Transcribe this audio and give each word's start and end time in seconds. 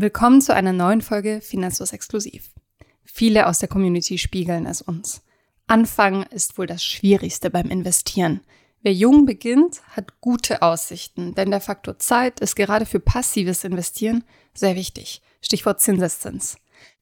Willkommen 0.00 0.40
zu 0.40 0.54
einer 0.54 0.72
neuen 0.72 1.00
Folge 1.00 1.40
Finanzlos 1.40 1.92
Exklusiv. 1.92 2.52
Viele 3.02 3.48
aus 3.48 3.58
der 3.58 3.68
Community 3.68 4.16
spiegeln 4.16 4.64
es 4.64 4.80
uns. 4.80 5.22
Anfangen 5.66 6.22
ist 6.30 6.56
wohl 6.56 6.68
das 6.68 6.84
Schwierigste 6.84 7.50
beim 7.50 7.68
Investieren. 7.68 8.42
Wer 8.80 8.92
jung 8.92 9.26
beginnt, 9.26 9.82
hat 9.88 10.20
gute 10.20 10.62
Aussichten, 10.62 11.34
denn 11.34 11.50
der 11.50 11.60
Faktor 11.60 11.98
Zeit 11.98 12.38
ist 12.38 12.54
gerade 12.54 12.86
für 12.86 13.00
passives 13.00 13.64
Investieren 13.64 14.22
sehr 14.54 14.76
wichtig. 14.76 15.20
Stichwort 15.40 15.80
Zinseszins. 15.80 16.58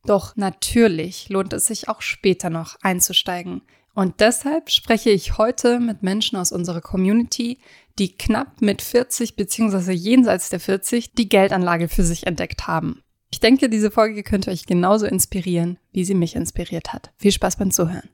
Doch 0.06 0.34
natürlich 0.36 1.28
lohnt 1.28 1.52
es 1.52 1.66
sich 1.66 1.90
auch 1.90 2.00
später 2.00 2.48
noch 2.48 2.78
einzusteigen. 2.80 3.60
Und 3.92 4.20
deshalb 4.20 4.70
spreche 4.70 5.10
ich 5.10 5.36
heute 5.36 5.80
mit 5.80 6.02
Menschen 6.02 6.38
aus 6.38 6.50
unserer 6.50 6.80
Community, 6.80 7.58
die 7.98 8.16
knapp 8.16 8.60
mit 8.60 8.82
40 8.82 9.36
bzw. 9.36 9.92
jenseits 9.92 10.50
der 10.50 10.60
40 10.60 11.12
die 11.14 11.28
Geldanlage 11.28 11.88
für 11.88 12.02
sich 12.04 12.26
entdeckt 12.26 12.66
haben. 12.66 13.02
Ich 13.30 13.40
denke, 13.40 13.68
diese 13.68 13.90
Folge 13.90 14.22
könnte 14.22 14.50
euch 14.50 14.66
genauso 14.66 15.06
inspirieren, 15.06 15.78
wie 15.92 16.04
sie 16.04 16.14
mich 16.14 16.36
inspiriert 16.36 16.92
hat. 16.92 17.10
Viel 17.16 17.32
Spaß 17.32 17.56
beim 17.56 17.70
Zuhören. 17.70 18.08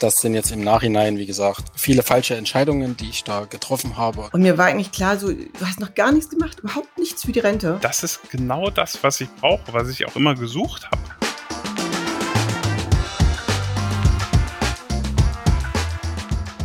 Das 0.00 0.20
sind 0.20 0.34
jetzt 0.34 0.50
im 0.50 0.60
Nachhinein, 0.60 1.16
wie 1.16 1.24
gesagt, 1.24 1.64
viele 1.76 2.02
falsche 2.02 2.34
Entscheidungen, 2.34 2.94
die 2.96 3.08
ich 3.08 3.24
da 3.24 3.46
getroffen 3.46 3.96
habe. 3.96 4.28
Und 4.32 4.42
mir 4.42 4.58
war 4.58 4.66
eigentlich 4.66 4.92
klar, 4.92 5.18
so, 5.18 5.32
du 5.32 5.48
hast 5.62 5.80
noch 5.80 5.94
gar 5.94 6.12
nichts 6.12 6.28
gemacht, 6.28 6.58
überhaupt 6.58 6.98
nichts 6.98 7.24
für 7.24 7.32
die 7.32 7.40
Rente. 7.40 7.78
Das 7.80 8.02
ist 8.02 8.28
genau 8.30 8.68
das, 8.68 9.02
was 9.02 9.22
ich 9.22 9.30
brauche, 9.36 9.72
was 9.72 9.88
ich 9.88 10.04
auch 10.06 10.14
immer 10.16 10.34
gesucht 10.34 10.90
habe. 10.90 11.23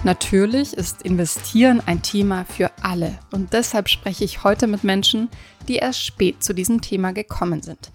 Natürlich 0.10 0.74
ist 0.74 1.04
Investieren 1.04 1.84
ein 1.86 2.02
Thema 2.02 2.44
für 2.44 2.72
alle 2.82 3.20
und 3.32 3.54
deshalb 3.54 3.90
spreche 3.90 4.24
ich 4.24 4.44
heute 4.44 4.66
mit 4.66 4.84
Menschen, 4.84 5.30
die 5.68 5.76
erst 5.76 6.04
spät 6.04 6.44
zu 6.44 6.56
diesem 6.56 6.82
Thema 6.82 7.12
gekommen 7.14 7.62
sind. 7.62 7.92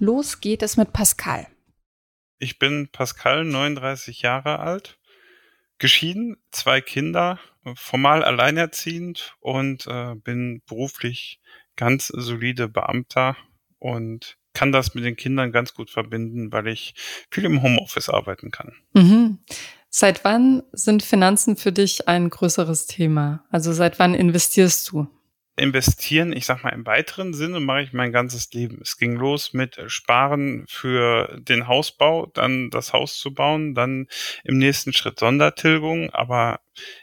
Los 0.00 0.40
geht 0.40 0.64
es 0.64 0.76
mit 0.76 0.92
Pascal. 0.92 1.46
Ich 2.40 2.58
bin 2.58 2.88
Pascal, 2.90 3.44
39 3.44 4.22
Jahre 4.22 4.58
alt, 4.58 4.98
geschieden, 5.78 6.36
zwei 6.50 6.80
Kinder, 6.80 7.38
formal 7.76 8.24
alleinerziehend 8.24 9.36
und 9.38 9.86
äh, 9.86 10.16
bin 10.16 10.62
beruflich 10.66 11.40
ganz 11.76 12.08
solide 12.08 12.66
Beamter 12.66 13.36
und 13.78 14.36
kann 14.54 14.72
das 14.72 14.94
mit 14.94 15.04
den 15.04 15.16
Kindern 15.16 15.52
ganz 15.52 15.74
gut 15.74 15.90
verbinden, 15.90 16.52
weil 16.52 16.68
ich 16.68 16.94
viel 17.30 17.44
im 17.44 17.62
Homeoffice 17.62 18.08
arbeiten 18.08 18.50
kann. 18.50 18.74
Mhm. 18.92 19.38
Seit 19.88 20.24
wann 20.24 20.62
sind 20.72 21.02
Finanzen 21.02 21.56
für 21.56 21.72
dich 21.72 22.08
ein 22.08 22.30
größeres 22.30 22.86
Thema? 22.86 23.44
Also 23.50 23.72
seit 23.72 23.98
wann 23.98 24.14
investierst 24.14 24.90
du? 24.90 25.06
Investieren, 25.56 26.32
ich 26.32 26.46
sag 26.46 26.64
mal 26.64 26.70
im 26.70 26.86
weiteren 26.86 27.34
Sinne, 27.34 27.60
mache 27.60 27.82
ich 27.82 27.92
mein 27.92 28.10
ganzes 28.10 28.50
Leben. 28.52 28.78
Es 28.80 28.96
ging 28.96 29.16
los 29.16 29.52
mit 29.52 29.78
Sparen 29.86 30.64
für 30.66 31.38
den 31.40 31.66
Hausbau, 31.68 32.26
dann 32.32 32.70
das 32.70 32.94
Haus 32.94 33.18
zu 33.18 33.34
bauen, 33.34 33.74
dann 33.74 34.06
im 34.44 34.56
nächsten 34.56 34.94
Schritt 34.94 35.18
Sondertilgung, 35.18 36.08
aber 36.10 36.60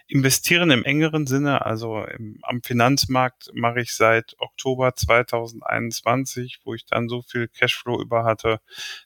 investieren 0.08 0.72
im 0.72 0.84
engeren 0.84 1.28
Sinne, 1.28 1.64
also 1.64 2.04
im, 2.04 2.40
am 2.42 2.64
Finanzmarkt 2.64 3.52
mache 3.54 3.82
ich 3.82 3.94
seit 3.94 4.36
Oktober 4.40 4.96
2021, 4.96 6.62
wo 6.64 6.74
ich 6.74 6.86
dann 6.88 7.08
so 7.08 7.22
viel 7.22 7.48
Cashflow 7.48 8.02
über 8.02 8.24
hatte, 8.24 8.62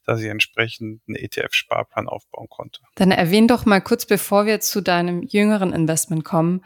dass 0.06 0.22
ich 0.22 0.28
entsprechend 0.28 1.02
einen 1.06 1.18
ETF-Sparplan 1.18 2.08
aufbauen 2.08 2.48
konnte. 2.50 2.80
Dann 2.96 3.12
erwähn 3.12 3.50
doch 3.50 3.66
mal 3.66 3.82
kurz, 3.82 4.06
bevor 4.06 4.46
wir 4.46 4.62
zu 4.62 4.82
deinem 4.82 5.24
jüngeren 5.24 5.74
Investment 5.74 6.24
kommen, 6.24 6.64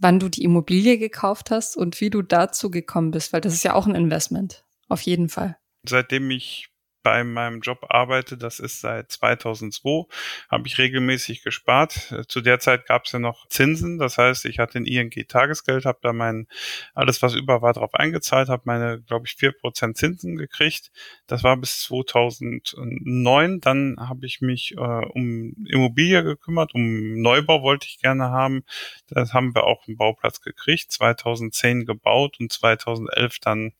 wann 0.00 0.18
du 0.18 0.28
die 0.28 0.42
Immobilie 0.42 0.98
gekauft 0.98 1.50
hast 1.50 1.76
und 1.76 2.00
wie 2.00 2.10
du 2.10 2.22
dazu 2.22 2.70
gekommen 2.70 3.10
bist, 3.10 3.32
weil 3.32 3.40
das 3.40 3.54
ist 3.54 3.62
ja 3.62 3.74
auch 3.74 3.86
ein 3.86 3.94
Investment. 3.94 4.64
Auf 4.88 5.02
jeden 5.02 5.28
Fall. 5.28 5.56
Seitdem 5.86 6.30
ich 6.30 6.69
bei 7.02 7.24
meinem 7.24 7.60
Job 7.60 7.86
arbeite, 7.88 8.36
das 8.36 8.60
ist 8.60 8.80
seit 8.80 9.10
2002, 9.10 10.04
habe 10.50 10.66
ich 10.66 10.78
regelmäßig 10.78 11.42
gespart. 11.42 12.14
Zu 12.28 12.40
der 12.40 12.60
Zeit 12.60 12.86
gab 12.86 13.04
es 13.04 13.12
ja 13.12 13.18
noch 13.18 13.46
Zinsen, 13.48 13.98
das 13.98 14.18
heißt, 14.18 14.44
ich 14.44 14.58
hatte 14.58 14.78
ein 14.78 14.86
ING-Tagesgeld, 14.86 15.84
habe 15.84 15.98
da 16.02 16.12
mein 16.12 16.46
alles, 16.94 17.22
was 17.22 17.34
über 17.34 17.62
war, 17.62 17.72
drauf 17.72 17.94
eingezahlt, 17.94 18.48
habe 18.48 18.62
meine, 18.66 19.00
glaube 19.02 19.26
ich, 19.26 19.34
vier 19.34 19.52
Prozent 19.52 19.96
Zinsen 19.96 20.36
gekriegt. 20.36 20.90
Das 21.26 21.42
war 21.42 21.56
bis 21.56 21.80
2009. 21.82 23.60
Dann 23.60 23.96
habe 23.98 24.26
ich 24.26 24.40
mich 24.40 24.72
äh, 24.76 24.80
um 24.80 25.54
Immobilie 25.66 26.22
gekümmert, 26.22 26.74
um 26.74 27.20
Neubau 27.20 27.62
wollte 27.62 27.86
ich 27.86 27.98
gerne 28.00 28.30
haben. 28.30 28.64
Das 29.08 29.32
haben 29.32 29.54
wir 29.54 29.64
auch 29.64 29.86
einen 29.86 29.96
Bauplatz 29.96 30.40
gekriegt, 30.40 30.92
2010 30.92 31.86
gebaut 31.86 32.36
und 32.40 32.52
2011 32.52 33.38
dann 33.40 33.72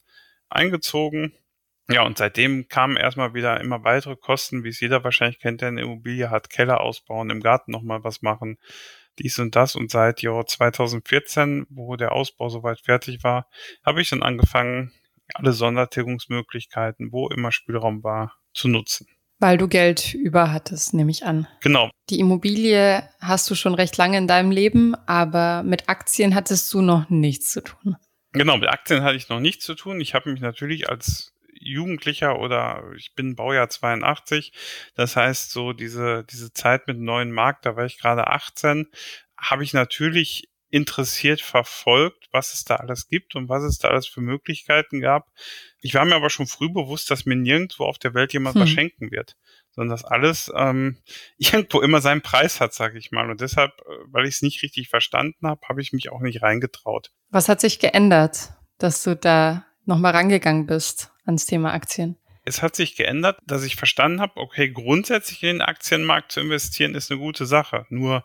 eingezogen 0.48 1.32
ja, 1.90 2.04
und 2.04 2.18
seitdem 2.18 2.68
kamen 2.68 2.96
erstmal 2.96 3.34
wieder 3.34 3.60
immer 3.60 3.84
weitere 3.84 4.16
Kosten, 4.16 4.64
wie 4.64 4.68
es 4.68 4.80
jeder 4.80 5.04
wahrscheinlich 5.04 5.38
kennt, 5.40 5.60
der 5.60 5.68
eine 5.68 5.82
Immobilie 5.82 6.30
hat, 6.30 6.50
Keller 6.50 6.80
ausbauen, 6.80 7.30
im 7.30 7.40
Garten 7.40 7.72
nochmal 7.72 8.04
was 8.04 8.22
machen, 8.22 8.58
dies 9.18 9.38
und 9.38 9.56
das. 9.56 9.74
Und 9.74 9.90
seit 9.90 10.22
Jahr 10.22 10.46
2014, 10.46 11.66
wo 11.68 11.96
der 11.96 12.12
Ausbau 12.12 12.48
soweit 12.48 12.80
fertig 12.80 13.22
war, 13.22 13.48
habe 13.84 14.00
ich 14.00 14.10
dann 14.10 14.22
angefangen, 14.22 14.92
alle 15.34 15.52
Sondertilgungsmöglichkeiten, 15.52 17.12
wo 17.12 17.28
immer 17.28 17.52
Spielraum 17.52 18.02
war, 18.02 18.34
zu 18.52 18.68
nutzen. 18.68 19.06
Weil 19.38 19.56
du 19.56 19.68
Geld 19.68 20.12
über 20.12 20.52
hattest, 20.52 20.92
nehme 20.92 21.10
ich 21.10 21.24
an. 21.24 21.46
Genau. 21.62 21.90
Die 22.10 22.20
Immobilie 22.20 23.08
hast 23.20 23.48
du 23.48 23.54
schon 23.54 23.74
recht 23.74 23.96
lange 23.96 24.18
in 24.18 24.26
deinem 24.26 24.50
Leben, 24.50 24.94
aber 25.06 25.62
mit 25.62 25.88
Aktien 25.88 26.34
hattest 26.34 26.72
du 26.74 26.82
noch 26.82 27.08
nichts 27.08 27.50
zu 27.52 27.62
tun. 27.62 27.96
Genau, 28.32 28.58
mit 28.58 28.68
Aktien 28.68 29.02
hatte 29.02 29.16
ich 29.16 29.28
noch 29.28 29.40
nichts 29.40 29.64
zu 29.64 29.74
tun. 29.74 30.00
Ich 30.00 30.14
habe 30.14 30.30
mich 30.30 30.40
natürlich 30.40 30.90
als 30.90 31.32
Jugendlicher 31.60 32.38
oder 32.38 32.84
ich 32.96 33.14
bin 33.14 33.36
Baujahr 33.36 33.68
82. 33.68 34.52
Das 34.94 35.16
heißt, 35.16 35.50
so 35.50 35.72
diese, 35.72 36.24
diese 36.24 36.52
Zeit 36.52 36.86
mit 36.86 36.98
neuen 36.98 37.30
Markt, 37.30 37.66
da 37.66 37.76
war 37.76 37.84
ich 37.84 37.98
gerade 37.98 38.26
18, 38.26 38.86
habe 39.36 39.64
ich 39.64 39.72
natürlich 39.72 40.50
interessiert 40.70 41.40
verfolgt, 41.40 42.28
was 42.32 42.54
es 42.54 42.64
da 42.64 42.76
alles 42.76 43.08
gibt 43.08 43.34
und 43.34 43.48
was 43.48 43.64
es 43.64 43.78
da 43.78 43.88
alles 43.88 44.06
für 44.06 44.20
Möglichkeiten 44.20 45.00
gab. 45.00 45.28
Ich 45.80 45.94
war 45.94 46.04
mir 46.04 46.14
aber 46.14 46.30
schon 46.30 46.46
früh 46.46 46.68
bewusst, 46.68 47.10
dass 47.10 47.26
mir 47.26 47.36
nirgendwo 47.36 47.84
auf 47.84 47.98
der 47.98 48.14
Welt 48.14 48.32
jemand 48.32 48.54
hm. 48.54 48.62
was 48.62 48.70
schenken 48.70 49.10
wird, 49.10 49.36
sondern 49.70 49.90
dass 49.90 50.04
alles 50.04 50.50
ähm, 50.54 50.98
irgendwo 51.38 51.80
immer 51.80 52.00
seinen 52.00 52.22
Preis 52.22 52.60
hat, 52.60 52.72
sage 52.72 52.98
ich 52.98 53.10
mal. 53.10 53.30
Und 53.30 53.40
deshalb, 53.40 53.72
äh, 53.80 53.94
weil 54.06 54.26
ich 54.26 54.36
es 54.36 54.42
nicht 54.42 54.62
richtig 54.62 54.88
verstanden 54.88 55.46
habe, 55.46 55.60
habe 55.68 55.80
ich 55.80 55.92
mich 55.92 56.12
auch 56.12 56.20
nicht 56.20 56.42
reingetraut. 56.42 57.10
Was 57.30 57.48
hat 57.48 57.60
sich 57.60 57.80
geändert, 57.80 58.50
dass 58.78 59.02
du 59.02 59.16
da 59.16 59.66
nochmal 59.86 60.12
rangegangen 60.12 60.66
bist 60.66 61.12
ans 61.30 61.46
Thema 61.46 61.72
Aktien? 61.72 62.16
Es 62.44 62.62
hat 62.62 62.74
sich 62.74 62.96
geändert, 62.96 63.38
dass 63.46 63.64
ich 63.64 63.76
verstanden 63.76 64.20
habe, 64.20 64.40
okay, 64.40 64.70
grundsätzlich 64.70 65.42
in 65.42 65.58
den 65.58 65.62
Aktienmarkt 65.62 66.32
zu 66.32 66.40
investieren 66.40 66.94
ist 66.94 67.10
eine 67.10 67.20
gute 67.20 67.46
Sache. 67.46 67.86
Nur, 67.90 68.24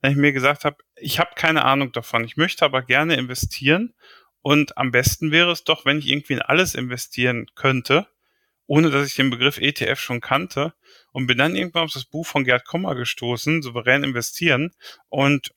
wenn 0.00 0.12
ich 0.12 0.16
mir 0.16 0.32
gesagt 0.32 0.64
habe, 0.64 0.76
ich 0.96 1.18
habe 1.18 1.30
keine 1.36 1.64
Ahnung 1.64 1.92
davon, 1.92 2.24
ich 2.24 2.36
möchte 2.36 2.64
aber 2.64 2.82
gerne 2.82 3.14
investieren 3.14 3.94
und 4.42 4.76
am 4.76 4.90
besten 4.90 5.30
wäre 5.30 5.52
es 5.52 5.64
doch, 5.64 5.84
wenn 5.84 5.98
ich 5.98 6.08
irgendwie 6.08 6.32
in 6.32 6.42
alles 6.42 6.74
investieren 6.74 7.46
könnte, 7.54 8.08
ohne 8.66 8.90
dass 8.90 9.06
ich 9.06 9.14
den 9.14 9.30
Begriff 9.30 9.58
ETF 9.58 10.00
schon 10.00 10.20
kannte 10.20 10.74
und 11.12 11.26
bin 11.26 11.38
dann 11.38 11.54
irgendwann 11.54 11.84
auf 11.84 11.92
das 11.92 12.06
Buch 12.06 12.26
von 12.26 12.44
Gerd 12.44 12.64
Kommer 12.64 12.94
gestoßen, 12.94 13.62
souverän 13.62 14.04
investieren 14.04 14.72
und 15.10 15.52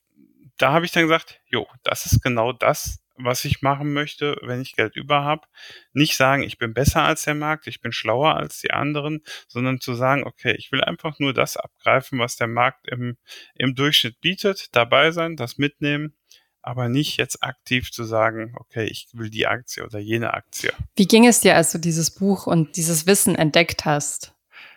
da 0.58 0.72
habe 0.72 0.84
ich 0.84 0.92
dann 0.92 1.04
gesagt, 1.04 1.40
jo, 1.46 1.66
das 1.82 2.06
ist 2.06 2.22
genau 2.22 2.52
das, 2.52 2.98
was 3.16 3.44
ich 3.44 3.62
machen 3.62 3.92
möchte, 3.92 4.36
wenn 4.42 4.60
ich 4.60 4.74
Geld 4.74 4.96
über 4.96 5.24
habe. 5.24 5.46
Nicht 5.92 6.16
sagen, 6.16 6.42
ich 6.42 6.58
bin 6.58 6.74
besser 6.74 7.02
als 7.02 7.22
der 7.22 7.34
Markt, 7.34 7.66
ich 7.66 7.80
bin 7.80 7.92
schlauer 7.92 8.36
als 8.36 8.60
die 8.60 8.72
anderen, 8.72 9.22
sondern 9.48 9.80
zu 9.80 9.94
sagen, 9.94 10.24
okay, 10.24 10.54
ich 10.58 10.72
will 10.72 10.82
einfach 10.82 11.18
nur 11.18 11.32
das 11.32 11.56
abgreifen, 11.56 12.18
was 12.18 12.36
der 12.36 12.48
Markt 12.48 12.88
im, 12.88 13.16
im 13.54 13.74
Durchschnitt 13.74 14.20
bietet, 14.20 14.74
dabei 14.74 15.10
sein, 15.10 15.36
das 15.36 15.58
mitnehmen, 15.58 16.14
aber 16.62 16.88
nicht 16.88 17.18
jetzt 17.18 17.42
aktiv 17.42 17.92
zu 17.92 18.04
sagen, 18.04 18.54
okay, 18.56 18.84
ich 18.84 19.08
will 19.12 19.30
die 19.30 19.46
Aktie 19.46 19.84
oder 19.84 19.98
jene 19.98 20.34
Aktie. 20.34 20.72
Wie 20.96 21.06
ging 21.06 21.26
es 21.26 21.40
dir, 21.40 21.56
als 21.56 21.72
du 21.72 21.78
dieses 21.78 22.10
Buch 22.10 22.46
und 22.46 22.76
dieses 22.76 23.06
Wissen 23.06 23.36
entdeckt 23.36 23.84
hast? 23.84 24.33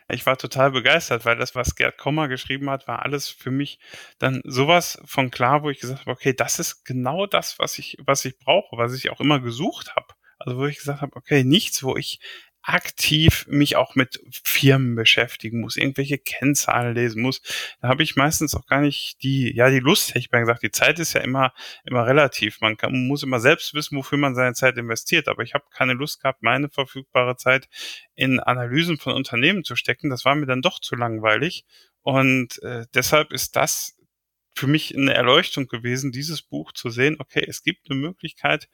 Ich 0.09 0.25
war 0.25 0.38
total 0.38 0.71
begeistert, 0.71 1.25
weil 1.25 1.36
das, 1.38 1.54
was 1.54 1.75
Gerd 1.75 1.98
Kommer 1.98 2.30
geschrieben 2.30 2.69
hat, 2.69 2.88
war 2.88 3.04
alles 3.04 3.27
für 3.27 3.51
mich 3.51 3.80
dann 4.19 4.42
sowas 4.45 5.01
von 5.06 5.31
klar, 5.31 5.63
wo 5.63 5.69
ich 5.69 5.80
gesagt 5.80 6.01
habe, 6.01 6.12
okay, 6.12 6.33
das 6.33 6.59
ist 6.59 6.86
genau 6.86 7.25
das, 7.25 7.59
was 7.59 7.77
ich, 7.77 7.98
was 8.06 8.24
ich 8.24 8.38
brauche, 8.38 8.77
was 8.77 8.94
ich 8.94 9.09
auch 9.09 9.19
immer 9.19 9.42
gesucht 9.42 9.95
habe. 9.95 10.07
Also 10.39 10.57
wo 10.59 10.65
ich 10.65 10.77
gesagt 10.77 11.01
habe, 11.01 11.15
okay, 11.15 11.44
nichts, 11.44 11.83
wo 11.83 11.98
ich 11.98 12.19
aktiv 12.68 13.46
mich 13.48 13.78
auch 13.78 13.96
mit 13.96 14.19
Firmen 14.44 14.96
beschäftigen 14.96 15.62
muss, 15.62 15.78
irgendwelche 15.78 16.18
Kennzahlen 16.18 16.94
lesen 16.94 17.22
muss, 17.22 17.42
da 17.81 17.88
habe 17.88 18.04
ich 18.04 18.18
meistens 18.18 18.56
auch 18.56 18.66
gar 18.68 18.81
nicht 18.81 19.24
die, 19.24 19.56
ja, 19.56 19.69
die 19.69 19.80
Lust, 19.80 20.10
hätte 20.10 20.19
ich 20.19 20.31
mal 20.31 20.42
gesagt. 20.42 20.64
Die 20.64 20.72
Zeit 20.72 21.00
ist 21.00 21.14
ja 21.14 21.22
immer, 21.22 21.54
immer 21.86 22.06
relativ. 22.06 22.60
Man, 22.60 22.75
kann, 22.75 23.08
muss 23.08 23.24
immer 23.24 23.40
selbst 23.40 23.74
wissen, 23.74 23.98
wofür 23.98 24.18
man 24.18 24.36
seine 24.36 24.54
Zeit 24.54 24.78
investiert. 24.78 25.30
Aber 25.30 25.44
ich 25.44 25.54
habe 25.54 25.64
keine 25.72 25.94
Lust 25.94 26.22
gehabt, 26.22 26.44
meine 26.44 26.69
verfügbare 26.69 27.38
Zeit 27.38 27.69
in 28.16 28.42
Analysen 28.42 28.98
von 28.98 29.14
Unternehmen 29.14 29.64
zu 29.64 29.78
stecken. 29.78 30.10
Das 30.10 30.25
war 30.25 30.36
mir 30.36 30.46
dann 30.46 30.62
doch 30.62 30.80
zu 30.80 30.96
langweilig. 30.96 31.64
Und 32.02 32.62
äh, 32.64 32.86
deshalb 32.94 33.31
ist 33.31 33.56
das 33.56 33.96
für 34.56 34.68
mich 34.68 34.98
eine 34.98 35.14
Erleuchtung 35.14 35.68
gewesen, 35.68 36.12
dieses 36.12 36.42
Buch 36.42 36.74
zu 36.74 36.90
sehen. 36.90 37.16
Okay, 37.19 37.46
es 37.48 37.64
gibt 37.64 37.90
eine 37.90 38.00
Möglichkeit, 38.00 38.68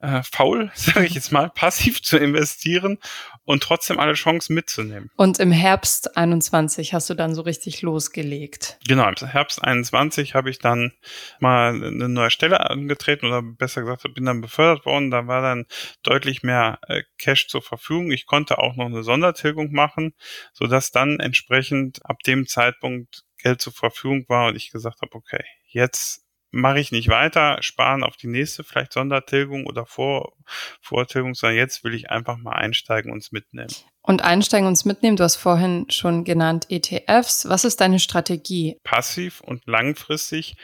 äh, 0.00 0.22
faul, 0.22 0.70
sage 0.74 1.06
ich 1.06 1.14
jetzt 1.14 1.32
mal, 1.32 1.50
passiv 1.50 2.02
zu 2.02 2.18
investieren 2.18 2.98
und 3.44 3.62
trotzdem 3.62 3.98
alle 3.98 4.14
Chancen 4.14 4.54
mitzunehmen. 4.54 5.10
Und 5.16 5.38
im 5.38 5.52
Herbst 5.52 6.16
21 6.16 6.94
hast 6.94 7.10
du 7.10 7.14
dann 7.14 7.34
so 7.34 7.42
richtig 7.42 7.82
losgelegt. 7.82 8.78
Genau, 8.86 9.08
im 9.08 9.14
Herbst 9.14 9.62
21 9.62 10.34
habe 10.34 10.50
ich 10.50 10.58
dann 10.58 10.92
mal 11.38 11.74
eine 11.74 12.08
neue 12.08 12.30
Stelle 12.30 12.68
angetreten 12.68 13.26
oder 13.26 13.42
besser 13.42 13.82
gesagt, 13.82 14.02
bin 14.14 14.24
dann 14.24 14.40
befördert 14.40 14.86
worden. 14.86 15.10
Da 15.10 15.26
war 15.26 15.42
dann 15.42 15.66
deutlich 16.02 16.42
mehr 16.42 16.78
äh, 16.88 17.02
Cash 17.18 17.48
zur 17.48 17.62
Verfügung. 17.62 18.10
Ich 18.10 18.26
konnte 18.26 18.58
auch 18.58 18.76
noch 18.76 18.86
eine 18.86 19.02
Sondertilgung 19.02 19.72
machen, 19.72 20.14
so 20.52 20.66
dass 20.66 20.90
dann 20.90 21.20
entsprechend 21.20 22.04
ab 22.04 22.20
dem 22.26 22.46
Zeitpunkt 22.46 23.24
Geld 23.38 23.60
zur 23.60 23.72
Verfügung 23.72 24.24
war 24.28 24.48
und 24.48 24.56
ich 24.56 24.70
gesagt 24.70 25.00
habe, 25.00 25.14
okay, 25.14 25.42
jetzt 25.66 26.24
mache 26.50 26.80
ich 26.80 26.92
nicht 26.92 27.08
weiter, 27.08 27.58
sparen 27.62 28.02
auf 28.02 28.16
die 28.16 28.26
nächste 28.26 28.64
vielleicht 28.64 28.92
Sondertilgung 28.92 29.66
oder 29.66 29.86
Vor 29.86 30.32
Vortilgung, 30.80 31.34
sondern 31.34 31.58
jetzt 31.58 31.84
will 31.84 31.94
ich 31.94 32.10
einfach 32.10 32.36
mal 32.36 32.52
einsteigen 32.52 33.12
und 33.12 33.18
es 33.18 33.32
mitnehmen. 33.32 33.70
Und 34.02 34.22
einsteigen 34.22 34.66
und 34.66 34.72
es 34.72 34.84
mitnehmen, 34.84 35.16
du 35.16 35.24
hast 35.24 35.36
vorhin 35.36 35.86
schon 35.90 36.24
genannt 36.24 36.66
ETFs. 36.68 37.48
Was 37.48 37.64
ist 37.64 37.80
deine 37.80 38.00
Strategie? 38.00 38.78
Passiv 38.82 39.40
und 39.40 39.66
langfristig. 39.66 40.56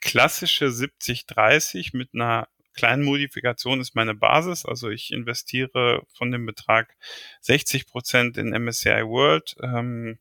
Klassische 0.00 0.66
70-30 0.66 1.96
mit 1.96 2.10
einer 2.12 2.48
kleinen 2.74 3.04
Modifikation 3.04 3.80
ist 3.80 3.94
meine 3.94 4.14
Basis. 4.14 4.64
Also 4.64 4.88
ich 4.88 5.12
investiere 5.12 6.02
von 6.14 6.30
dem 6.32 6.46
Betrag 6.46 6.96
60 7.42 7.86
Prozent 7.86 8.36
in 8.36 8.50
MSCI 8.50 9.04
World. 9.04 9.54
Ähm, 9.62 10.18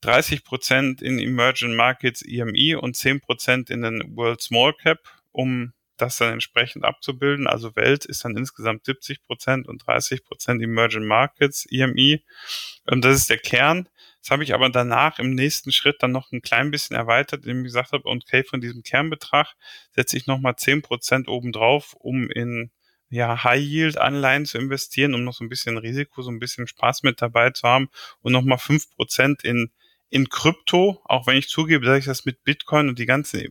30 0.00 0.44
Prozent 0.44 1.02
in 1.02 1.18
Emerging 1.18 1.74
Markets 1.74 2.22
EMI 2.22 2.76
und 2.76 2.96
10 2.96 3.20
Prozent 3.20 3.70
in 3.70 3.82
den 3.82 4.16
World 4.16 4.40
Small 4.40 4.72
Cap, 4.74 5.00
um 5.32 5.72
das 5.96 6.16
dann 6.16 6.32
entsprechend 6.32 6.84
abzubilden. 6.84 7.46
Also 7.46 7.74
Welt 7.76 8.04
ist 8.04 8.24
dann 8.24 8.36
insgesamt 8.36 8.84
70 8.84 9.22
Prozent 9.24 9.66
und 9.66 9.84
30 9.86 10.24
Prozent 10.24 10.62
Emerging 10.62 11.04
Markets 11.04 11.66
EMI. 11.70 12.24
Und 12.86 13.04
das 13.04 13.16
ist 13.16 13.30
der 13.30 13.38
Kern. 13.38 13.88
Das 14.22 14.30
habe 14.30 14.44
ich 14.44 14.54
aber 14.54 14.68
danach 14.70 15.18
im 15.18 15.34
nächsten 15.34 15.72
Schritt 15.72 15.96
dann 16.00 16.12
noch 16.12 16.32
ein 16.32 16.42
klein 16.42 16.70
bisschen 16.70 16.96
erweitert, 16.96 17.44
indem 17.44 17.60
ich 17.60 17.72
gesagt 17.72 17.92
habe, 17.92 18.04
okay, 18.04 18.44
von 18.44 18.60
diesem 18.60 18.82
Kernbetrag 18.82 19.54
setze 19.94 20.16
ich 20.16 20.26
nochmal 20.26 20.56
10 20.56 20.82
Prozent 20.82 21.28
obendrauf, 21.28 21.94
um 21.94 22.30
in 22.30 22.70
ja, 23.10 23.42
High-Yield-Anleihen 23.42 24.44
zu 24.44 24.58
investieren, 24.58 25.14
um 25.14 25.24
noch 25.24 25.32
so 25.32 25.44
ein 25.44 25.48
bisschen 25.48 25.78
Risiko, 25.78 26.22
so 26.22 26.30
ein 26.30 26.40
bisschen 26.40 26.66
Spaß 26.66 27.04
mit 27.04 27.22
dabei 27.22 27.50
zu 27.50 27.66
haben 27.66 27.88
und 28.20 28.32
nochmal 28.32 28.58
5 28.58 28.90
Prozent 28.90 29.44
in 29.44 29.70
in 30.10 30.28
Krypto, 30.28 31.00
auch 31.04 31.26
wenn 31.26 31.36
ich 31.36 31.48
zugebe, 31.48 31.84
dass 31.84 31.98
ich 31.98 32.04
das 32.06 32.24
mit 32.24 32.42
Bitcoin 32.44 32.88
und 32.88 32.98
die 32.98 33.06
ganzen 33.06 33.48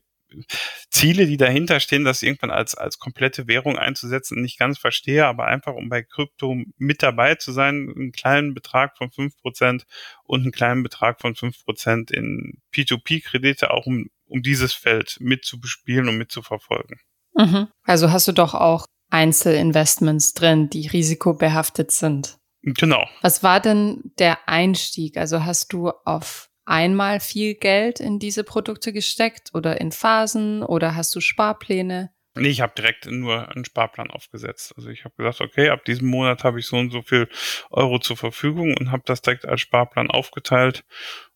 Ziele, 0.89 1.25
die 1.25 1.37
dahinter 1.37 1.79
stehen, 1.79 2.03
das 2.03 2.21
irgendwann 2.21 2.51
als, 2.51 2.75
als 2.75 2.99
komplette 2.99 3.47
Währung 3.47 3.77
einzusetzen, 3.77 4.41
nicht 4.41 4.59
ganz 4.59 4.77
verstehe, 4.77 5.25
aber 5.25 5.45
einfach 5.45 5.73
um 5.73 5.89
bei 5.89 6.03
Krypto 6.03 6.57
mit 6.77 7.03
dabei 7.03 7.35
zu 7.35 7.51
sein, 7.51 7.93
einen 7.95 8.11
kleinen 8.11 8.53
Betrag 8.53 8.97
von 8.97 9.11
fünf 9.11 9.37
Prozent 9.37 9.85
und 10.23 10.41
einen 10.41 10.51
kleinen 10.51 10.83
Betrag 10.83 11.21
von 11.21 11.35
fünf 11.35 11.63
Prozent 11.63 12.11
in 12.11 12.61
P2P-Kredite, 12.73 13.71
auch 13.71 13.85
um, 13.85 14.07
um 14.25 14.41
dieses 14.41 14.73
Feld 14.73 15.17
mit 15.19 15.45
zu 15.45 15.59
bespielen 15.59 16.09
und 16.09 16.17
mit 16.17 16.31
zu 16.31 16.41
verfolgen. 16.41 16.99
Mhm. 17.35 17.67
Also 17.83 18.11
hast 18.11 18.27
du 18.27 18.33
doch 18.33 18.53
auch 18.53 18.85
Einzelinvestments 19.09 20.33
drin, 20.33 20.69
die 20.69 20.87
risikobehaftet 20.87 21.91
sind. 21.91 22.37
Genau. 22.61 23.07
Was 23.21 23.43
war 23.43 23.59
denn 23.59 24.11
der 24.19 24.47
Einstieg? 24.47 25.17
Also 25.17 25.45
hast 25.45 25.71
du 25.73 25.91
auf 26.05 26.49
einmal 26.65 27.19
viel 27.19 27.55
Geld 27.55 27.99
in 27.99 28.19
diese 28.19 28.43
Produkte 28.43 28.91
gesteckt 28.91 29.51
oder 29.53 29.79
in 29.79 29.91
Phasen 29.91 30.63
oder 30.63 30.95
hast 30.95 31.15
du 31.15 31.21
Sparpläne? 31.21 32.11
Nee, 32.39 32.49
ich 32.49 32.61
habe 32.61 32.73
direkt 32.77 33.09
nur 33.09 33.49
einen 33.49 33.65
Sparplan 33.65 34.11
aufgesetzt. 34.11 34.73
Also 34.75 34.89
ich 34.89 35.05
habe 35.05 35.15
gesagt, 35.17 35.41
okay, 35.41 35.69
ab 35.69 35.85
diesem 35.85 36.07
Monat 36.07 36.43
habe 36.43 36.59
ich 36.59 36.67
so 36.67 36.77
und 36.77 36.91
so 36.91 37.01
viel 37.01 37.27
Euro 37.71 37.99
zur 37.99 38.17
Verfügung 38.17 38.75
und 38.77 38.91
habe 38.91 39.03
das 39.05 39.21
direkt 39.21 39.45
als 39.45 39.61
Sparplan 39.61 40.11
aufgeteilt. 40.11 40.83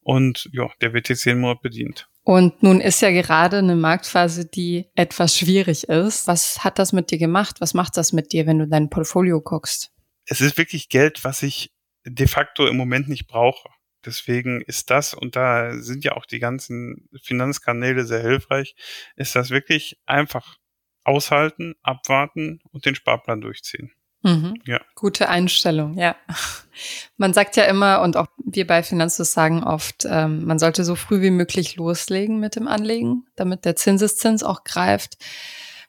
Und 0.02 0.50
ja, 0.52 0.70
der 0.82 0.94
wird 0.94 1.10
jetzt 1.10 1.26
jeden 1.26 1.42
Monat 1.42 1.62
bedient. 1.62 2.08
Und 2.24 2.62
nun 2.62 2.82
ist 2.82 3.02
ja 3.02 3.10
gerade 3.10 3.58
eine 3.58 3.76
Marktphase, 3.76 4.46
die 4.46 4.90
etwas 4.96 5.36
schwierig 5.36 5.90
ist. 5.90 6.28
Was 6.28 6.64
hat 6.64 6.78
das 6.78 6.94
mit 6.94 7.10
dir 7.10 7.18
gemacht? 7.18 7.62
Was 7.62 7.74
macht 7.74 7.98
das 7.98 8.14
mit 8.14 8.32
dir, 8.32 8.46
wenn 8.46 8.60
du 8.60 8.68
dein 8.68 8.90
Portfolio 8.90 9.42
guckst? 9.42 9.91
Es 10.26 10.42
ist 10.42 10.58
wirklich 10.58 10.90
Geld, 10.90 11.24
was 11.24 11.44
ich 11.44 11.74
de 12.06 12.28
facto 12.28 12.68
im 12.68 12.78
Moment 12.78 13.10
nicht 13.10 13.28
brauche. 13.28 13.70
Deswegen 14.06 14.62
ist 14.62 14.90
das, 14.90 15.14
und 15.14 15.36
da 15.36 15.74
sind 15.74 16.04
ja 16.04 16.14
auch 16.14 16.26
die 16.26 16.40
ganzen 16.40 17.08
Finanzkanäle 17.22 18.06
sehr 18.06 18.22
hilfreich, 18.22 18.76
ist 19.16 19.36
das 19.36 19.52
wirklich 19.52 20.00
einfach 20.06 20.58
aushalten, 21.04 21.76
abwarten 21.84 22.62
und 22.72 22.86
den 22.86 22.96
Sparplan 22.96 23.42
durchziehen. 23.42 23.92
Mhm. 24.24 24.56
Ja. 24.66 24.80
Gute 24.96 25.30
Einstellung, 25.30 25.98
ja. 25.98 26.16
Man 27.18 27.34
sagt 27.34 27.56
ja 27.58 27.64
immer, 27.64 28.02
und 28.02 28.18
auch 28.18 28.28
wir 28.38 28.68
bei 28.68 28.84
Finanzus 28.84 29.34
sagen 29.34 29.64
oft, 29.64 30.06
ähm, 30.06 30.46
man 30.46 30.60
sollte 30.60 30.84
so 30.84 30.96
früh 30.96 31.22
wie 31.22 31.32
möglich 31.32 31.76
loslegen 31.76 32.40
mit 32.40 32.56
dem 32.56 32.68
Anlegen, 32.68 33.26
damit 33.36 33.66
der 33.66 33.76
Zinseszins 33.76 34.44
auch 34.44 34.64
greift. 34.64 35.18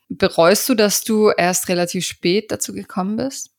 Bereust 0.08 0.68
du, 0.68 0.74
dass 0.74 1.02
du 1.02 1.30
erst 1.30 1.68
relativ 1.68 2.06
spät 2.06 2.50
dazu 2.52 2.72
gekommen 2.74 3.16
bist? 3.16 3.50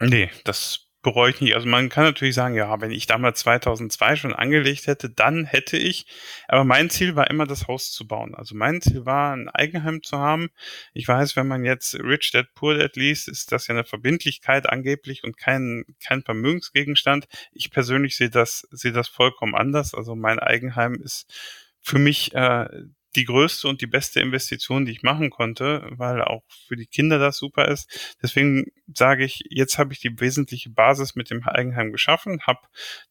Nee, 0.00 0.30
das 0.44 0.88
bereue 1.02 1.30
ich 1.30 1.40
nicht. 1.40 1.54
Also 1.54 1.68
man 1.68 1.88
kann 1.88 2.04
natürlich 2.04 2.34
sagen, 2.34 2.54
ja, 2.54 2.80
wenn 2.80 2.90
ich 2.90 3.06
damals 3.06 3.40
2002 3.40 4.16
schon 4.16 4.34
angelegt 4.34 4.86
hätte, 4.86 5.08
dann 5.08 5.44
hätte 5.44 5.76
ich. 5.76 6.06
Aber 6.48 6.64
mein 6.64 6.90
Ziel 6.90 7.14
war 7.16 7.30
immer, 7.30 7.46
das 7.46 7.68
Haus 7.68 7.92
zu 7.92 8.06
bauen. 8.06 8.34
Also 8.34 8.54
mein 8.56 8.80
Ziel 8.80 9.06
war, 9.06 9.34
ein 9.34 9.48
Eigenheim 9.48 10.02
zu 10.02 10.18
haben. 10.18 10.50
Ich 10.94 11.06
weiß, 11.06 11.36
wenn 11.36 11.46
man 11.46 11.64
jetzt 11.64 11.94
Rich 11.94 12.32
Dad 12.32 12.52
Poor 12.54 12.76
Dad 12.76 12.96
liest, 12.96 13.28
ist 13.28 13.52
das 13.52 13.68
ja 13.68 13.74
eine 13.74 13.84
Verbindlichkeit 13.84 14.68
angeblich 14.68 15.24
und 15.24 15.36
kein, 15.38 15.84
kein 16.04 16.22
Vermögensgegenstand. 16.22 17.26
Ich 17.52 17.70
persönlich 17.70 18.16
sehe 18.16 18.30
das, 18.30 18.66
sehe 18.70 18.92
das 18.92 19.08
vollkommen 19.08 19.54
anders. 19.54 19.94
Also 19.94 20.16
mein 20.16 20.38
Eigenheim 20.38 20.94
ist 20.94 21.32
für 21.80 21.98
mich 21.98 22.34
äh, 22.34 22.66
die 23.16 23.24
größte 23.24 23.68
und 23.68 23.80
die 23.80 23.86
beste 23.86 24.20
Investition, 24.20 24.84
die 24.84 24.92
ich 24.92 25.02
machen 25.02 25.30
konnte, 25.30 25.86
weil 25.90 26.22
auch 26.22 26.42
für 26.66 26.76
die 26.76 26.86
Kinder 26.86 27.18
das 27.18 27.38
super 27.38 27.68
ist. 27.68 28.16
Deswegen 28.22 28.66
sage 28.94 29.24
ich, 29.24 29.42
jetzt 29.48 29.78
habe 29.78 29.92
ich 29.92 30.00
die 30.00 30.20
wesentliche 30.20 30.70
Basis 30.70 31.14
mit 31.14 31.30
dem 31.30 31.42
Eigenheim 31.42 31.90
geschaffen, 31.90 32.42
habe 32.42 32.60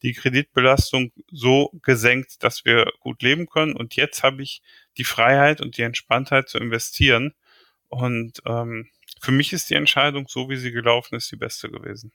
die 0.03 0.13
Kreditbelastung 0.13 1.11
so 1.31 1.71
gesenkt, 1.81 2.43
dass 2.43 2.63
wir 2.63 2.91
gut 2.99 3.21
leben 3.23 3.47
können 3.47 3.75
und 3.75 3.95
jetzt 3.95 4.23
habe 4.23 4.43
ich 4.43 4.61
die 4.97 5.03
Freiheit 5.03 5.61
und 5.61 5.77
die 5.77 5.83
Entspanntheit 5.83 6.49
zu 6.49 6.57
investieren. 6.59 7.33
Und 7.89 8.41
ähm, 8.45 8.89
für 9.21 9.31
mich 9.31 9.53
ist 9.53 9.69
die 9.69 9.75
Entscheidung, 9.75 10.27
so 10.27 10.49
wie 10.49 10.57
sie 10.57 10.71
gelaufen 10.71 11.15
ist, 11.15 11.31
die 11.31 11.37
beste 11.37 11.69
gewesen. 11.69 12.11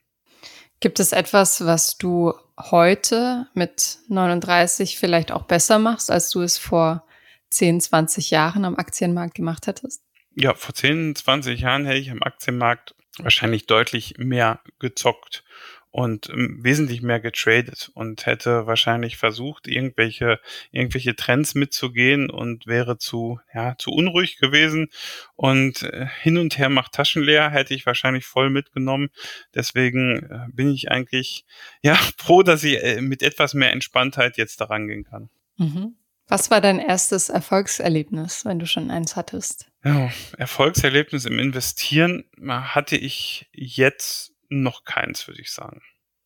Gibt 0.79 0.99
es 0.99 1.13
etwas, 1.13 1.65
was 1.65 1.97
du 1.97 2.33
heute 2.59 3.47
mit 3.53 3.99
39 4.09 4.97
vielleicht 4.97 5.31
auch 5.31 5.43
besser 5.43 5.79
machst, 5.79 6.11
als 6.11 6.29
du 6.29 6.41
es 6.41 6.57
vor 6.57 7.05
10, 7.53 7.81
20 7.81 8.31
Jahren 8.31 8.65
am 8.65 8.75
Aktienmarkt 8.75 9.35
gemacht 9.35 9.67
hättest? 9.67 10.01
Ja, 10.35 10.53
vor 10.55 10.73
10, 10.73 11.15
20 11.15 11.59
Jahren 11.59 11.85
hätte 11.85 11.99
ich 11.99 12.11
am 12.11 12.23
Aktienmarkt 12.23 12.95
wahrscheinlich 13.19 13.67
deutlich 13.67 14.15
mehr 14.17 14.61
gezockt 14.79 15.43
und 15.93 16.27
ähm, 16.29 16.57
wesentlich 16.63 17.03
mehr 17.03 17.19
getradet 17.19 17.91
und 17.93 18.25
hätte 18.25 18.65
wahrscheinlich 18.65 19.17
versucht, 19.17 19.67
irgendwelche, 19.67 20.39
irgendwelche 20.71 21.15
Trends 21.15 21.53
mitzugehen 21.53 22.31
und 22.31 22.65
wäre 22.65 22.97
zu, 22.97 23.39
ja, 23.53 23.77
zu 23.77 23.91
unruhig 23.91 24.37
gewesen 24.37 24.89
und 25.35 25.83
äh, 25.83 26.07
hin 26.21 26.39
und 26.39 26.57
her 26.57 26.69
macht 26.69 26.93
Taschen 26.93 27.21
leer, 27.21 27.51
hätte 27.51 27.75
ich 27.75 27.85
wahrscheinlich 27.85 28.25
voll 28.25 28.49
mitgenommen. 28.49 29.09
Deswegen 29.53 30.23
äh, 30.23 30.47
bin 30.51 30.73
ich 30.73 30.89
eigentlich, 30.89 31.45
ja, 31.83 31.93
froh, 32.17 32.41
dass 32.41 32.63
ich 32.63 32.83
äh, 32.83 32.99
mit 32.99 33.21
etwas 33.21 33.53
mehr 33.53 33.71
Entspanntheit 33.71 34.37
jetzt 34.37 34.61
daran 34.61 34.87
gehen 34.87 35.03
kann. 35.03 35.29
Mhm. 35.57 35.95
Was 36.27 36.49
war 36.51 36.61
dein 36.61 36.79
erstes 36.79 37.29
Erfolgserlebnis, 37.29 38.45
wenn 38.45 38.59
du 38.59 38.65
schon 38.65 38.89
eins 38.91 39.15
hattest? 39.15 39.67
Ja, 39.83 40.09
Erfolgserlebnis 40.37 41.25
im 41.25 41.37
Investieren 41.39 42.23
hatte 42.47 42.95
ich 42.95 43.47
jetzt 43.51 44.31
noch 44.49 44.85
keins, 44.85 45.27
würde 45.27 45.41
ich 45.41 45.51
sagen. 45.51 45.81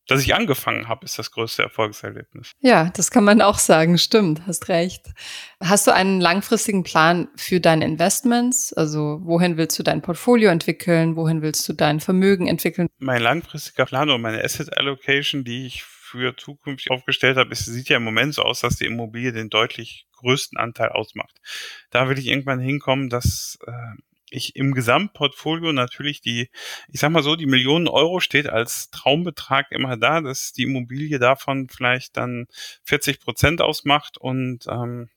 Dass 0.06 0.22
ich 0.22 0.34
angefangen 0.34 0.88
habe, 0.88 1.04
ist 1.04 1.18
das 1.18 1.32
größte 1.32 1.62
Erfolgserlebnis. 1.62 2.52
Ja, 2.60 2.90
das 2.96 3.10
kann 3.10 3.24
man 3.24 3.42
auch 3.42 3.58
sagen, 3.58 3.98
stimmt, 3.98 4.46
hast 4.46 4.68
recht. 4.68 5.04
Hast 5.62 5.86
du 5.86 5.92
einen 5.92 6.18
langfristigen 6.18 6.82
Plan 6.82 7.28
für 7.36 7.60
deine 7.60 7.84
Investments? 7.84 8.72
Also 8.72 9.20
wohin 9.24 9.58
willst 9.58 9.78
du 9.78 9.82
dein 9.82 10.00
Portfolio 10.00 10.50
entwickeln? 10.50 11.14
Wohin 11.16 11.42
willst 11.42 11.68
du 11.68 11.74
dein 11.74 12.00
Vermögen 12.00 12.46
entwickeln? 12.46 12.88
Mein 12.98 13.20
langfristiger 13.20 13.84
Plan 13.84 14.08
und 14.08 14.22
meine 14.22 14.42
Asset 14.42 14.74
Allocation, 14.78 15.44
die 15.44 15.66
ich 15.66 15.84
für 16.10 16.36
zukünftig 16.36 16.90
aufgestellt 16.90 17.36
habe, 17.36 17.52
es 17.52 17.64
sieht 17.64 17.88
ja 17.88 17.98
im 17.98 18.04
Moment 18.04 18.34
so 18.34 18.42
aus, 18.42 18.60
dass 18.60 18.76
die 18.76 18.86
Immobilie 18.86 19.32
den 19.32 19.50
deutlich 19.50 20.06
größten 20.16 20.58
Anteil 20.58 20.90
ausmacht. 20.90 21.40
Da 21.90 22.08
will 22.08 22.18
ich 22.18 22.26
irgendwann 22.26 22.60
hinkommen, 22.60 23.08
dass 23.08 23.58
äh, 23.66 23.72
ich 24.30 24.56
im 24.56 24.74
Gesamtportfolio 24.74 25.72
natürlich 25.72 26.20
die, 26.20 26.50
ich 26.92 27.00
sag 27.00 27.10
mal 27.10 27.22
so, 27.22 27.36
die 27.36 27.46
Millionen 27.46 27.88
Euro 27.88 28.20
steht 28.20 28.48
als 28.48 28.90
Traumbetrag 28.90 29.70
immer 29.72 29.96
da, 29.96 30.20
dass 30.20 30.52
die 30.52 30.64
Immobilie 30.64 31.18
davon 31.18 31.68
vielleicht 31.68 32.16
dann 32.16 32.46
40 32.84 33.20
Prozent 33.20 33.62
ausmacht 33.62 34.18
und 34.18 34.66
ähm, 34.68 35.08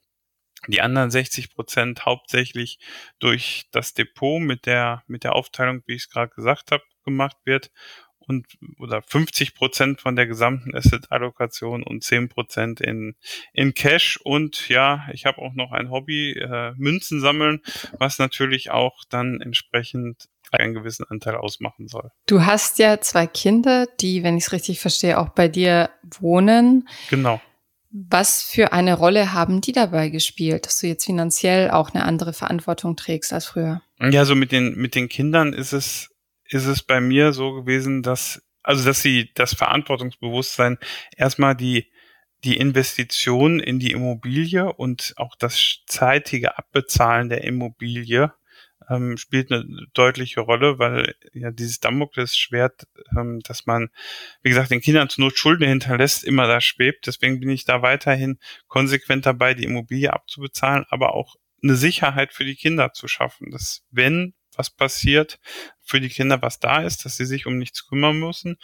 Die 0.68 0.82
anderen 0.82 1.10
60 1.12 1.50
Prozent 1.56 2.06
hauptsächlich 2.06 2.80
durch 3.20 3.66
das 3.72 3.94
Depot 3.96 4.40
mit 4.42 4.66
der, 4.68 5.04
mit 5.08 5.24
der 5.24 5.34
Aufteilung, 5.36 5.82
wie 5.88 5.96
ich 5.96 6.04
es 6.04 6.10
gerade 6.10 6.34
gesagt 6.36 6.72
habe, 6.72 6.84
gemacht 7.04 7.38
wird 7.46 7.72
und 8.28 8.46
oder 8.80 9.02
50 9.02 9.56
Prozent 9.56 10.02
von 10.02 10.16
der 10.16 10.28
gesamten 10.28 10.76
Asset-Allokation 10.76 11.84
und 11.84 12.04
10 12.04 12.30
Prozent 12.30 12.82
in, 12.82 13.16
in 13.54 13.74
Cash. 13.74 14.20
Und 14.24 14.70
ja, 14.70 15.06
ich 15.14 15.26
habe 15.26 15.42
auch 15.42 15.54
noch 15.54 15.72
ein 15.72 15.90
Hobby, 15.90 16.34
äh, 16.34 16.74
Münzen 16.78 17.20
sammeln, 17.20 17.62
was 17.98 18.20
natürlich 18.20 18.72
auch 18.72 19.04
dann 19.10 19.42
entsprechend 19.42 20.30
einen 20.52 20.74
gewissen 20.74 21.06
Anteil 21.10 21.36
ausmachen 21.36 21.88
soll. 21.88 22.12
Du 22.28 22.46
hast 22.46 22.80
ja 22.80 23.00
zwei 23.00 23.28
Kinder, 23.28 23.88
die, 24.00 24.24
wenn 24.24 24.38
ich 24.38 24.46
es 24.46 24.52
richtig 24.52 24.80
verstehe, 24.80 25.18
auch 25.18 25.30
bei 25.30 25.48
dir 25.48 25.90
wohnen. 26.20 26.88
Genau. 27.10 27.42
Was 27.92 28.42
für 28.42 28.72
eine 28.72 28.94
Rolle 28.94 29.34
haben 29.34 29.60
die 29.60 29.74
dabei 29.74 30.10
gespielt, 30.10 30.66
dass 30.66 30.80
du 30.80 30.88
jetzt 30.88 31.06
finanziell 31.06 31.72
auch 31.72 31.92
eine 31.94 32.06
andere 32.06 32.32
Verantwortung 32.32 32.96
trägst 32.96 33.34
als 33.34 33.46
früher? 33.48 33.82
Ja, 34.00 34.24
so 34.24 34.34
mit 34.34 34.52
den, 34.52 34.76
mit 34.76 34.96
den 34.96 35.10
Kindern 35.10 35.52
ist 35.54 35.74
es, 35.74 36.10
ist 36.52 36.66
es 36.66 36.84
bei 36.84 37.00
mir 37.00 37.32
so 37.34 37.54
gewesen, 37.54 38.04
dass, 38.04 38.44
also, 38.62 38.86
dass 38.86 39.02
sie 39.02 39.32
das 39.34 39.54
Verantwortungsbewusstsein 39.54 40.78
erstmal 41.16 41.56
die, 41.56 41.92
die 42.44 42.58
Investition 42.58 43.60
in 43.60 43.80
die 43.80 43.92
Immobilie 43.92 44.72
und 44.72 45.14
auch 45.16 45.36
das 45.36 45.80
zeitige 45.88 46.58
Abbezahlen 46.58 47.30
der 47.30 47.44
Immobilie 47.46 48.34
ähm, 48.90 49.16
spielt 49.16 49.52
eine 49.52 49.66
deutliche 49.94 50.42
Rolle, 50.42 50.78
weil 50.78 51.16
ja 51.34 51.52
dieses 51.52 51.80
Damoklesschwert, 51.80 52.88
ähm, 53.18 53.40
dass 53.42 53.66
man, 53.66 53.90
wie 54.42 54.50
gesagt, 54.50 54.72
den 54.72 54.82
Kindern 54.82 55.08
zur 55.08 55.26
Not 55.26 55.38
Schulden 55.38 55.68
hinterlässt, 55.68 56.26
immer 56.26 56.48
da 56.48 56.60
schwebt. 56.60 57.08
Deswegen 57.08 57.40
bin 57.40 57.50
ich 57.50 57.64
da 57.64 57.82
weiterhin 57.82 58.40
konsequent 58.68 59.26
dabei, 59.26 59.54
die 59.54 59.64
Immobilie 59.64 60.12
abzubezahlen, 60.12 60.86
aber 60.90 61.14
auch 61.14 61.36
eine 61.64 61.76
Sicherheit 61.76 62.34
für 62.34 62.44
die 62.44 62.56
Kinder 62.56 62.92
zu 62.92 63.08
schaffen, 63.08 63.52
dass 63.52 63.86
wenn 63.92 64.34
was 64.58 64.70
passiert, 64.70 65.40
für 65.82 66.00
die 66.00 66.10
Kinder 66.10 66.42
was 66.42 66.60
da 66.60 66.82
ist, 66.84 67.06
dass 67.06 67.18
sie 67.18 67.26
sich 67.26 67.46
um 67.46 67.58
nichts 67.58 67.88
kümmern 67.88 68.20
müssen. 68.20 68.58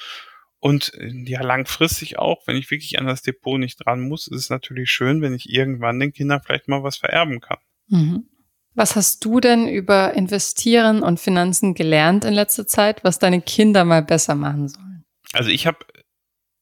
Und 0.59 0.93
äh, 0.95 1.11
ja, 1.25 1.41
langfristig 1.41 2.17
auch, 2.17 2.47
wenn 2.47 2.55
ich 2.55 2.71
wirklich 2.71 2.97
an 2.99 3.05
das 3.05 3.21
Depot 3.21 3.59
nicht 3.59 3.85
dran 3.85 4.01
muss, 4.01 4.27
ist 4.27 4.41
es 4.41 4.49
natürlich 4.49 4.89
schön, 4.89 5.21
wenn 5.21 5.33
ich 5.33 5.49
irgendwann 5.49 5.99
den 5.99 6.13
Kindern 6.13 6.41
vielleicht 6.43 6.67
mal 6.67 6.83
was 6.83 6.97
vererben 6.97 7.39
kann. 7.41 7.59
Mhm. 7.87 8.27
Was 8.73 8.95
hast 8.95 9.25
du 9.25 9.39
denn 9.39 9.67
über 9.67 10.13
Investieren 10.13 11.01
und 11.01 11.19
Finanzen 11.19 11.73
gelernt 11.73 12.25
in 12.25 12.33
letzter 12.33 12.67
Zeit, 12.67 13.03
was 13.03 13.17
deine 13.17 13.41
Kinder 13.41 13.85
mal 13.85 14.03
besser 14.03 14.35
machen 14.35 14.67
sollen? 14.67 15.03
Also 15.33 15.49
ich 15.49 15.65
habe 15.65 15.79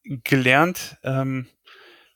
gelernt, 0.04 0.98
ähm, 1.04 1.48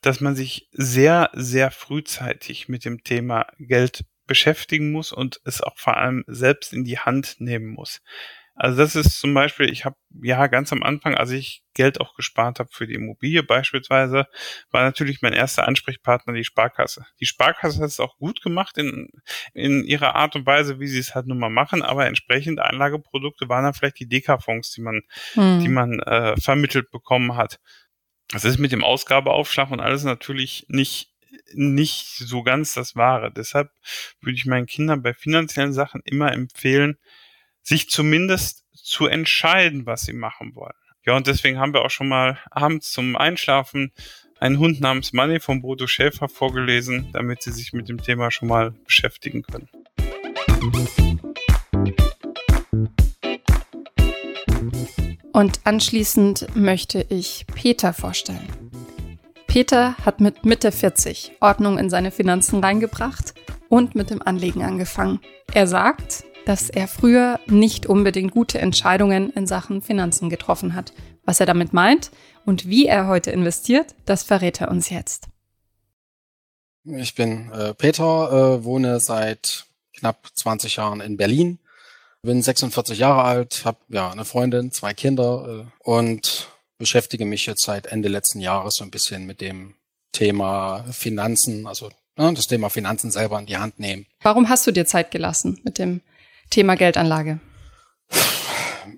dass 0.00 0.20
man 0.20 0.34
sich 0.34 0.68
sehr, 0.72 1.30
sehr 1.34 1.70
frühzeitig 1.70 2.68
mit 2.68 2.84
dem 2.84 3.04
Thema 3.04 3.46
Geld 3.58 4.04
beschäftigen 4.30 4.92
muss 4.92 5.10
und 5.10 5.40
es 5.44 5.60
auch 5.60 5.76
vor 5.76 5.96
allem 5.96 6.22
selbst 6.28 6.72
in 6.72 6.84
die 6.84 7.00
Hand 7.00 7.34
nehmen 7.40 7.66
muss. 7.66 8.00
Also 8.54 8.76
das 8.76 8.94
ist 8.94 9.18
zum 9.18 9.34
Beispiel, 9.34 9.68
ich 9.72 9.84
habe 9.84 9.96
ja 10.22 10.46
ganz 10.46 10.72
am 10.72 10.84
Anfang, 10.84 11.16
als 11.16 11.32
ich 11.32 11.64
Geld 11.74 12.00
auch 12.00 12.14
gespart 12.14 12.60
habe 12.60 12.68
für 12.70 12.86
die 12.86 12.94
Immobilie 12.94 13.42
beispielsweise, 13.42 14.26
war 14.70 14.82
natürlich 14.82 15.20
mein 15.20 15.32
erster 15.32 15.66
Ansprechpartner 15.66 16.32
die 16.32 16.44
Sparkasse. 16.44 17.06
Die 17.18 17.26
Sparkasse 17.26 17.80
hat 17.80 17.88
es 17.88 17.98
auch 17.98 18.18
gut 18.18 18.40
gemacht 18.40 18.78
in, 18.78 19.08
in 19.52 19.82
ihrer 19.84 20.14
Art 20.14 20.36
und 20.36 20.46
Weise, 20.46 20.78
wie 20.78 20.86
sie 20.86 21.00
es 21.00 21.16
halt 21.16 21.26
nun 21.26 21.38
mal 21.38 21.50
machen, 21.50 21.82
aber 21.82 22.06
entsprechend 22.06 22.60
Anlageprodukte 22.60 23.48
waren 23.48 23.64
dann 23.64 23.74
vielleicht 23.74 23.98
die 23.98 24.08
Deka-Fonds, 24.08 24.70
die 24.72 24.82
man, 24.82 25.00
hm. 25.32 25.60
die 25.60 25.68
man 25.68 25.98
äh, 26.00 26.40
vermittelt 26.40 26.92
bekommen 26.92 27.34
hat. 27.36 27.58
Das 28.28 28.44
ist 28.44 28.58
mit 28.58 28.70
dem 28.70 28.84
Ausgabeaufschlag 28.84 29.72
und 29.72 29.80
alles 29.80 30.04
natürlich 30.04 30.66
nicht 30.68 31.10
nicht 31.54 32.06
so 32.18 32.42
ganz 32.42 32.74
das 32.74 32.96
Wahre. 32.96 33.32
Deshalb 33.32 33.70
würde 34.20 34.36
ich 34.36 34.46
meinen 34.46 34.66
Kindern 34.66 35.02
bei 35.02 35.14
finanziellen 35.14 35.72
Sachen 35.72 36.02
immer 36.04 36.32
empfehlen, 36.32 36.98
sich 37.62 37.90
zumindest 37.90 38.64
zu 38.72 39.06
entscheiden, 39.06 39.86
was 39.86 40.02
sie 40.02 40.12
machen 40.12 40.54
wollen. 40.54 40.74
Ja, 41.06 41.16
und 41.16 41.26
deswegen 41.26 41.58
haben 41.58 41.72
wir 41.72 41.82
auch 41.82 41.90
schon 41.90 42.08
mal 42.08 42.38
abends 42.50 42.90
zum 42.90 43.16
Einschlafen 43.16 43.92
einen 44.38 44.58
Hund 44.58 44.80
namens 44.80 45.12
Money 45.12 45.40
von 45.40 45.62
Bodo 45.62 45.86
Schäfer 45.86 46.28
vorgelesen, 46.28 47.10
damit 47.12 47.42
sie 47.42 47.52
sich 47.52 47.72
mit 47.72 47.88
dem 47.88 48.02
Thema 48.02 48.30
schon 48.30 48.48
mal 48.48 48.72
beschäftigen 48.84 49.42
können. 49.42 49.68
Und 55.32 55.60
anschließend 55.64 56.54
möchte 56.54 57.06
ich 57.08 57.46
Peter 57.54 57.92
vorstellen. 57.92 58.59
Peter 59.50 59.96
hat 60.04 60.20
mit 60.20 60.44
Mitte 60.44 60.70
40 60.70 61.32
Ordnung 61.40 61.76
in 61.76 61.90
seine 61.90 62.12
Finanzen 62.12 62.62
reingebracht 62.62 63.34
und 63.68 63.96
mit 63.96 64.08
dem 64.10 64.22
Anlegen 64.22 64.62
angefangen. 64.62 65.18
Er 65.52 65.66
sagt, 65.66 66.22
dass 66.46 66.70
er 66.70 66.86
früher 66.86 67.40
nicht 67.46 67.84
unbedingt 67.84 68.30
gute 68.30 68.60
Entscheidungen 68.60 69.30
in 69.30 69.48
Sachen 69.48 69.82
Finanzen 69.82 70.30
getroffen 70.30 70.76
hat. 70.76 70.92
Was 71.24 71.40
er 71.40 71.46
damit 71.46 71.72
meint 71.72 72.12
und 72.46 72.68
wie 72.68 72.86
er 72.86 73.08
heute 73.08 73.32
investiert, 73.32 73.96
das 74.04 74.22
verrät 74.22 74.60
er 74.60 74.70
uns 74.70 74.88
jetzt. 74.88 75.26
Ich 76.84 77.16
bin 77.16 77.50
äh, 77.50 77.74
Peter, 77.74 78.30
äh, 78.60 78.64
wohne 78.64 79.00
seit 79.00 79.66
knapp 79.98 80.28
20 80.32 80.76
Jahren 80.76 81.00
in 81.00 81.16
Berlin, 81.16 81.58
bin 82.22 82.40
46 82.40 83.00
Jahre 83.00 83.24
alt, 83.24 83.64
habe 83.64 83.78
ja 83.88 84.12
eine 84.12 84.24
Freundin, 84.24 84.70
zwei 84.70 84.94
Kinder 84.94 85.66
äh, 85.66 85.80
und 85.80 86.48
beschäftige 86.80 87.24
mich 87.24 87.46
jetzt 87.46 87.64
seit 87.64 87.86
Ende 87.86 88.08
letzten 88.08 88.40
Jahres 88.40 88.74
so 88.76 88.84
ein 88.84 88.90
bisschen 88.90 89.26
mit 89.26 89.40
dem 89.40 89.74
Thema 90.10 90.84
Finanzen, 90.90 91.68
also 91.68 91.90
ne, 92.16 92.32
das 92.34 92.48
Thema 92.48 92.70
Finanzen 92.70 93.12
selber 93.12 93.38
in 93.38 93.46
die 93.46 93.58
Hand 93.58 93.78
nehmen. 93.78 94.06
Warum 94.22 94.48
hast 94.48 94.66
du 94.66 94.72
dir 94.72 94.86
Zeit 94.86 95.12
gelassen 95.12 95.60
mit 95.62 95.78
dem 95.78 96.00
Thema 96.48 96.74
Geldanlage? 96.74 97.38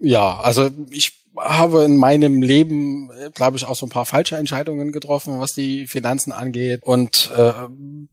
Ja, 0.01 0.41
also 0.41 0.71
ich 0.91 1.13
habe 1.37 1.85
in 1.85 1.97
meinem 1.97 2.43
Leben, 2.43 3.11
glaube 3.35 3.57
ich, 3.57 3.65
auch 3.65 3.75
so 3.75 3.87
ein 3.87 3.91
paar 3.91 4.07
falsche 4.07 4.37
Entscheidungen 4.37 4.93
getroffen, 4.93 5.41
was 5.41 5.53
die 5.53 5.87
Finanzen 5.87 6.31
angeht 6.31 6.83
und 6.83 7.31
äh, 7.37 7.53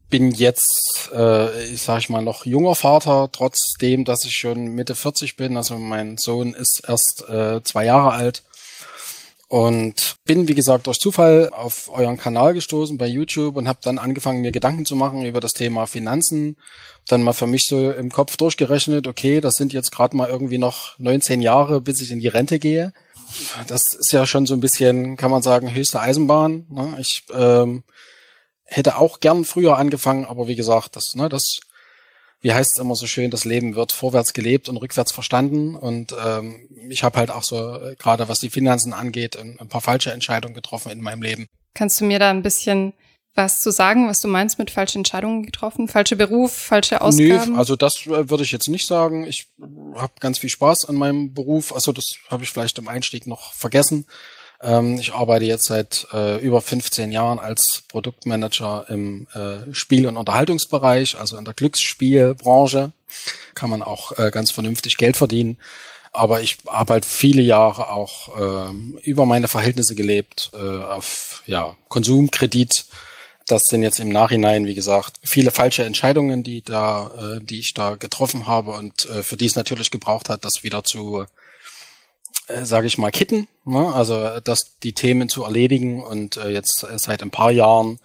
bin 0.10 0.32
jetzt, 0.32 1.12
äh, 1.14 1.66
ich 1.66 1.82
sage 1.82 2.00
ich 2.00 2.10
mal, 2.10 2.24
noch 2.24 2.46
junger 2.46 2.76
Vater, 2.76 3.30
trotzdem, 3.32 4.06
dass 4.06 4.26
ich 4.26 4.38
schon 4.38 4.70
Mitte 4.70 4.96
40 4.96 5.36
bin. 5.36 5.58
Also 5.58 5.78
mein 5.78 6.18
Sohn 6.18 6.54
ist 6.54 6.82
erst 6.88 7.26
äh, 7.30 7.62
zwei 7.64 7.86
Jahre 7.86 8.14
alt 8.14 8.44
und 9.50 10.18
bin, 10.26 10.48
wie 10.48 10.54
gesagt, 10.54 10.86
durch 10.86 11.00
Zufall 11.00 11.50
auf 11.52 11.90
euren 11.92 12.18
Kanal 12.18 12.54
gestoßen 12.54 13.00
bei 13.00 13.08
YouTube 13.08 13.56
und 13.56 13.68
habe 13.68 13.80
dann 13.82 13.98
angefangen, 13.98 14.42
mir 14.42 14.52
Gedanken 14.52 14.86
zu 14.86 14.96
machen 14.96 15.26
über 15.26 15.40
das 15.40 15.54
Thema 15.54 15.88
Finanzen. 15.88 16.56
Dann 17.08 17.24
mal 17.24 17.34
für 17.34 17.48
mich 17.48 17.66
so 17.68 17.92
im 17.92 18.12
Kopf 18.12 18.38
durchgerechnet, 18.38 19.08
okay, 19.08 19.42
das 19.42 19.56
sind 19.56 19.74
jetzt 19.74 19.92
gerade 19.92 20.16
mal 20.16 20.30
irgendwie 20.30 20.60
noch 20.60 21.00
19 21.00 21.42
Jahre, 21.42 21.82
bis 21.82 22.00
ich 22.00 22.12
in 22.12 22.20
die 22.20 22.28
Rente 22.28 22.60
gehe. 22.60 22.94
Das 23.66 23.96
ist 23.96 24.14
ja 24.14 24.28
schon 24.28 24.46
so 24.46 24.54
ein 24.54 24.60
bisschen, 24.60 25.18
kann 25.18 25.32
man 25.32 25.42
sagen, 25.42 25.74
höchste 25.74 26.00
Eisenbahn. 26.00 26.68
Ne? 26.70 26.98
Ich 27.00 27.24
ähm, 27.34 27.84
hätte 28.66 28.98
auch 28.98 29.20
gern 29.20 29.46
früher 29.46 29.80
angefangen, 29.80 30.26
aber 30.26 30.48
wie 30.48 30.56
gesagt, 30.56 30.96
das, 30.96 31.16
ne, 31.16 31.28
das 31.28 31.60
wie 32.42 32.54
heißt 32.54 32.74
es 32.74 32.80
immer 32.80 32.96
so 32.96 33.06
schön, 33.06 33.32
das 33.32 33.46
Leben 33.46 33.76
wird 33.76 33.92
vorwärts 33.92 34.34
gelebt 34.34 34.70
und 34.70 34.78
rückwärts 34.78 35.12
verstanden. 35.12 35.76
Und 35.76 36.16
ähm, 36.26 36.68
ich 36.90 37.04
habe 37.04 37.18
halt 37.20 37.32
auch 37.32 37.44
so, 37.44 37.76
äh, 37.76 37.96
gerade 37.98 38.30
was 38.30 38.40
die 38.40 38.50
Finanzen 38.50 38.94
angeht, 38.94 39.38
ein, 39.38 39.60
ein, 39.60 39.68
paar 39.68 39.82
falsche 39.82 40.12
Entscheidungen 40.12 40.54
getroffen 40.54 40.92
in 40.92 41.02
meinem 41.02 41.22
Leben. 41.22 41.48
Kannst 41.74 42.00
du 42.00 42.06
mir 42.06 42.20
da 42.20 42.30
ein 42.30 42.42
bisschen 42.42 42.94
was 43.36 43.62
zu 43.62 43.72
sagen, 43.72 44.08
was 44.08 44.22
du 44.22 44.28
meinst 44.28 44.58
mit 44.58 44.72
falschen 44.72 45.00
Entscheidungen 45.00 45.44
getroffen? 45.44 45.88
Falsche 45.88 46.16
Beruf, 46.16 46.52
falsche 46.52 47.02
Ausgaben? 47.02 47.54
Nee, 47.54 47.58
also 47.58 47.76
das 47.76 48.06
äh, 48.06 48.30
würde 48.30 48.44
ich 48.44 48.52
jetzt 48.52 48.70
nicht 48.70 48.88
sagen. 48.88 49.26
Ich 49.28 49.48
habe 49.96 50.14
ganz 50.20 50.40
viel 50.40 50.50
Spaß 50.50 50.86
an 50.86 50.96
meinem 50.96 51.34
Beruf. 51.34 51.74
Also 51.74 51.92
das 51.92 52.16
habe 52.30 52.44
ich 52.44 52.50
vielleicht 52.50 52.78
im 52.80 52.88
Einstieg 52.88 53.28
noch 53.28 53.54
vergessen. 53.54 54.06
Ähm, 54.62 54.98
ich 55.00 55.14
arbeite 55.14 55.46
jetzt 55.46 55.66
seit 55.66 56.08
äh, 56.14 56.38
über 56.40 56.62
15 56.62 57.12
Jahren 57.12 57.40
als 57.40 57.84
Produktmanager 57.88 58.86
im 58.90 59.28
äh, 59.34 59.74
Spiel- 59.74 60.08
und 60.08 60.18
Unterhaltungsbereich, 60.18 61.18
also 61.18 61.38
in 61.38 61.46
der 61.46 61.54
Glücksspielbranche. 61.54 62.92
Kann 63.56 63.70
man 63.70 63.82
auch 63.82 64.18
äh, 64.18 64.32
ganz 64.32 64.52
vernünftig 64.52 64.98
Geld 64.98 65.18
verdienen. 65.18 65.58
Aber 66.12 66.42
ich 66.42 66.58
habe 66.68 66.94
halt 66.94 67.06
viele 67.06 67.42
Jahre 67.42 67.90
auch 67.90 68.70
äh, 68.70 68.74
über 69.04 69.26
meine 69.26 69.48
Verhältnisse 69.48 69.96
gelebt, 69.96 70.52
äh, 70.54 70.58
auf 70.58 71.44
ja, 71.46 71.76
Konsumkredit. 71.88 72.86
Das 73.46 73.64
sind 73.66 73.84
jetzt 73.84 74.00
im 74.00 74.10
Nachhinein, 74.10 74.66
wie 74.66 74.76
gesagt, 74.76 75.18
viele 75.24 75.52
falsche 75.52 75.84
Entscheidungen, 75.84 76.44
die 76.44 76.62
da, 76.64 77.12
äh, 77.18 77.44
die 77.44 77.60
ich 77.60 77.74
da 77.74 77.96
getroffen 77.96 78.48
habe 78.48 78.72
und 78.72 79.08
äh, 79.10 79.24
für 79.24 79.38
die 79.38 79.46
es 79.46 79.56
natürlich 79.56 79.92
gebraucht 79.92 80.30
hat, 80.30 80.46
das 80.46 80.64
wieder 80.64 80.84
zu 80.84 81.26
äh, 82.50 82.66
sage 82.66 82.88
ich 82.88 82.98
mal, 82.98 83.12
kitten. 83.12 83.48
Ne? 83.66 83.94
Also 83.94 84.40
das, 84.42 84.78
die 84.84 84.94
Themen 84.94 85.30
zu 85.30 85.44
erledigen. 85.44 86.04
Und 86.04 86.38
äh, 86.38 86.50
jetzt 86.50 86.84
äh, 86.84 87.00
seit 87.00 87.24
ein 87.24 87.32
paar 87.32 87.52
Jahren 87.52 88.00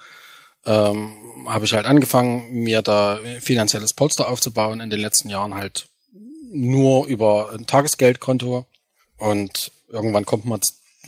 ähm, 0.64 1.14
habe 1.46 1.64
ich 1.64 1.74
halt 1.74 1.86
angefangen, 1.86 2.52
mir 2.52 2.82
da 2.82 3.18
finanzielles 3.40 3.92
Polster 3.92 4.28
aufzubauen. 4.28 4.80
In 4.80 4.90
den 4.90 5.00
letzten 5.00 5.28
Jahren 5.28 5.54
halt 5.54 5.86
nur 6.52 7.06
über 7.06 7.50
ein 7.52 7.66
Tagesgeldkonto. 7.66 8.66
Und 9.18 9.72
irgendwann 9.88 10.24
kommt 10.24 10.44
man 10.44 10.60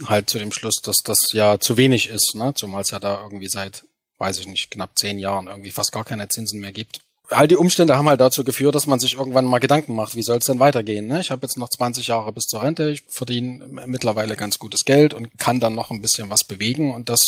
halt 0.06 0.28
zu 0.28 0.38
dem 0.38 0.52
Schluss, 0.52 0.82
dass 0.82 0.98
das 1.04 1.32
ja 1.32 1.58
zu 1.58 1.76
wenig 1.76 2.08
ist, 2.08 2.34
ne? 2.34 2.52
zumal 2.54 2.82
es 2.82 2.90
ja 2.90 2.98
da 2.98 3.22
irgendwie 3.22 3.48
seit 3.48 3.84
weiß 4.18 4.38
ich 4.38 4.46
nicht, 4.46 4.70
knapp 4.70 4.98
zehn 4.98 5.18
Jahren 5.18 5.46
irgendwie 5.46 5.70
fast 5.70 5.92
gar 5.92 6.04
keine 6.04 6.28
Zinsen 6.28 6.60
mehr 6.60 6.72
gibt. 6.72 7.00
All 7.30 7.48
die 7.48 7.56
Umstände 7.56 7.96
haben 7.96 8.08
halt 8.08 8.20
dazu 8.20 8.44
geführt, 8.44 8.74
dass 8.74 8.86
man 8.86 9.00
sich 9.00 9.14
irgendwann 9.14 9.46
mal 9.46 9.58
Gedanken 9.58 9.94
macht, 9.94 10.14
wie 10.14 10.22
soll 10.22 10.38
es 10.38 10.46
denn 10.46 10.60
weitergehen. 10.60 11.06
Ne? 11.08 11.20
Ich 11.20 11.30
habe 11.30 11.42
jetzt 11.42 11.56
noch 11.58 11.68
20 11.68 12.06
Jahre 12.06 12.32
bis 12.32 12.46
zur 12.46 12.62
Rente, 12.62 12.90
ich 12.90 13.02
verdiene 13.08 13.66
mittlerweile 13.86 14.36
ganz 14.36 14.58
gutes 14.58 14.84
Geld 14.84 15.12
und 15.12 15.36
kann 15.38 15.58
dann 15.58 15.74
noch 15.74 15.90
ein 15.90 16.02
bisschen 16.02 16.30
was 16.30 16.44
bewegen 16.44 16.94
und 16.94 17.08
das 17.08 17.24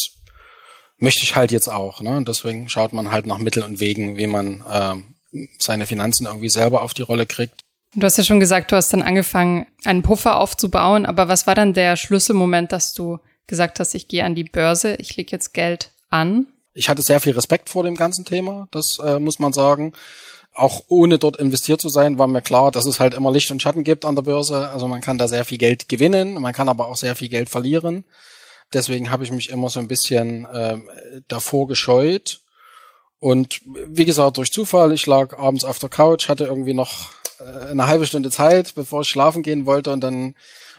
möchte 0.99 1.23
ich 1.23 1.37
halt 1.37 1.51
jetzt 1.51 1.69
auch. 1.69 2.01
Ne? 2.01 2.17
Und 2.17 2.29
deswegen 2.29 2.69
schaut 2.69 2.93
man 2.93 3.11
halt 3.11 3.27
nach 3.27 3.39
Mitteln 3.39 3.67
und 3.67 3.81
Wegen, 3.81 4.17
wie 4.17 4.27
man 4.27 4.65
äh, 4.71 4.95
seine 5.59 5.87
Finanzen 5.87 6.27
irgendwie 6.27 6.49
selber 6.49 6.83
auf 6.83 6.95
die 6.95 7.03
Rolle 7.03 7.27
kriegt. 7.27 7.65
Du 7.95 8.05
hast 8.05 8.19
ja 8.19 8.25
schon 8.25 8.41
gesagt, 8.41 8.71
du 8.71 8.77
hast 8.77 8.93
dann 8.93 9.03
angefangen, 9.03 9.67
einen 9.85 10.03
Puffer 10.03 10.39
aufzubauen, 10.39 11.07
aber 11.07 11.29
was 11.29 11.47
war 11.47 11.55
dann 11.55 11.73
der 11.73 11.97
Schlüsselmoment, 11.97 12.71
dass 12.71 12.93
du 12.93 13.19
gesagt 13.47 13.81
hast, 13.81 13.95
ich 13.95 14.09
gehe 14.09 14.25
an 14.25 14.35
die 14.35 14.45
Börse, 14.45 14.97
ich 14.97 15.17
lege 15.17 15.33
jetzt 15.33 15.55
Geld 15.55 15.93
an? 16.11 16.47
Ich 16.79 16.89
hatte 16.89 17.03
sehr 17.03 17.19
viel 17.19 17.33
Respekt 17.33 17.71
vor 17.71 17.83
dem 17.83 17.97
ganzen 17.97 18.25
Thema, 18.25 18.69
das 18.71 19.01
äh, 19.05 19.19
muss 19.19 19.41
man 19.41 19.53
sagen. 19.53 19.95
Auch 20.55 20.85
ohne 20.87 21.19
dort 21.19 21.37
investiert 21.37 21.81
zu 21.81 21.89
sein, 21.89 22.19
war 22.19 22.29
mir 22.29 22.41
klar, 22.41 22.71
dass 22.71 22.87
es 22.87 23.01
halt 23.01 23.15
immer 23.15 23.33
Licht 23.33 23.51
und 23.51 23.61
Schatten 23.61 23.83
gibt 23.83 24.05
an 24.05 24.15
der 24.15 24.23
Börse. 24.23 24.69
Also 24.69 24.87
man 24.87 25.01
kann 25.01 25.19
da 25.19 25.27
sehr 25.27 25.45
viel 25.45 25.59
Geld 25.59 25.89
gewinnen, 25.89 26.41
man 26.41 26.53
kann 26.53 26.69
aber 26.69 26.87
auch 26.87 26.97
sehr 26.97 27.17
viel 27.17 27.29
Geld 27.29 27.49
verlieren. 27.51 28.05
Deswegen 28.73 29.11
habe 29.11 29.25
ich 29.25 29.33
mich 29.33 29.51
immer 29.51 29.71
so 29.71 29.81
ein 29.81 29.89
bisschen 29.89 30.45
äh, 30.47 30.79
davor 31.27 31.67
gescheut. 31.67 32.43
Und 33.19 33.61
wie 33.65 34.05
gesagt, 34.05 34.37
durch 34.37 34.53
Zufall, 34.53 34.93
ich 34.93 35.05
lag 35.07 35.37
abends 35.37 35.65
auf 35.65 35.81
der 35.81 35.89
Couch, 35.89 36.29
hatte 36.29 36.45
irgendwie 36.45 36.75
noch 36.75 37.11
äh, 37.41 37.71
eine 37.71 37.89
halbe 37.89 38.07
Stunde 38.07 38.31
Zeit, 38.31 38.77
bevor 38.77 39.01
ich 39.03 39.09
schlafen 39.09 39.43
gehen 39.43 39.67
wollte 39.67 39.93
und 39.93 40.01
dann 40.01 40.37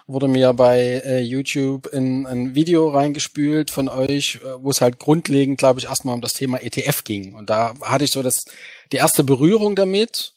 wurde 0.09 0.27
mir 0.27 0.53
bei 0.53 1.01
äh, 1.05 1.19
YouTube 1.19 1.85
in 1.87 2.25
ein 2.25 2.55
Video 2.55 2.89
reingespült 2.89 3.69
von 3.69 3.87
euch, 3.87 4.39
äh, 4.43 4.63
wo 4.63 4.71
es 4.71 4.81
halt 4.81 4.97
grundlegend, 4.97 5.59
glaube 5.59 5.79
ich, 5.79 5.85
erstmal 5.85 6.15
um 6.15 6.21
das 6.21 6.33
Thema 6.33 6.61
ETF 6.61 7.03
ging. 7.03 7.35
Und 7.35 7.51
da 7.51 7.75
hatte 7.81 8.05
ich 8.05 8.11
so 8.11 8.23
das 8.23 8.45
die 8.91 8.97
erste 8.97 9.23
Berührung 9.23 9.75
damit 9.75 10.33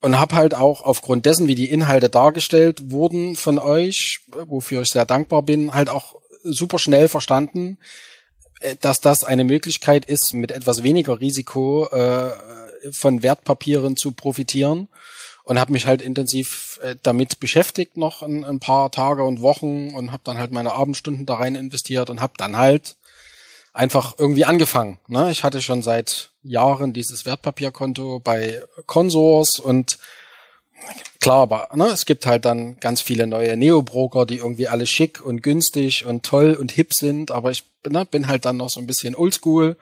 und 0.00 0.18
habe 0.18 0.34
halt 0.34 0.54
auch 0.54 0.80
aufgrund 0.80 1.26
dessen, 1.26 1.48
wie 1.48 1.54
die 1.54 1.70
Inhalte 1.70 2.08
dargestellt 2.08 2.90
wurden 2.90 3.36
von 3.36 3.58
euch, 3.58 4.20
wofür 4.46 4.80
ich 4.80 4.88
sehr 4.88 5.04
dankbar 5.04 5.42
bin, 5.42 5.74
halt 5.74 5.90
auch 5.90 6.16
super 6.42 6.78
schnell 6.78 7.08
verstanden, 7.08 7.76
äh, 8.60 8.76
dass 8.80 9.02
das 9.02 9.22
eine 9.22 9.44
Möglichkeit 9.44 10.06
ist, 10.06 10.32
mit 10.32 10.50
etwas 10.50 10.82
weniger 10.82 11.20
Risiko 11.20 11.88
äh, 11.88 12.30
von 12.90 13.22
Wertpapieren 13.22 13.98
zu 13.98 14.12
profitieren 14.12 14.88
und 15.48 15.58
habe 15.58 15.72
mich 15.72 15.86
halt 15.86 16.02
intensiv 16.02 16.78
äh, 16.82 16.96
damit 17.02 17.40
beschäftigt 17.40 17.96
noch 17.96 18.22
ein, 18.22 18.44
ein, 18.44 18.60
paar 18.60 18.90
Tage 18.90 19.24
und 19.24 19.40
Wochen 19.40 19.94
und 19.94 20.12
habe 20.12 20.22
dann 20.22 20.36
halt 20.36 20.52
meine 20.52 20.74
Abendstunden 20.74 21.24
da 21.24 21.36
rein 21.36 21.54
investiert 21.54 22.10
und 22.10 22.20
habe 22.20 22.34
dann 22.36 22.58
halt 22.58 22.96
einfach 23.72 24.14
irgendwie 24.18 24.44
angefangen. 24.44 24.98
Ne? 25.08 25.30
Ich 25.30 25.44
hatte 25.44 25.62
schon 25.62 25.80
seit 25.80 26.32
Jahren 26.42 26.92
dieses 26.92 27.24
Wertpapierkonto 27.24 28.20
bei 28.20 28.62
Consors 28.84 29.58
und 29.58 29.98
klar, 31.18 31.40
aber 31.40 31.70
ne, 31.74 31.86
es 31.86 32.04
gibt 32.04 32.26
halt 32.26 32.44
dann 32.44 32.78
ganz 32.78 33.00
viele 33.00 33.26
neue 33.26 33.56
Neo-Broker, 33.56 34.26
die 34.26 34.36
irgendwie 34.36 34.68
alle 34.68 34.86
schick 34.86 35.24
und 35.24 35.42
günstig 35.42 36.04
und 36.04 36.26
toll 36.26 36.58
und 36.60 36.72
hip 36.72 36.92
sind, 36.92 37.30
aber 37.30 37.50
ich 37.52 37.64
ne, 37.86 38.04
bin 38.04 38.28
halt 38.28 38.44
dann 38.44 38.56
noch 38.56 38.70
so 38.70 38.80
ein 38.80 38.86
bisschen 38.86 39.14
oldschool 39.14 39.76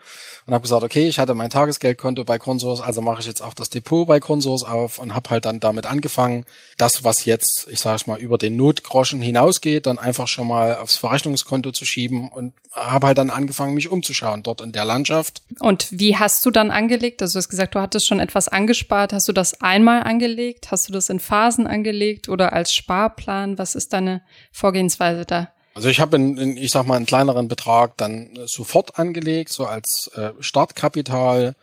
und 0.46 0.54
habe 0.54 0.62
gesagt, 0.62 0.82
okay, 0.82 1.08
ich 1.08 1.18
hatte 1.18 1.34
mein 1.34 1.50
Tagesgeldkonto 1.50 2.24
bei 2.24 2.38
Consors, 2.38 2.80
also 2.80 3.00
mache 3.00 3.20
ich 3.20 3.26
jetzt 3.26 3.42
auch 3.42 3.54
das 3.54 3.70
Depot 3.70 4.06
bei 4.06 4.20
Consors 4.20 4.64
auf 4.64 4.98
und 4.98 5.14
habe 5.14 5.30
halt 5.30 5.44
dann 5.44 5.60
damit 5.60 5.86
angefangen, 5.86 6.44
das, 6.76 7.04
was 7.04 7.24
jetzt, 7.24 7.66
ich 7.70 7.80
sage 7.80 8.02
mal, 8.06 8.18
über 8.18 8.38
den 8.38 8.56
Notgroschen 8.56 9.20
hinausgeht, 9.20 9.86
dann 9.86 9.98
einfach 9.98 10.28
schon 10.28 10.48
mal 10.48 10.76
aufs 10.76 10.96
Verrechnungskonto 10.96 11.72
zu 11.72 11.84
schieben 11.84 12.28
und 12.28 12.52
habe 12.72 13.06
halt 13.06 13.18
dann 13.18 13.30
angefangen, 13.30 13.74
mich 13.74 13.88
umzuschauen 13.88 14.42
dort 14.42 14.60
in 14.60 14.72
der 14.72 14.84
Landschaft. 14.84 15.42
Und 15.60 15.88
wie 15.90 16.16
hast 16.16 16.44
du 16.44 16.50
dann 16.50 16.70
angelegt? 16.70 17.22
Also 17.22 17.34
du 17.34 17.38
hast 17.38 17.48
gesagt, 17.48 17.74
du 17.74 17.80
hattest 17.80 18.06
schon 18.06 18.20
etwas 18.20 18.48
angespart. 18.48 19.14
Hast 19.14 19.28
du 19.28 19.32
das 19.32 19.60
einmal 19.62 20.02
angelegt? 20.02 20.70
Hast 20.70 20.88
du 20.88 20.92
das 20.92 21.08
in 21.08 21.18
Phasen 21.18 21.66
angelegt 21.66 22.28
oder 22.28 22.52
als 22.52 22.74
Sparplan? 22.74 23.56
Was 23.56 23.74
ist 23.74 23.94
deine 23.94 24.22
Vorgehensweise 24.52 25.24
da? 25.24 25.48
Also 25.76 25.90
ich 25.90 26.00
habe, 26.00 26.18
ich 26.56 26.70
sag 26.70 26.86
mal, 26.86 26.96
einen 26.96 27.04
kleineren 27.04 27.48
Betrag 27.48 27.98
dann 27.98 28.30
sofort 28.46 28.98
angelegt, 28.98 29.50
so 29.50 29.66
als 29.66 30.10
äh, 30.14 30.30
Startkapital, 30.40 31.54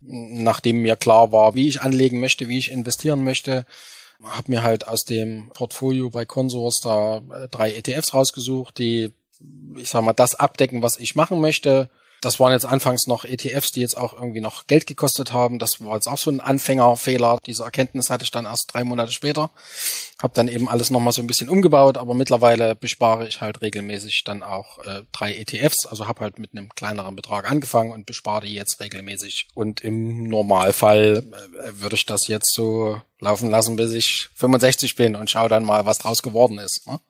nachdem 0.00 0.82
mir 0.82 0.96
klar 0.96 1.30
war, 1.30 1.54
wie 1.54 1.68
ich 1.68 1.80
anlegen 1.80 2.18
möchte, 2.18 2.48
wie 2.48 2.58
ich 2.58 2.72
investieren 2.72 3.22
möchte. 3.22 3.64
Habe 4.20 4.50
mir 4.50 4.64
halt 4.64 4.88
aus 4.88 5.04
dem 5.04 5.50
Portfolio 5.54 6.10
bei 6.10 6.24
Consors 6.24 6.80
da 6.80 7.18
äh, 7.18 7.48
drei 7.52 7.72
ETFs 7.72 8.14
rausgesucht, 8.14 8.78
die, 8.78 9.12
ich 9.76 9.90
sag 9.90 10.02
mal, 10.02 10.12
das 10.12 10.34
abdecken, 10.34 10.82
was 10.82 10.98
ich 10.98 11.14
machen 11.14 11.40
möchte 11.40 11.88
das 12.22 12.38
waren 12.38 12.52
jetzt 12.52 12.64
anfangs 12.64 13.08
noch 13.08 13.24
ETFs, 13.24 13.72
die 13.72 13.80
jetzt 13.80 13.96
auch 13.96 14.14
irgendwie 14.14 14.40
noch 14.40 14.68
Geld 14.68 14.86
gekostet 14.86 15.32
haben. 15.32 15.58
Das 15.58 15.84
war 15.84 15.96
jetzt 15.96 16.06
auch 16.06 16.18
so 16.18 16.30
ein 16.30 16.40
Anfängerfehler. 16.40 17.38
Diese 17.44 17.64
Erkenntnis 17.64 18.10
hatte 18.10 18.22
ich 18.22 18.30
dann 18.30 18.46
erst 18.46 18.72
drei 18.72 18.84
Monate 18.84 19.10
später. 19.10 19.50
Hab 20.22 20.32
dann 20.34 20.46
eben 20.46 20.68
alles 20.68 20.90
nochmal 20.90 21.12
so 21.12 21.20
ein 21.20 21.26
bisschen 21.26 21.48
umgebaut, 21.48 21.98
aber 21.98 22.14
mittlerweile 22.14 22.76
bespare 22.76 23.26
ich 23.26 23.40
halt 23.40 23.60
regelmäßig 23.60 24.22
dann 24.22 24.44
auch 24.44 24.78
äh, 24.84 25.02
drei 25.10 25.34
ETFs. 25.34 25.84
Also 25.84 26.06
habe 26.06 26.20
halt 26.20 26.38
mit 26.38 26.52
einem 26.52 26.68
kleineren 26.70 27.16
Betrag 27.16 27.50
angefangen 27.50 27.90
und 27.90 28.06
bespare 28.06 28.46
die 28.46 28.54
jetzt 28.54 28.80
regelmäßig. 28.80 29.48
Und 29.54 29.80
im 29.80 30.28
Normalfall 30.28 31.24
äh, 31.24 31.80
würde 31.80 31.96
ich 31.96 32.06
das 32.06 32.28
jetzt 32.28 32.54
so 32.54 33.02
laufen 33.18 33.50
lassen, 33.50 33.74
bis 33.74 33.92
ich 33.92 34.28
65 34.34 34.94
bin 34.94 35.16
und 35.16 35.28
schaue 35.28 35.48
dann 35.48 35.64
mal, 35.64 35.86
was 35.86 35.98
draus 35.98 36.22
geworden 36.22 36.58
ist. 36.58 36.86
Ne? 36.86 37.00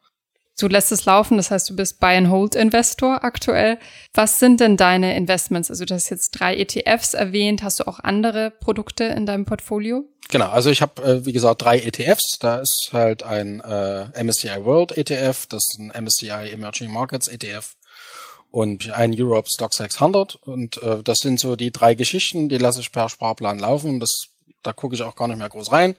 Du 0.59 0.69
lässt 0.69 0.93
es 0.93 1.07
laufen, 1.07 1.39
das 1.39 1.51
heißt, 1.51 1.71
du 1.71 1.77
bist 1.77 1.99
Buy-and-Hold-Investor 1.99 3.25
aktuell. 3.25 3.79
Was 4.13 4.39
sind 4.39 4.61
denn 4.61 4.77
deine 4.77 5.17
Investments? 5.17 5.71
Also 5.71 5.85
du 5.85 5.95
hast 5.95 6.11
jetzt 6.11 6.33
drei 6.33 6.57
ETFs 6.57 7.15
erwähnt. 7.15 7.63
Hast 7.63 7.81
du 7.81 7.89
auch 7.89 7.99
andere 8.01 8.51
Produkte 8.51 9.05
in 9.05 9.25
deinem 9.25 9.47
Portfolio? 9.47 10.05
Genau, 10.29 10.51
also 10.51 10.71
ich 10.71 10.83
habe, 10.83 11.03
äh, 11.03 11.27
wie 11.27 11.33
gesagt, 11.33 11.63
drei 11.63 11.79
ETFs. 11.79 12.39
Da 12.39 12.59
ist 12.59 12.91
halt 12.93 13.23
ein 13.23 13.61
äh, 13.61 14.23
MSCI 14.23 14.65
World 14.65 14.97
ETF, 14.97 15.47
das 15.47 15.71
ist 15.71 15.79
ein 15.79 16.05
MSCI 16.05 16.51
Emerging 16.53 16.93
Markets 16.93 17.29
ETF 17.29 17.75
und 18.51 18.91
ein 18.93 19.15
Europe 19.19 19.49
Stock 19.51 19.73
600. 19.73 20.37
Und 20.37 20.83
äh, 20.83 21.03
das 21.03 21.19
sind 21.19 21.41
so 21.41 21.57
die 21.57 21.73
drei 21.73 21.95
Geschichten, 21.95 22.51
die 22.51 22.59
lasse 22.59 22.81
ich 22.81 22.93
per 22.93 23.09
Sparplan 23.09 23.59
laufen. 23.59 24.01
Das, 24.01 24.27
da 24.63 24.75
gucke 24.75 24.95
ich 24.95 25.03
auch 25.03 25.17
gar 25.17 25.29
nicht 25.29 25.39
mehr 25.39 25.49
groß 25.49 25.73
rein 25.73 25.97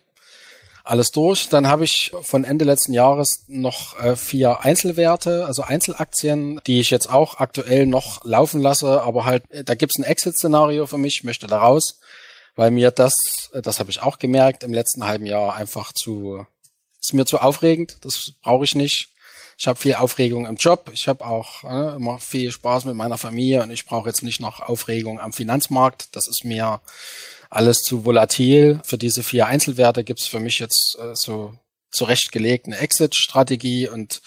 alles 0.84 1.12
durch. 1.12 1.50
Dann 1.50 1.68
habe 1.68 1.86
ich 1.86 2.12
von 2.22 2.44
Ende 2.44 2.66
letzten 2.66 2.94
Jahres 2.94 3.46
noch 3.48 3.98
äh, 4.00 4.16
vier 4.16 4.62
Einzelwerte, 4.62 5.46
also 5.46 5.64
Einzelaktien, 5.64 6.60
die 6.68 6.80
ich 6.82 6.92
jetzt 6.92 7.10
auch 7.10 7.40
aktuell 7.40 7.86
noch 7.88 8.24
laufen 8.26 8.62
lasse, 8.62 9.02
aber 9.02 9.26
halt, 9.26 9.50
äh, 9.50 9.64
da 9.64 9.76
gibt's 9.76 9.98
ein 9.98 10.04
Exit-Szenario 10.04 10.86
für 10.86 10.98
mich, 10.98 11.18
ich 11.18 11.24
möchte 11.24 11.48
da 11.48 11.60
raus, 11.60 12.00
weil 12.56 12.72
mir 12.72 12.92
das, 12.92 13.14
äh, 13.54 13.62
das 13.62 13.80
habe 13.80 13.92
ich 13.92 14.02
auch 14.02 14.20
gemerkt, 14.20 14.64
im 14.64 14.74
letzten 14.74 15.06
halben 15.06 15.26
Jahr 15.26 15.56
einfach 15.56 15.94
zu, 15.94 16.46
ist 17.02 17.14
mir 17.14 17.26
zu 17.26 17.40
aufregend, 17.40 17.98
das 18.02 18.34
brauche 18.42 18.66
ich 18.66 18.76
nicht. 18.76 19.10
Ich 19.56 19.68
habe 19.68 19.80
viel 19.80 19.94
Aufregung 19.94 20.48
im 20.48 20.56
Job, 20.56 20.90
ich 20.92 21.08
habe 21.08 21.24
auch 21.26 21.64
äh, 21.64 21.96
immer 21.96 22.20
viel 22.20 22.52
Spaß 22.52 22.86
mit 22.86 22.96
meiner 22.96 23.20
Familie 23.20 23.62
und 23.62 23.72
ich 23.72 23.86
brauche 23.86 24.10
jetzt 24.10 24.24
nicht 24.24 24.42
noch 24.42 24.60
Aufregung 24.60 25.20
am 25.20 25.32
Finanzmarkt. 25.32 26.16
Das 26.16 26.28
ist 26.28 26.44
mir 26.44 26.82
alles 27.54 27.80
zu 27.80 28.06
volatil. 28.06 28.80
Für 28.84 28.98
diese 28.98 29.24
vier 29.24 29.48
Einzelwerte 29.48 30.04
gibt's 30.04 30.28
für 30.28 30.40
mich 30.40 30.60
jetzt 30.60 30.98
äh, 31.00 31.16
so 31.16 31.54
zurechtgelegt 31.92 32.66
eine 32.66 32.78
Exit-Strategie 32.78 33.88
und 33.88 34.22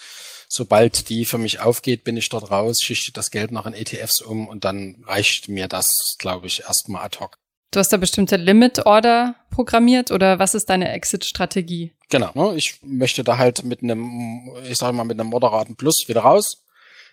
sobald 0.47 1.09
die 1.09 1.25
für 1.25 1.37
mich 1.37 1.59
aufgeht, 1.59 2.03
bin 2.03 2.17
ich 2.17 2.29
dort 2.29 2.49
raus, 2.49 2.79
schichte 2.81 3.11
das 3.11 3.29
Geld 3.29 3.51
noch 3.51 3.65
in 3.65 3.73
ETFs 3.73 4.21
um 4.21 4.47
und 4.47 4.63
dann 4.63 5.03
reicht 5.05 5.49
mir 5.49 5.67
das, 5.67 6.15
glaube 6.17 6.47
ich, 6.47 6.61
erstmal 6.61 7.03
ad 7.03 7.19
hoc. 7.19 7.37
Du 7.71 7.79
hast 7.79 7.91
da 7.91 7.97
bestimmte 7.97 8.37
Limit-Order 8.37 9.35
programmiert 9.51 10.11
oder 10.11 10.39
was 10.39 10.55
ist 10.55 10.69
deine 10.69 10.89
Exit-Strategie? 10.93 11.91
Genau, 12.09 12.31
ne? 12.33 12.55
ich 12.55 12.79
möchte 12.81 13.25
da 13.25 13.37
halt 13.37 13.65
mit 13.65 13.83
einem, 13.83 14.53
ich 14.63 14.77
sage 14.77 14.95
mal, 14.95 15.03
mit 15.03 15.19
einem 15.19 15.29
moderaten 15.29 15.75
Plus 15.75 16.05
wieder 16.07 16.21
raus. 16.21 16.63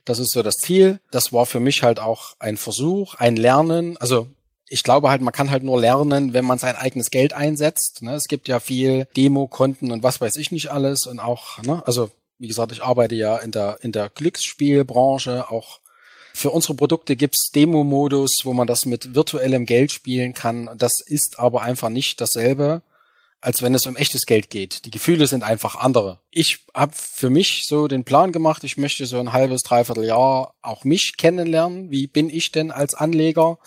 Das 0.05 0.21
ist 0.21 0.33
so 0.33 0.43
das 0.43 0.59
Ziel. 0.59 1.01
Das 1.11 1.33
war 1.33 1.47
für 1.47 1.59
mich 1.59 1.83
halt 1.83 1.99
auch 1.99 2.37
ein 2.39 2.57
Versuch, 2.57 3.17
ein 3.17 3.37
Lernen. 3.37 3.97
Also 3.97 4.29
ich 4.69 4.83
glaube 4.83 5.11
halt, 5.11 5.21
man 5.21 5.33
kann 5.33 5.51
halt 5.51 5.63
nur 5.63 5.81
lernen, 5.81 6.33
wenn 6.33 6.45
man 6.45 6.59
sein 6.59 6.77
eigenes 6.77 7.11
Geld 7.11 7.33
einsetzt. 7.33 8.03
Ne? 8.03 8.15
Es 8.15 8.25
gibt 8.25 8.49
ja 8.49 8.61
viel 8.61 9.07
Demo-Konten 9.17 9.91
und 9.91 10.03
was 10.03 10.21
weiß 10.21 10.37
ich 10.37 10.53
nicht 10.53 10.71
alles 10.71 11.07
und 11.07 11.21
auch, 11.21 11.63
ne? 11.63 11.83
also 11.87 12.11
wie 12.39 12.49
gesagt, 12.49 12.73
ich 12.73 12.83
arbeite 12.83 13.15
ja 13.15 13.37
in 13.37 13.53
der 13.53 13.79
in 13.83 13.93
der 13.93 14.09
Glücksspielbranche. 14.09 15.51
Auch 15.51 15.81
für 16.33 16.51
unsere 16.51 16.75
Produkte 16.75 17.15
gibt's 17.15 17.51
Demo-Modus, 17.55 18.41
wo 18.43 18.53
man 18.53 18.67
das 18.67 18.87
mit 18.87 19.15
virtuellem 19.15 19.67
Geld 19.67 19.93
spielen 19.93 20.35
kann. 20.35 20.69
Das 20.77 21.01
ist 21.01 21.39
aber 21.39 21.63
einfach 21.63 21.91
nicht 21.91 22.21
dasselbe, 22.21 22.83
als 23.41 23.63
wenn 23.63 23.75
es 23.75 23.87
um 23.87 23.97
echtes 23.97 24.27
Geld 24.27 24.51
geht. 24.51 24.85
Die 24.85 24.91
Gefühle 24.91 25.29
sind 25.29 25.45
einfach 25.45 25.77
andere. 25.77 26.19
Ich 26.31 26.65
habe 26.75 26.93
für 26.97 27.31
mich 27.31 27.67
so 27.69 27.87
den 27.87 28.05
Plan 28.05 28.33
gemacht, 28.33 28.65
ich 28.65 28.77
möchte 28.77 29.07
so 29.07 29.21
ein 29.21 29.33
halbes, 29.33 29.63
dreiviertel 29.63 30.05
Jahr 30.05 30.55
auch 30.61 30.85
mich 30.85 31.17
kennenlernen. 31.17 31.91
Wie 31.91 32.09
bin 32.09 32.29
ich 32.31 32.51
denn 32.51 32.73
als 32.73 32.95
Anleger? 32.95 33.59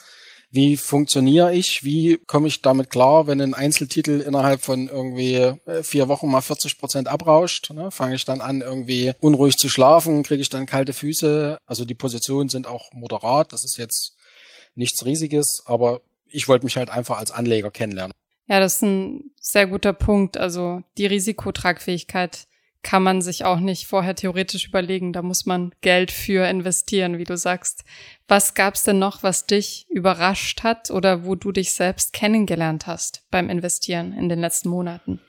Wie 0.50 0.78
funktioniere 0.78 1.54
ich, 1.54 1.84
wie 1.84 2.20
komme 2.26 2.48
ich 2.48 2.62
damit 2.62 2.90
klar, 2.90 3.28
wenn 3.28 3.42
ein 3.42 3.54
Einzeltitel 3.54 4.22
innerhalb 4.22 4.62
von 4.62 4.88
irgendwie 4.88 5.36
äh, 5.36 5.84
vier 5.84 6.08
Wochen 6.08 6.30
mal 6.30 6.42
40 6.42 6.78
Prozent 6.78 7.08
abrauscht. 7.08 7.72
Ne? 7.72 7.92
Fange 7.92 8.16
ich 8.16 8.26
dann 8.26 8.42
an, 8.42 8.62
irgendwie 8.62 9.14
unruhig 9.20 9.58
zu 9.58 9.68
schlafen, 9.68 10.24
kriege 10.24 10.42
ich 10.42 10.50
dann 10.50 10.66
kalte 10.66 10.94
Füße. 10.94 11.58
Also 11.66 11.84
die 11.86 11.96
Positionen 11.96 12.50
sind 12.50 12.66
auch 12.66 12.92
moderat. 12.94 13.52
Das 13.52 13.66
ist 13.66 13.78
jetzt 13.78 14.16
nichts 14.76 15.04
Riesiges, 15.06 15.64
aber 15.66 16.02
ich 16.26 16.48
wollte 16.48 16.66
mich 16.66 16.78
halt 16.78 16.90
einfach 16.90 17.18
als 17.18 17.32
Anleger 17.32 17.72
kennenlernen. 17.72 18.14
Ja, 18.48 18.62
das 18.62 18.76
ist 18.76 18.84
ein 18.84 19.32
sehr 19.40 19.68
guter 19.68 19.94
Punkt. 19.94 20.38
Also 20.38 20.82
die 20.98 21.06
Risikotragfähigkeit 21.06 22.48
kann 22.88 23.04
man 23.04 23.22
sich 23.22 23.44
auch 23.44 23.60
nicht 23.60 23.86
vorher 23.86 24.16
theoretisch 24.16 24.70
überlegen. 24.70 25.12
Da 25.12 25.22
muss 25.22 25.46
man 25.46 25.76
Geld 25.82 26.10
für 26.10 26.48
investieren, 26.48 27.18
wie 27.18 27.26
du 27.26 27.36
sagst. 27.36 27.84
Was 28.30 28.54
gab's 28.54 28.84
denn 28.84 28.98
noch, 28.98 29.24
was 29.24 29.46
dich 29.46 29.86
überrascht 29.90 30.64
hat 30.64 30.90
oder 30.90 31.26
wo 31.26 31.36
du 31.36 31.52
dich 31.52 31.74
selbst 31.74 32.14
kennengelernt 32.14 32.88
hast 32.88 33.26
beim 33.30 33.50
Investieren 33.50 34.14
in 34.14 34.30
den 34.30 34.40
letzten 34.40 34.70
Monaten? 34.70 35.20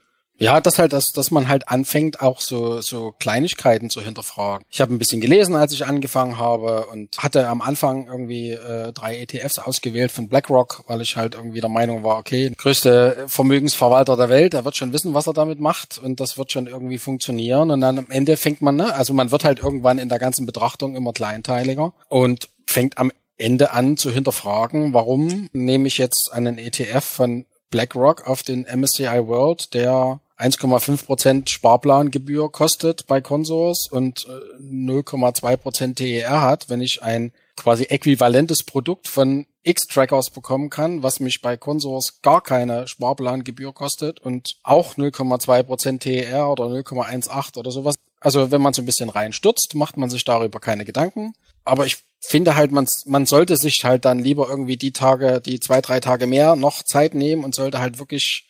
Ja, 0.41 0.61
das 0.61 0.79
halt, 0.79 0.93
dass, 0.93 1.11
dass 1.11 1.33
man 1.33 1.49
halt 1.49 1.69
anfängt, 1.69 2.21
auch 2.21 2.41
so, 2.41 2.81
so 2.81 3.13
Kleinigkeiten 3.19 3.91
zu 3.91 4.01
hinterfragen. 4.01 4.65
Ich 4.71 4.81
habe 4.81 4.95
ein 4.95 4.99
bisschen 4.99 5.21
gelesen, 5.21 5.57
als 5.57 5.73
ich 5.73 5.85
angefangen 5.85 6.39
habe 6.39 6.87
und 6.87 7.19
hatte 7.19 7.49
am 7.49 7.61
Anfang 7.61 8.07
irgendwie 8.07 8.53
äh, 8.53 8.93
drei 8.93 9.19
ETFs 9.19 9.59
ausgewählt 9.59 10.13
von 10.13 10.29
BlackRock, 10.29 10.85
weil 10.87 11.01
ich 11.01 11.17
halt 11.17 11.35
irgendwie 11.35 11.61
der 11.61 11.69
Meinung 11.69 12.05
war, 12.05 12.19
okay, 12.19 12.53
größte 12.57 13.25
Vermögensverwalter 13.27 14.17
der 14.17 14.29
Welt, 14.29 14.53
der 14.53 14.65
wird 14.65 14.77
schon 14.77 14.93
wissen, 14.93 15.13
was 15.13 15.27
er 15.27 15.33
damit 15.33 15.59
macht 15.59 15.99
und 15.99 16.21
das 16.21 16.39
wird 16.39 16.53
schon 16.53 16.69
irgendwie 16.69 16.99
funktionieren. 16.99 17.73
Und 17.73 17.81
dann 17.81 17.99
am 17.99 18.07
Ende 18.09 18.37
fängt 18.37 18.63
man, 18.63 18.77
ne, 18.77 18.95
also 18.95 19.13
man 19.15 19.33
wird 19.33 19.43
halt 19.43 19.59
irgendwann 19.59 19.99
in 19.99 20.09
der 20.09 20.21
ganzen 20.21 20.47
Betrachtung 20.47 20.95
immer 20.95 21.13
kleinteiliger 21.13 21.93
und 22.09 22.49
fängt 22.65 22.97
am 22.99 23.11
Ende 23.39 23.73
an 23.73 23.97
zu 23.97 24.11
hinterfragen, 24.13 24.93
warum 24.95 25.49
nehme 25.53 25.89
ich 25.89 25.99
jetzt 25.99 26.31
einen 26.33 26.59
ETF 26.59 27.05
von 27.05 27.45
BlackRock 27.71 28.27
auf 28.27 28.43
den 28.43 28.63
MSCI 28.63 29.27
World, 29.27 29.75
der 29.75 30.21
1,5 30.39 31.05
Prozent 31.05 31.51
Sparplangebühr 31.51 32.51
kostet 32.53 33.07
bei 33.07 33.21
Consors 33.21 33.89
und 33.91 34.27
0,2 34.61 35.53
äh, 35.53 35.57
Prozent 35.57 35.99
TER 35.99 36.43
hat, 36.43 36.69
wenn 36.69 36.81
ich 36.81 37.03
ein 37.03 37.33
quasi 37.57 37.85
äquivalentes 37.85 38.63
Produkt 38.63 39.09
von 39.09 39.47
X-Trackers 39.65 40.31
bekommen 40.31 40.71
kann, 40.71 41.03
was 41.03 41.19
mich 41.19 41.43
bei 41.43 41.57
Consors 41.57 42.23
gar 42.23 42.41
keine 42.41 42.87
Sparplangebühr 42.87 43.75
kostet 43.75 44.21
und 44.21 44.57
auch 44.63 44.95
0,2 44.95 45.63
Prozent 45.65 46.03
TER 46.05 46.49
oder 46.51 46.65
0,18 46.67 47.59
oder 47.59 47.71
sowas. 47.73 47.97
Also 48.21 48.51
wenn 48.53 48.63
man 48.63 48.73
so 48.73 48.83
ein 48.83 48.87
bisschen 48.87 49.11
reinstürzt, 49.11 49.75
macht 49.75 49.97
man 49.97 50.09
sich 50.09 50.25
darüber 50.25 50.61
keine 50.61 50.85
Gedanken. 50.85 51.35
Aber 51.65 51.85
ich 51.85 51.99
finde 52.21 52.55
halt, 52.55 52.73
man, 52.73 52.87
man 53.07 53.27
sollte 53.27 53.57
sich 53.57 53.83
halt 53.85 54.05
dann 54.05 54.21
lieber 54.21 54.49
irgendwie 54.49 54.77
die 54.77 54.93
Tage, 54.93 55.41
die 55.41 55.61
zwei, 55.61 55.81
drei 55.81 56.01
Tage 56.01 56.27
mehr 56.27 56.57
noch 56.57 56.83
Zeit 56.83 57.15
nehmen 57.15 57.45
und 57.45 57.55
sollte 57.55 57.79
halt 57.81 57.99
wirklich 57.99 58.48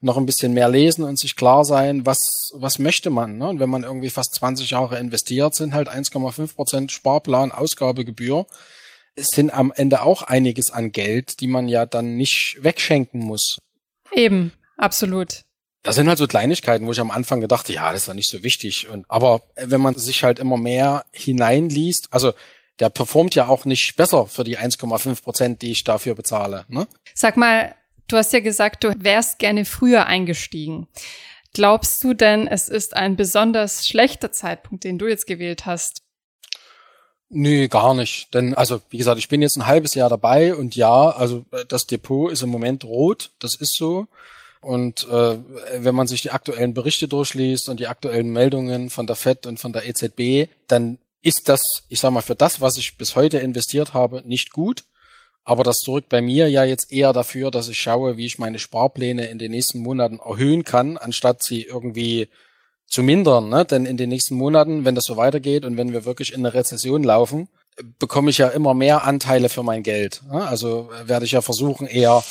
noch 0.00 0.16
ein 0.16 0.26
bisschen 0.26 0.52
mehr 0.52 0.68
lesen 0.68 1.04
und 1.04 1.18
sich 1.18 1.34
klar 1.36 1.64
sein, 1.64 2.06
was, 2.06 2.52
was 2.54 2.78
möchte 2.78 3.10
man. 3.10 3.38
Ne? 3.38 3.48
Und 3.48 3.60
wenn 3.60 3.70
man 3.70 3.82
irgendwie 3.82 4.10
fast 4.10 4.34
20 4.34 4.70
Jahre 4.70 4.98
investiert, 4.98 5.54
sind 5.54 5.74
halt 5.74 5.88
1,5 5.88 6.54
Prozent 6.54 6.92
Sparplan, 6.92 7.50
Ausgabegebühr. 7.50 8.46
Es 9.16 9.28
sind 9.28 9.52
am 9.52 9.72
Ende 9.74 10.02
auch 10.02 10.22
einiges 10.22 10.70
an 10.70 10.92
Geld, 10.92 11.40
die 11.40 11.48
man 11.48 11.66
ja 11.66 11.86
dann 11.86 12.16
nicht 12.16 12.58
wegschenken 12.60 13.20
muss. 13.20 13.58
Eben, 14.12 14.52
absolut. 14.76 15.42
Das 15.82 15.96
sind 15.96 16.08
halt 16.08 16.18
so 16.18 16.26
Kleinigkeiten, 16.26 16.86
wo 16.86 16.92
ich 16.92 17.00
am 17.00 17.10
Anfang 17.10 17.40
gedacht, 17.40 17.68
ja, 17.68 17.92
das 17.92 18.02
ist 18.02 18.08
ja 18.08 18.14
nicht 18.14 18.30
so 18.30 18.42
wichtig. 18.42 18.88
Und, 18.88 19.04
aber 19.08 19.42
wenn 19.56 19.80
man 19.80 19.94
sich 19.94 20.22
halt 20.22 20.38
immer 20.38 20.56
mehr 20.56 21.04
hineinliest, 21.12 22.08
also 22.10 22.32
der 22.78 22.90
performt 22.90 23.34
ja 23.34 23.48
auch 23.48 23.64
nicht 23.64 23.96
besser 23.96 24.26
für 24.26 24.44
die 24.44 24.58
1,5 24.58 25.22
Prozent, 25.22 25.62
die 25.62 25.72
ich 25.72 25.84
dafür 25.84 26.14
bezahle. 26.14 26.64
Ne? 26.68 26.86
Sag 27.14 27.36
mal, 27.36 27.74
Du 28.08 28.16
hast 28.16 28.32
ja 28.32 28.40
gesagt, 28.40 28.84
du 28.84 28.92
wärst 28.98 29.38
gerne 29.38 29.64
früher 29.64 30.06
eingestiegen. 30.06 30.88
Glaubst 31.52 32.02
du 32.04 32.14
denn, 32.14 32.46
es 32.46 32.68
ist 32.68 32.96
ein 32.96 33.16
besonders 33.16 33.86
schlechter 33.86 34.32
Zeitpunkt, 34.32 34.84
den 34.84 34.98
du 34.98 35.06
jetzt 35.06 35.26
gewählt 35.26 35.66
hast? 35.66 36.02
Nee, 37.30 37.68
gar 37.68 37.94
nicht. 37.94 38.32
Denn, 38.32 38.54
also, 38.54 38.80
wie 38.88 38.96
gesagt, 38.96 39.18
ich 39.18 39.28
bin 39.28 39.42
jetzt 39.42 39.56
ein 39.56 39.66
halbes 39.66 39.94
Jahr 39.94 40.08
dabei 40.08 40.54
und 40.54 40.76
ja, 40.76 41.10
also 41.10 41.44
äh, 41.52 41.66
das 41.66 41.86
Depot 41.86 42.32
ist 42.32 42.42
im 42.42 42.48
Moment 42.48 42.84
rot, 42.84 43.30
das 43.38 43.54
ist 43.54 43.76
so. 43.76 44.06
Und 44.60 45.06
äh, 45.08 45.38
wenn 45.76 45.94
man 45.94 46.06
sich 46.06 46.22
die 46.22 46.30
aktuellen 46.30 46.74
Berichte 46.74 47.06
durchliest 47.06 47.68
und 47.68 47.80
die 47.80 47.86
aktuellen 47.86 48.30
Meldungen 48.30 48.88
von 48.88 49.06
der 49.06 49.16
FED 49.16 49.46
und 49.46 49.60
von 49.60 49.72
der 49.72 49.86
EZB, 49.86 50.50
dann 50.66 50.98
ist 51.20 51.48
das, 51.48 51.84
ich 51.88 52.00
sag 52.00 52.10
mal, 52.12 52.22
für 52.22 52.34
das, 52.34 52.60
was 52.60 52.78
ich 52.78 52.96
bis 52.96 53.14
heute 53.14 53.38
investiert 53.38 53.92
habe, 53.92 54.22
nicht 54.24 54.52
gut. 54.52 54.84
Aber 55.48 55.64
das 55.64 55.78
sorgt 55.80 56.10
bei 56.10 56.20
mir 56.20 56.50
ja 56.50 56.64
jetzt 56.64 56.92
eher 56.92 57.14
dafür, 57.14 57.50
dass 57.50 57.70
ich 57.70 57.78
schaue, 57.78 58.18
wie 58.18 58.26
ich 58.26 58.38
meine 58.38 58.58
Sparpläne 58.58 59.28
in 59.28 59.38
den 59.38 59.50
nächsten 59.50 59.78
Monaten 59.78 60.18
erhöhen 60.18 60.62
kann, 60.62 60.98
anstatt 60.98 61.42
sie 61.42 61.62
irgendwie 61.62 62.28
zu 62.86 63.02
mindern. 63.02 63.48
Ne? 63.48 63.64
Denn 63.64 63.86
in 63.86 63.96
den 63.96 64.10
nächsten 64.10 64.34
Monaten, 64.34 64.84
wenn 64.84 64.94
das 64.94 65.04
so 65.04 65.16
weitergeht 65.16 65.64
und 65.64 65.78
wenn 65.78 65.94
wir 65.94 66.04
wirklich 66.04 66.34
in 66.34 66.40
eine 66.40 66.52
Rezession 66.52 67.02
laufen, 67.02 67.48
bekomme 67.98 68.28
ich 68.28 68.36
ja 68.36 68.48
immer 68.48 68.74
mehr 68.74 69.04
Anteile 69.04 69.48
für 69.48 69.62
mein 69.62 69.82
Geld. 69.82 70.20
Ne? 70.30 70.46
Also 70.46 70.90
werde 71.06 71.24
ich 71.24 71.32
ja 71.32 71.40
versuchen, 71.40 71.86
eher 71.86 72.22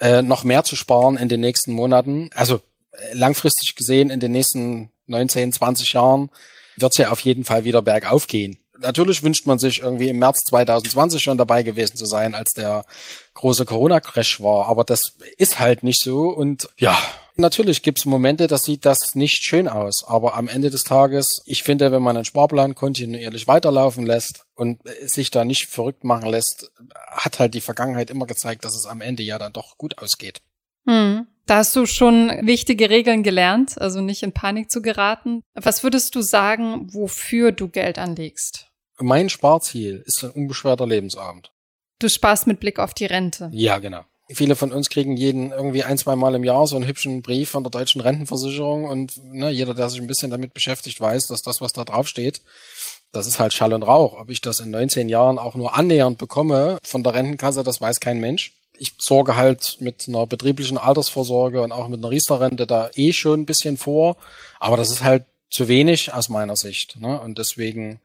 äh, 0.00 0.22
noch 0.22 0.42
mehr 0.42 0.64
zu 0.64 0.74
sparen 0.74 1.16
in 1.16 1.28
den 1.28 1.38
nächsten 1.38 1.72
Monaten. 1.72 2.28
Also 2.34 2.56
äh, 2.90 3.14
langfristig 3.14 3.76
gesehen 3.76 4.10
in 4.10 4.18
den 4.18 4.32
nächsten 4.32 4.90
19, 5.06 5.52
20 5.52 5.92
Jahren 5.92 6.28
wird 6.76 6.90
es 6.90 6.98
ja 6.98 7.12
auf 7.12 7.20
jeden 7.20 7.44
Fall 7.44 7.62
wieder 7.62 7.82
bergauf 7.82 8.26
gehen 8.26 8.58
natürlich 8.80 9.22
wünscht 9.22 9.46
man 9.46 9.58
sich 9.58 9.80
irgendwie 9.80 10.08
im 10.08 10.18
März 10.18 10.44
2020 10.44 11.22
schon 11.22 11.38
dabei 11.38 11.62
gewesen 11.62 11.96
zu 11.96 12.06
sein, 12.06 12.34
als 12.34 12.52
der 12.52 12.84
große 13.34 13.64
Corona-Crash 13.64 14.40
war. 14.40 14.66
Aber 14.66 14.84
das 14.84 15.14
ist 15.36 15.58
halt 15.58 15.82
nicht 15.82 16.02
so. 16.02 16.28
Und 16.28 16.68
ja, 16.76 16.98
natürlich 17.36 17.82
gibt's 17.82 18.04
Momente, 18.04 18.46
da 18.46 18.58
sieht 18.58 18.84
das 18.84 19.14
nicht 19.14 19.42
schön 19.42 19.68
aus. 19.68 20.04
Aber 20.06 20.34
am 20.34 20.48
Ende 20.48 20.70
des 20.70 20.84
Tages, 20.84 21.42
ich 21.46 21.62
finde, 21.62 21.92
wenn 21.92 22.02
man 22.02 22.16
einen 22.16 22.24
Sparplan 22.24 22.74
kontinuierlich 22.74 23.46
weiterlaufen 23.48 24.06
lässt 24.06 24.44
und 24.54 24.80
sich 25.04 25.30
da 25.30 25.44
nicht 25.44 25.68
verrückt 25.68 26.04
machen 26.04 26.28
lässt, 26.28 26.70
hat 27.10 27.38
halt 27.38 27.54
die 27.54 27.60
Vergangenheit 27.60 28.10
immer 28.10 28.26
gezeigt, 28.26 28.64
dass 28.64 28.76
es 28.76 28.86
am 28.86 29.00
Ende 29.00 29.22
ja 29.22 29.38
dann 29.38 29.52
doch 29.52 29.78
gut 29.78 29.98
ausgeht. 29.98 30.40
Hm. 30.86 31.26
Da 31.46 31.56
hast 31.56 31.74
du 31.74 31.86
schon 31.86 32.28
wichtige 32.42 32.90
Regeln 32.90 33.22
gelernt, 33.22 33.80
also 33.80 34.02
nicht 34.02 34.22
in 34.22 34.32
Panik 34.32 34.70
zu 34.70 34.82
geraten. 34.82 35.42
Was 35.54 35.82
würdest 35.82 36.14
du 36.14 36.20
sagen, 36.20 36.92
wofür 36.92 37.52
du 37.52 37.68
Geld 37.68 37.98
anlegst? 37.98 38.67
Mein 39.00 39.28
Sparziel 39.28 40.02
ist 40.06 40.24
ein 40.24 40.30
unbeschwerter 40.30 40.86
Lebensabend. 40.86 41.52
Du 41.98 42.08
sparst 42.08 42.46
mit 42.46 42.60
Blick 42.60 42.78
auf 42.78 42.94
die 42.94 43.06
Rente. 43.06 43.50
Ja, 43.52 43.78
genau. 43.78 44.04
Viele 44.30 44.56
von 44.56 44.72
uns 44.72 44.90
kriegen 44.90 45.16
jeden 45.16 45.52
irgendwie 45.52 45.84
ein, 45.84 45.96
zwei 45.96 46.14
Mal 46.14 46.34
im 46.34 46.44
Jahr 46.44 46.66
so 46.66 46.76
einen 46.76 46.86
hübschen 46.86 47.22
Brief 47.22 47.48
von 47.50 47.64
der 47.64 47.70
deutschen 47.70 48.02
Rentenversicherung 48.02 48.84
und 48.84 49.16
ne, 49.24 49.50
jeder, 49.50 49.72
der 49.72 49.88
sich 49.88 50.00
ein 50.00 50.06
bisschen 50.06 50.30
damit 50.30 50.52
beschäftigt, 50.52 51.00
weiß, 51.00 51.28
dass 51.28 51.40
das, 51.40 51.62
was 51.62 51.72
da 51.72 51.84
drauf 51.84 52.08
steht, 52.08 52.42
das 53.10 53.26
ist 53.26 53.38
halt 53.38 53.54
Schall 53.54 53.72
und 53.72 53.84
Rauch. 53.84 54.20
Ob 54.20 54.28
ich 54.28 54.42
das 54.42 54.60
in 54.60 54.70
19 54.70 55.08
Jahren 55.08 55.38
auch 55.38 55.54
nur 55.54 55.74
annähernd 55.74 56.18
bekomme 56.18 56.78
von 56.82 57.02
der 57.02 57.14
Rentenkasse, 57.14 57.64
das 57.64 57.80
weiß 57.80 58.00
kein 58.00 58.20
Mensch. 58.20 58.52
Ich 58.76 58.92
sorge 58.98 59.34
halt 59.34 59.78
mit 59.80 60.04
einer 60.08 60.26
betrieblichen 60.26 60.76
Altersvorsorge 60.76 61.62
und 61.62 61.72
auch 61.72 61.88
mit 61.88 62.00
einer 62.00 62.10
Riester-Rente 62.10 62.66
da 62.66 62.90
eh 62.94 63.12
schon 63.14 63.40
ein 63.40 63.46
bisschen 63.46 63.78
vor, 63.78 64.18
aber 64.60 64.76
das 64.76 64.90
ist 64.90 65.02
halt 65.02 65.24
zu 65.50 65.68
wenig 65.68 66.12
aus 66.12 66.28
meiner 66.28 66.54
Sicht. 66.54 67.00
Ne? 67.00 67.18
Und 67.18 67.38
deswegen 67.38 68.00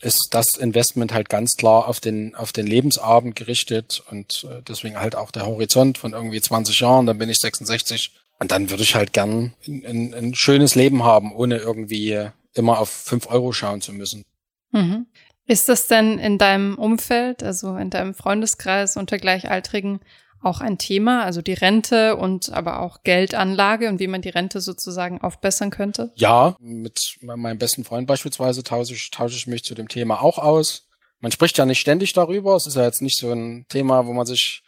ist 0.00 0.28
das 0.32 0.56
Investment 0.56 1.12
halt 1.12 1.28
ganz 1.28 1.56
klar 1.56 1.88
auf 1.88 2.00
den, 2.00 2.34
auf 2.34 2.52
den 2.52 2.66
Lebensabend 2.66 3.36
gerichtet 3.36 4.02
und 4.10 4.46
äh, 4.50 4.62
deswegen 4.62 4.98
halt 4.98 5.16
auch 5.16 5.30
der 5.30 5.46
Horizont 5.46 5.98
von 5.98 6.12
irgendwie 6.12 6.40
20 6.40 6.80
Jahren, 6.80 7.06
dann 7.06 7.18
bin 7.18 7.30
ich 7.30 7.40
66 7.40 8.12
und 8.38 8.50
dann 8.50 8.70
würde 8.70 8.82
ich 8.82 8.94
halt 8.94 9.12
gern 9.12 9.54
ein, 9.66 10.14
ein 10.14 10.34
schönes 10.34 10.74
Leben 10.74 11.04
haben, 11.04 11.32
ohne 11.32 11.58
irgendwie 11.58 12.28
immer 12.54 12.78
auf 12.78 12.90
5 12.90 13.28
Euro 13.28 13.52
schauen 13.52 13.80
zu 13.80 13.92
müssen. 13.92 14.24
Mhm. 14.72 15.06
Ist 15.46 15.68
das 15.68 15.86
denn 15.86 16.18
in 16.18 16.38
deinem 16.38 16.76
Umfeld, 16.76 17.42
also 17.42 17.76
in 17.76 17.90
deinem 17.90 18.14
Freundeskreis 18.14 18.96
unter 18.96 19.18
Gleichaltrigen 19.18 20.00
auch 20.44 20.60
ein 20.60 20.78
Thema, 20.78 21.24
also 21.24 21.42
die 21.42 21.52
Rente 21.52 22.16
und 22.16 22.52
aber 22.52 22.80
auch 22.80 23.02
Geldanlage 23.02 23.88
und 23.88 24.00
wie 24.00 24.06
man 24.06 24.22
die 24.22 24.28
Rente 24.28 24.60
sozusagen 24.60 25.20
aufbessern 25.20 25.70
könnte? 25.70 26.12
Ja, 26.14 26.56
mit 26.60 27.16
meinem 27.20 27.58
besten 27.58 27.84
Freund 27.84 28.06
beispielsweise 28.06 28.62
tausche 28.62 28.94
ich, 28.94 29.10
tausche 29.10 29.36
ich 29.36 29.46
mich 29.46 29.64
zu 29.64 29.74
dem 29.74 29.88
Thema 29.88 30.22
auch 30.22 30.38
aus. 30.38 30.88
Man 31.20 31.32
spricht 31.32 31.56
ja 31.58 31.64
nicht 31.64 31.80
ständig 31.80 32.12
darüber. 32.12 32.54
Es 32.56 32.66
ist 32.66 32.76
ja 32.76 32.84
jetzt 32.84 33.02
nicht 33.02 33.18
so 33.18 33.32
ein 33.32 33.66
Thema, 33.68 34.06
wo 34.06 34.12
man 34.12 34.26
sich 34.26 34.62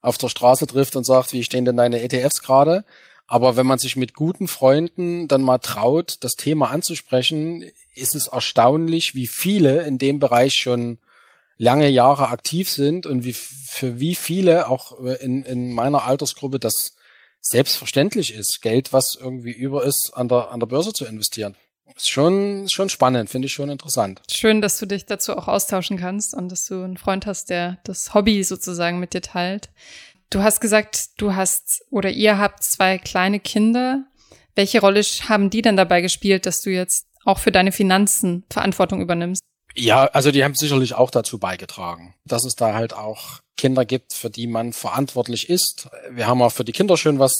auf 0.00 0.18
der 0.18 0.28
Straße 0.28 0.66
trifft 0.66 0.96
und 0.96 1.04
sagt, 1.04 1.32
wie 1.32 1.44
stehen 1.44 1.64
denn 1.64 1.76
deine 1.76 2.02
ETFs 2.02 2.42
gerade? 2.42 2.84
Aber 3.26 3.56
wenn 3.56 3.66
man 3.66 3.78
sich 3.78 3.94
mit 3.96 4.14
guten 4.14 4.48
Freunden 4.48 5.28
dann 5.28 5.42
mal 5.42 5.58
traut, 5.58 6.16
das 6.20 6.34
Thema 6.36 6.70
anzusprechen, 6.70 7.62
ist 7.94 8.14
es 8.14 8.28
erstaunlich, 8.28 9.14
wie 9.14 9.26
viele 9.26 9.82
in 9.82 9.98
dem 9.98 10.18
Bereich 10.18 10.54
schon 10.54 10.98
lange 11.58 11.88
Jahre 11.88 12.28
aktiv 12.28 12.70
sind 12.70 13.04
und 13.04 13.24
wie, 13.24 13.34
für 13.34 14.00
wie 14.00 14.14
viele 14.14 14.68
auch 14.68 14.98
in, 15.20 15.42
in 15.42 15.72
meiner 15.72 16.04
Altersgruppe 16.04 16.58
das 16.58 16.94
selbstverständlich 17.40 18.32
ist, 18.34 18.62
Geld, 18.62 18.92
was 18.92 19.16
irgendwie 19.20 19.52
über 19.52 19.84
ist, 19.84 20.12
an 20.14 20.28
der, 20.28 20.50
an 20.50 20.60
der 20.60 20.66
Börse 20.66 20.92
zu 20.92 21.04
investieren. 21.04 21.56
Ist 21.96 22.10
schon, 22.10 22.68
schon 22.68 22.90
spannend, 22.90 23.30
finde 23.30 23.46
ich 23.46 23.52
schon 23.54 23.70
interessant. 23.70 24.20
Schön, 24.30 24.60
dass 24.60 24.78
du 24.78 24.86
dich 24.86 25.06
dazu 25.06 25.36
auch 25.36 25.48
austauschen 25.48 25.98
kannst 25.98 26.34
und 26.34 26.50
dass 26.50 26.66
du 26.66 26.82
einen 26.82 26.96
Freund 26.96 27.26
hast, 27.26 27.50
der 27.50 27.78
das 27.84 28.14
Hobby 28.14 28.44
sozusagen 28.44 29.00
mit 29.00 29.14
dir 29.14 29.22
teilt. 29.22 29.70
Du 30.30 30.42
hast 30.42 30.60
gesagt, 30.60 31.20
du 31.20 31.34
hast 31.34 31.82
oder 31.90 32.10
ihr 32.10 32.38
habt 32.38 32.62
zwei 32.62 32.98
kleine 32.98 33.40
Kinder. 33.40 34.04
Welche 34.54 34.80
Rolle 34.80 35.00
haben 35.00 35.50
die 35.50 35.62
denn 35.62 35.76
dabei 35.76 36.02
gespielt, 36.02 36.44
dass 36.44 36.60
du 36.60 36.70
jetzt 36.70 37.06
auch 37.24 37.38
für 37.38 37.52
deine 37.52 37.72
Finanzen 37.72 38.44
Verantwortung 38.50 39.00
übernimmst? 39.00 39.42
Ja, 39.78 40.06
also 40.06 40.32
die 40.32 40.42
haben 40.42 40.54
sicherlich 40.54 40.94
auch 40.94 41.10
dazu 41.10 41.38
beigetragen, 41.38 42.14
dass 42.24 42.44
es 42.44 42.56
da 42.56 42.74
halt 42.74 42.94
auch 42.94 43.40
Kinder 43.56 43.84
gibt, 43.84 44.12
für 44.12 44.28
die 44.28 44.46
man 44.46 44.72
verantwortlich 44.72 45.48
ist. 45.48 45.88
Wir 46.10 46.26
haben 46.26 46.42
auch 46.42 46.52
für 46.52 46.64
die 46.64 46.72
Kinder 46.72 46.96
schon 46.96 47.18
was, 47.18 47.32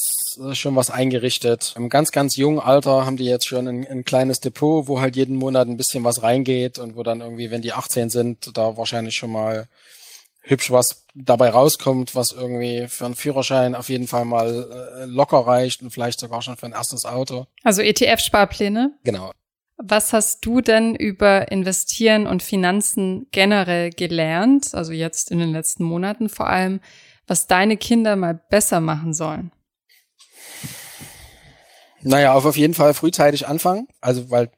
schon 0.53 0.77
was 0.77 0.91
eingerichtet. 0.91 1.75
Im 1.77 1.89
ganz, 1.89 2.13
ganz 2.13 2.37
jungen 2.37 2.61
Alter 2.61 3.07
haben 3.07 3.17
die 3.17 3.25
jetzt 3.25 3.49
schon 3.49 3.67
ein, 3.67 3.87
ein 3.87 4.05
kleines 4.05 4.41
Depot, 4.41 4.87
wo 4.87 5.01
halt 5.01 5.17
jeden 5.17 5.37
Monat 5.37 5.69
ein 5.69 5.77
bisschen 5.77 6.05
was 6.05 6.23
reingeht 6.23 6.79
und 6.79 6.97
wo 6.97 7.03
dann 7.03 7.21
irgendwie, 7.21 7.51
wenn 7.51 7.63
die 7.63 7.73
18 7.73 8.11
sind, 8.11 8.57
da 8.57 8.77
wahrscheinlich 8.77 9.17
schon 9.17 9.33
mal 9.33 9.69
hübsch 10.43 10.71
was 10.71 11.05
dabei 11.15 11.51
rauskommt, 11.51 12.15
was 12.15 12.33
irgendwie 12.33 12.87
für 12.89 13.07
einen 13.07 13.17
Führerschein 13.17 13.75
auf 13.75 13.89
jeden 13.89 14.07
Fall 14.07 14.25
mal 14.25 15.01
äh, 15.01 15.05
locker 15.07 15.39
reicht 15.39 15.83
und 15.83 15.91
vielleicht 15.91 16.21
sogar 16.21 16.43
schon 16.43 16.57
für 16.57 16.67
ein 16.67 16.73
erstes 16.73 17.05
Auto. 17.05 17.47
Also 17.65 17.83
ETF-Sparpläne? 17.83 18.93
Genau. 19.05 19.33
Was 19.81 20.13
hast 20.13 20.45
du 20.45 20.61
denn 20.61 20.97
über 20.97 21.53
Investieren 21.53 22.27
und 22.27 22.43
Finanzen 22.43 23.29
generell 23.31 23.91
gelernt, 23.91 24.75
also 24.75 24.93
jetzt 24.93 25.31
in 25.31 25.39
den 25.39 25.53
letzten 25.53 25.85
Monaten 25.85 26.29
vor 26.29 26.49
allem, 26.49 26.81
was 27.29 27.47
deine 27.47 27.77
Kinder 27.77 28.17
mal 28.17 28.35
besser 28.35 28.81
machen 28.81 29.15
sollen? 29.15 29.53
Naja, 32.03 32.35
auf 32.35 32.57
jeden 32.57 32.75
Fall 32.75 32.93
frühzeitig 32.95 33.47
anfangen. 33.47 33.87
Also, 34.01 34.31
weil 34.31 34.51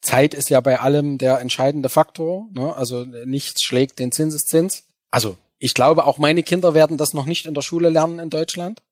Zeit 0.00 0.34
ist 0.34 0.50
ja 0.50 0.60
bei 0.60 0.78
allem 0.78 1.18
der 1.18 1.40
entscheidende 1.40 1.88
Faktor. 1.88 2.48
Ne? 2.52 2.74
Also 2.74 3.04
nichts 3.04 3.62
schlägt 3.62 3.98
den 3.98 4.12
Zinseszins. 4.12 4.84
Also 5.10 5.36
ich 5.58 5.74
glaube, 5.74 6.06
auch 6.06 6.18
meine 6.18 6.42
Kinder 6.42 6.74
werden 6.74 6.96
das 6.96 7.14
noch 7.14 7.26
nicht 7.26 7.46
in 7.46 7.54
der 7.54 7.62
Schule 7.62 7.88
lernen 7.88 8.18
in 8.18 8.30
Deutschland. 8.30 8.82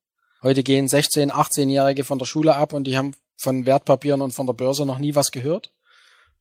Heute 0.43 0.63
gehen 0.63 0.89
16, 0.89 1.31
18-Jährige 1.31 2.05
von 2.05 2.19
der 2.19 2.27
Schule 2.27 2.57
ab 2.57 2.73
und 2.73 2.85
die 2.85 2.97
haben 2.97 3.15
von 3.37 3.67
Wertpapieren 3.67 4.23
und 4.23 4.33
von 4.33 4.47
der 4.47 4.55
Börse 4.55 4.85
noch 4.85 4.99
nie 4.99 5.15
was 5.15 5.31
gehört. 5.31 5.71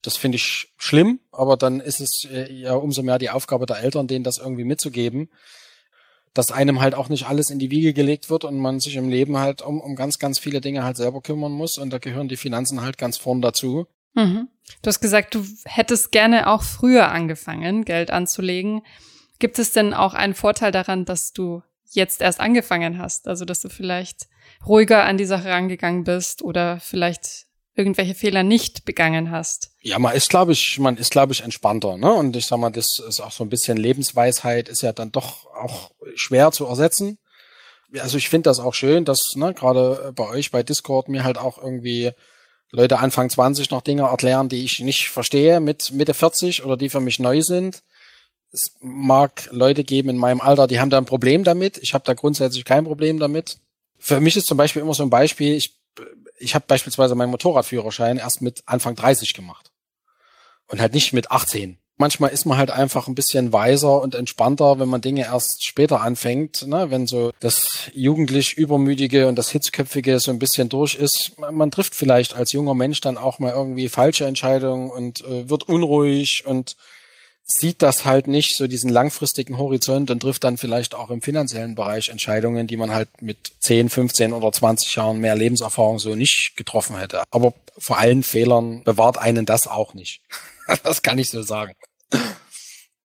Das 0.05 0.17
finde 0.17 0.35
ich 0.35 0.73
schlimm, 0.77 1.19
aber 1.31 1.57
dann 1.57 1.79
ist 1.79 1.99
es 1.99 2.27
äh, 2.31 2.51
ja 2.51 2.73
umso 2.73 3.01
mehr 3.01 3.17
die 3.17 3.29
Aufgabe 3.29 3.65
der 3.65 3.79
Eltern, 3.79 4.07
denen 4.07 4.23
das 4.23 4.37
irgendwie 4.37 4.63
mitzugeben, 4.63 5.29
dass 6.33 6.51
einem 6.51 6.81
halt 6.81 6.93
auch 6.93 7.09
nicht 7.09 7.27
alles 7.27 7.49
in 7.49 7.59
die 7.59 7.71
Wiege 7.71 7.93
gelegt 7.93 8.29
wird 8.29 8.43
und 8.43 8.59
man 8.59 8.79
sich 8.79 8.97
im 8.97 9.09
Leben 9.09 9.37
halt 9.37 9.61
um, 9.61 9.81
um 9.81 9.95
ganz, 9.95 10.19
ganz 10.19 10.37
viele 10.37 10.61
Dinge 10.61 10.83
halt 10.83 10.97
selber 10.97 11.21
kümmern 11.21 11.53
muss 11.53 11.77
und 11.77 11.91
da 11.91 11.97
gehören 11.97 12.27
die 12.27 12.37
Finanzen 12.37 12.81
halt 12.81 12.97
ganz 12.97 13.17
vorn 13.17 13.41
dazu. 13.41 13.87
Mhm. 14.13 14.47
Du 14.81 14.87
hast 14.87 14.99
gesagt, 14.99 15.33
du 15.33 15.45
hättest 15.65 16.11
gerne 16.11 16.47
auch 16.47 16.61
früher 16.61 17.11
angefangen, 17.11 17.85
Geld 17.85 18.11
anzulegen. 18.11 18.81
Gibt 19.39 19.59
es 19.59 19.71
denn 19.71 19.93
auch 19.93 20.13
einen 20.13 20.33
Vorteil 20.33 20.71
daran, 20.71 21.05
dass 21.05 21.33
du 21.33 21.61
jetzt 21.91 22.21
erst 22.21 22.39
angefangen 22.39 22.97
hast? 22.97 23.27
Also, 23.27 23.45
dass 23.45 23.61
du 23.61 23.69
vielleicht 23.69 24.27
ruhiger 24.65 25.03
an 25.03 25.17
die 25.17 25.25
Sache 25.25 25.49
rangegangen 25.49 26.03
bist 26.03 26.41
oder 26.41 26.79
vielleicht 26.79 27.47
irgendwelche 27.75 28.15
Fehler 28.15 28.43
nicht 28.43 28.85
begangen 28.85 29.31
hast. 29.31 29.71
Ja, 29.81 29.99
man 29.99 30.15
ist, 30.15 30.29
glaube 30.29 30.53
ich, 30.53 30.79
man 30.79 30.97
ist, 30.97 31.11
glaube 31.11 31.33
ich, 31.33 31.41
entspannter, 31.41 31.97
ne? 31.97 32.11
Und 32.13 32.35
ich 32.35 32.45
sag 32.45 32.57
mal, 32.57 32.69
das 32.69 32.99
ist 33.07 33.19
auch 33.19 33.31
so 33.31 33.43
ein 33.43 33.49
bisschen 33.49 33.77
Lebensweisheit, 33.77 34.69
ist 34.69 34.81
ja 34.81 34.93
dann 34.93 35.11
doch 35.11 35.45
auch 35.47 35.91
schwer 36.15 36.51
zu 36.51 36.65
ersetzen. 36.65 37.17
Also 37.99 38.17
ich 38.17 38.29
finde 38.29 38.49
das 38.49 38.59
auch 38.59 38.73
schön, 38.73 39.05
dass 39.05 39.19
ne, 39.35 39.53
gerade 39.53 40.13
bei 40.15 40.27
euch 40.27 40.51
bei 40.51 40.63
Discord 40.63 41.07
mir 41.07 41.23
halt 41.23 41.37
auch 41.37 41.57
irgendwie 41.57 42.11
Leute 42.71 42.99
Anfang 42.99 43.29
20 43.29 43.69
noch 43.71 43.81
Dinge 43.81 44.03
erklären, 44.03 44.49
die 44.49 44.63
ich 44.63 44.79
nicht 44.79 45.09
verstehe 45.09 45.59
mit 45.59 45.91
Mitte 45.91 46.13
40 46.13 46.65
oder 46.65 46.77
die 46.77 46.89
für 46.89 46.99
mich 46.99 47.19
neu 47.19 47.41
sind. 47.41 47.83
Es 48.51 48.73
mag 48.81 49.47
Leute 49.51 49.83
geben 49.83 50.09
in 50.09 50.17
meinem 50.17 50.41
Alter, 50.41 50.67
die 50.67 50.79
haben 50.79 50.89
da 50.89 50.97
ein 50.97 51.05
Problem 51.05 51.43
damit. 51.43 51.77
Ich 51.77 51.93
habe 51.93 52.05
da 52.05 52.13
grundsätzlich 52.13 52.65
kein 52.65 52.85
Problem 52.85 53.19
damit. 53.19 53.59
Für 53.97 54.19
mich 54.19 54.35
ist 54.35 54.47
zum 54.47 54.57
Beispiel 54.57 54.81
immer 54.81 54.93
so 54.93 55.03
ein 55.03 55.09
Beispiel, 55.09 55.55
ich 55.55 55.75
ich 56.45 56.55
habe 56.55 56.65
beispielsweise 56.67 57.15
meinen 57.15 57.31
Motorradführerschein 57.31 58.17
erst 58.17 58.41
mit 58.41 58.63
Anfang 58.67 58.95
30 58.95 59.33
gemacht. 59.33 59.71
Und 60.67 60.79
halt 60.79 60.93
nicht 60.93 61.11
mit 61.11 61.31
18. 61.31 61.79
Manchmal 61.97 62.31
ist 62.31 62.45
man 62.45 62.57
halt 62.57 62.71
einfach 62.71 63.07
ein 63.07 63.15
bisschen 63.15 63.53
weiser 63.53 64.01
und 64.01 64.15
entspannter, 64.15 64.79
wenn 64.79 64.89
man 64.89 65.01
Dinge 65.01 65.23
erst 65.23 65.63
später 65.63 66.01
anfängt, 66.01 66.67
ne? 66.67 66.91
wenn 66.91 67.07
so 67.07 67.31
das 67.39 67.89
jugendlich 67.93 68.57
Übermüdige 68.57 69.27
und 69.27 69.37
das 69.37 69.49
Hitzköpfige 69.49 70.19
so 70.19 70.31
ein 70.31 70.39
bisschen 70.39 70.67
durch 70.67 70.95
ist. 70.95 71.39
Man, 71.39 71.55
man 71.55 71.71
trifft 71.71 71.95
vielleicht 71.95 72.35
als 72.35 72.51
junger 72.51 72.73
Mensch 72.73 72.99
dann 72.99 73.17
auch 73.17 73.39
mal 73.39 73.53
irgendwie 73.53 73.87
falsche 73.87 74.25
Entscheidungen 74.25 74.89
und 74.89 75.23
äh, 75.23 75.49
wird 75.49 75.69
unruhig 75.69 76.43
und 76.45 76.75
sieht 77.45 77.81
das 77.83 78.05
halt 78.05 78.27
nicht, 78.27 78.57
so 78.57 78.67
diesen 78.67 78.89
langfristigen 78.89 79.57
Horizont 79.57 80.09
und 80.09 80.19
trifft 80.19 80.43
dann 80.43 80.57
vielleicht 80.57 80.95
auch 80.95 81.11
im 81.11 81.21
finanziellen 81.21 81.75
Bereich 81.75 82.09
Entscheidungen, 82.09 82.65
die 82.65 82.77
man 82.77 82.91
halt 82.91 83.21
mit 83.21 83.37
10, 83.59 83.89
15 83.89 84.33
oder 84.33 84.51
20 84.51 84.95
Jahren 84.95 85.19
mehr 85.19 85.35
Lebenserfahrung 85.35 85.99
so 85.99 86.15
nicht 86.15 86.53
getroffen 86.55 86.97
hätte. 86.97 87.23
Aber 87.29 87.53
vor 87.77 87.99
allen 87.99 88.23
Fehlern 88.23 88.83
bewahrt 88.83 89.17
einen 89.19 89.45
das 89.45 89.67
auch 89.67 89.93
nicht. 89.93 90.21
das 90.83 91.03
kann 91.03 91.19
ich 91.19 91.29
so 91.29 91.43
sagen. 91.43 91.73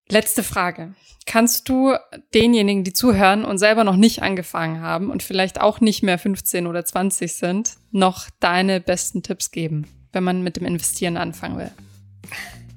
Letzte 0.09 0.43
Frage. 0.43 0.95
Kannst 1.27 1.69
du 1.69 1.95
denjenigen, 2.35 2.83
die 2.83 2.95
zuhören 2.95 3.45
und 3.45 3.59
selber 3.59 3.85
noch 3.85 3.97
nicht 3.97 4.23
angefangen 4.23 4.81
haben 4.81 5.11
und 5.11 5.23
vielleicht 5.23 5.61
auch 5.61 5.81
nicht 5.81 6.03
mehr 6.03 6.19
15 6.19 6.67
oder 6.67 6.85
20 6.85 7.35
sind, 7.35 7.77
noch 7.93 8.29
deine 8.41 8.81
besten 8.81 9.23
Tipps 9.23 9.51
geben, 9.51 9.87
wenn 10.13 10.25
man 10.25 10.43
mit 10.43 10.57
dem 10.57 10.65
Investieren 10.65 11.19
anfangen 11.19 11.59
will? 11.59 11.71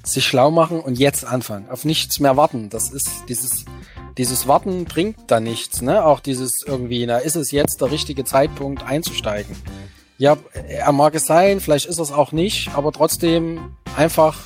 Sich 0.03 0.25
schlau 0.25 0.51
machen 0.51 0.79
und 0.79 0.99
jetzt 0.99 1.25
anfangen. 1.25 1.69
Auf 1.69 1.85
nichts 1.85 2.19
mehr 2.19 2.35
warten. 2.37 2.69
Das 2.69 2.91
ist 2.91 3.09
dieses, 3.29 3.65
dieses 4.17 4.47
Warten 4.47 4.85
bringt 4.85 5.17
da 5.27 5.39
nichts, 5.39 5.81
ne? 5.81 6.05
Auch 6.05 6.19
dieses 6.19 6.63
irgendwie, 6.65 7.05
na, 7.05 7.17
ist 7.17 7.35
es 7.35 7.51
jetzt 7.51 7.81
der 7.81 7.91
richtige 7.91 8.25
Zeitpunkt 8.25 8.83
einzusteigen? 8.83 9.55
Ja, 10.17 10.37
er 10.67 10.91
mag 10.91 11.15
es 11.15 11.25
sein, 11.25 11.59
vielleicht 11.59 11.85
ist 11.85 11.99
es 11.99 12.11
auch 12.11 12.31
nicht, 12.31 12.69
aber 12.75 12.91
trotzdem 12.91 13.75
einfach 13.95 14.37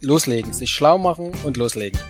loslegen, 0.00 0.52
sich 0.52 0.70
schlau 0.70 0.96
machen 0.96 1.32
und 1.44 1.56
loslegen. 1.56 2.00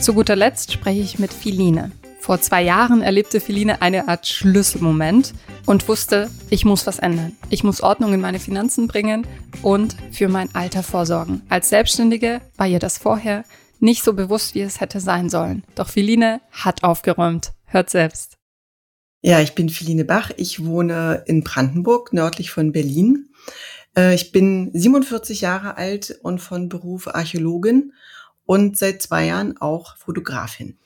Zu 0.00 0.14
guter 0.14 0.36
Letzt 0.36 0.72
spreche 0.72 1.00
ich 1.00 1.18
mit 1.18 1.32
Philine. 1.32 1.92
Vor 2.20 2.40
zwei 2.40 2.62
Jahren 2.62 3.00
erlebte 3.00 3.40
Philine 3.40 3.80
eine 3.80 4.06
Art 4.06 4.26
Schlüsselmoment 4.26 5.32
und 5.64 5.88
wusste, 5.88 6.30
ich 6.50 6.66
muss 6.66 6.86
was 6.86 6.98
ändern. 6.98 7.32
Ich 7.48 7.64
muss 7.64 7.82
Ordnung 7.82 8.12
in 8.12 8.20
meine 8.20 8.38
Finanzen 8.38 8.88
bringen 8.88 9.26
und 9.62 9.96
für 10.12 10.28
mein 10.28 10.54
Alter 10.54 10.82
vorsorgen. 10.82 11.42
Als 11.48 11.70
Selbstständige 11.70 12.42
war 12.56 12.66
ihr 12.66 12.78
das 12.78 12.98
vorher 12.98 13.44
nicht 13.80 14.04
so 14.04 14.12
bewusst, 14.12 14.54
wie 14.54 14.60
es 14.60 14.80
hätte 14.80 15.00
sein 15.00 15.30
sollen. 15.30 15.64
Doch 15.74 15.88
Philine 15.88 16.42
hat 16.50 16.84
aufgeräumt. 16.84 17.52
Hört 17.64 17.88
selbst. 17.88 18.36
Ja, 19.22 19.40
ich 19.40 19.54
bin 19.54 19.70
Philine 19.70 20.04
Bach. 20.04 20.30
Ich 20.36 20.64
wohne 20.64 21.24
in 21.26 21.42
Brandenburg, 21.42 22.12
nördlich 22.12 22.50
von 22.50 22.72
Berlin. 22.72 23.30
Äh, 23.96 24.14
ich 24.14 24.32
bin 24.32 24.70
47 24.74 25.40
Jahre 25.40 25.78
alt 25.78 26.18
und 26.22 26.40
von 26.40 26.68
Beruf 26.68 27.08
Archäologin 27.08 27.92
und 28.44 28.76
seit 28.76 29.00
zwei 29.00 29.26
Jahren 29.26 29.56
auch 29.58 29.96
Fotografin. 29.96 30.76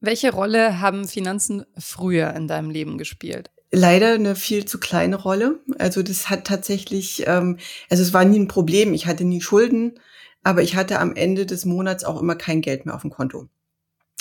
Welche 0.00 0.32
Rolle 0.32 0.80
haben 0.80 1.06
Finanzen 1.06 1.66
früher 1.76 2.32
in 2.34 2.48
deinem 2.48 2.70
Leben 2.70 2.96
gespielt? 2.96 3.50
Leider 3.70 4.14
eine 4.14 4.34
viel 4.34 4.64
zu 4.64 4.80
kleine 4.80 5.16
Rolle. 5.16 5.60
Also 5.78 6.02
das 6.02 6.30
hat 6.30 6.46
tatsächlich, 6.46 7.24
ähm, 7.26 7.58
also 7.90 8.02
es 8.02 8.14
war 8.14 8.24
nie 8.24 8.38
ein 8.38 8.48
Problem. 8.48 8.94
Ich 8.94 9.06
hatte 9.06 9.24
nie 9.24 9.42
Schulden, 9.42 10.00
aber 10.42 10.62
ich 10.62 10.74
hatte 10.74 10.98
am 10.98 11.14
Ende 11.14 11.44
des 11.44 11.66
Monats 11.66 12.04
auch 12.04 12.20
immer 12.20 12.34
kein 12.34 12.62
Geld 12.62 12.86
mehr 12.86 12.94
auf 12.94 13.02
dem 13.02 13.10
Konto. 13.10 13.48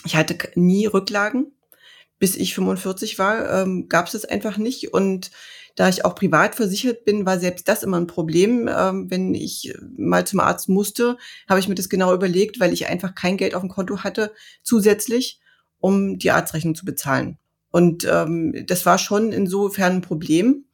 Ich 0.06 0.16
hatte 0.16 0.38
nie 0.56 0.86
Rücklagen. 0.86 1.54
Bis 2.20 2.36
ich 2.36 2.54
45 2.54 3.18
war, 3.18 3.62
ähm, 3.62 3.88
gab 3.88 4.08
es 4.08 4.12
das 4.12 4.26
einfach 4.26 4.58
nicht. 4.58 4.94
Und 4.94 5.32
da 5.78 5.88
ich 5.88 6.04
auch 6.04 6.16
privat 6.16 6.56
versichert 6.56 7.06
bin, 7.06 7.26
war 7.26 7.40
selbst 7.40 7.70
das 7.70 7.84
immer 7.84 7.96
ein 7.96 8.08
Problem. 8.08 8.68
Ähm, 8.68 9.10
wenn 9.10 9.34
ich 9.34 9.74
mal 9.96 10.28
zum 10.28 10.42
Arzt 10.42 10.68
musste, 10.68 11.18
habe 11.48 11.62
ich 11.62 11.70
mir 11.70 11.76
das 11.76 11.88
genau 11.88 12.14
überlegt, 12.14 12.60
weil 12.60 12.74
ich 12.74 12.88
einfach 12.88 13.16
kein 13.16 13.38
Geld 13.38 13.56
auf 13.56 13.62
dem 13.62 13.70
Konto 13.70 14.04
hatte 14.04 14.34
zusätzlich 14.62 15.40
um 15.80 16.18
die 16.18 16.32
Arztrechnung 16.32 16.76
zu 16.76 16.86
bezahlen. 16.86 17.38
Und 17.72 18.08
ähm, 18.10 18.66
das 18.68 18.86
war 18.86 18.98
schon 18.98 19.32
insofern 19.32 19.94
ein 19.94 20.02
Problem. 20.02 20.66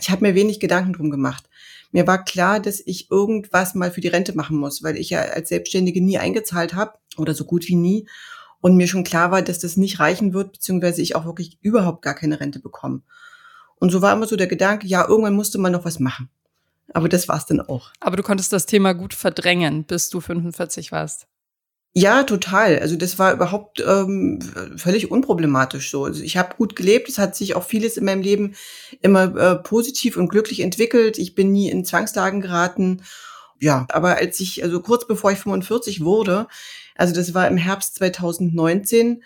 Ich 0.00 0.10
habe 0.10 0.22
mir 0.22 0.34
wenig 0.34 0.60
Gedanken 0.60 0.92
drum 0.92 1.10
gemacht. 1.10 1.48
Mir 1.92 2.06
war 2.06 2.24
klar, 2.24 2.60
dass 2.60 2.82
ich 2.84 3.10
irgendwas 3.10 3.74
mal 3.74 3.90
für 3.90 4.00
die 4.00 4.08
Rente 4.08 4.34
machen 4.34 4.56
muss, 4.56 4.82
weil 4.82 4.96
ich 4.96 5.10
ja 5.10 5.20
als 5.20 5.48
Selbstständige 5.48 6.02
nie 6.02 6.18
eingezahlt 6.18 6.74
habe 6.74 6.98
oder 7.16 7.34
so 7.34 7.44
gut 7.44 7.66
wie 7.68 7.76
nie. 7.76 8.08
Und 8.60 8.76
mir 8.76 8.88
schon 8.88 9.04
klar 9.04 9.30
war, 9.30 9.42
dass 9.42 9.58
das 9.58 9.76
nicht 9.76 10.00
reichen 10.00 10.32
wird, 10.32 10.52
beziehungsweise 10.52 11.02
ich 11.02 11.14
auch 11.16 11.24
wirklich 11.24 11.58
überhaupt 11.60 12.02
gar 12.02 12.14
keine 12.14 12.40
Rente 12.40 12.60
bekomme. 12.60 13.02
Und 13.76 13.90
so 13.90 14.00
war 14.00 14.14
immer 14.14 14.26
so 14.26 14.36
der 14.36 14.46
Gedanke, 14.46 14.86
ja, 14.86 15.06
irgendwann 15.06 15.34
musste 15.34 15.58
man 15.58 15.72
noch 15.72 15.84
was 15.84 16.00
machen. 16.00 16.30
Aber 16.92 17.08
das 17.08 17.28
war's 17.28 17.46
dann 17.46 17.60
auch. 17.60 17.92
Aber 18.00 18.16
du 18.16 18.22
konntest 18.22 18.52
das 18.52 18.66
Thema 18.66 18.92
gut 18.92 19.14
verdrängen, 19.14 19.84
bis 19.84 20.10
du 20.10 20.20
45 20.20 20.92
warst. 20.92 21.26
Ja, 21.96 22.24
total. 22.24 22.80
Also 22.80 22.96
das 22.96 23.20
war 23.20 23.32
überhaupt 23.32 23.82
ähm, 23.86 24.40
völlig 24.76 25.12
unproblematisch 25.12 25.92
so. 25.92 26.04
Also 26.04 26.24
ich 26.24 26.36
habe 26.36 26.56
gut 26.56 26.74
gelebt, 26.74 27.08
es 27.08 27.18
hat 27.18 27.36
sich 27.36 27.54
auch 27.54 27.62
vieles 27.62 27.96
in 27.96 28.04
meinem 28.04 28.20
Leben 28.20 28.56
immer 29.00 29.36
äh, 29.36 29.54
positiv 29.56 30.16
und 30.16 30.28
glücklich 30.28 30.60
entwickelt. 30.60 31.18
Ich 31.18 31.36
bin 31.36 31.52
nie 31.52 31.70
in 31.70 31.84
Zwangslagen 31.84 32.40
geraten. 32.40 33.02
Ja, 33.60 33.86
aber 33.90 34.16
als 34.16 34.40
ich, 34.40 34.64
also 34.64 34.80
kurz 34.80 35.06
bevor 35.06 35.30
ich 35.30 35.38
45 35.38 36.04
wurde, 36.04 36.48
also 36.96 37.14
das 37.14 37.32
war 37.32 37.46
im 37.46 37.56
Herbst 37.56 37.94
2019, 37.94 39.22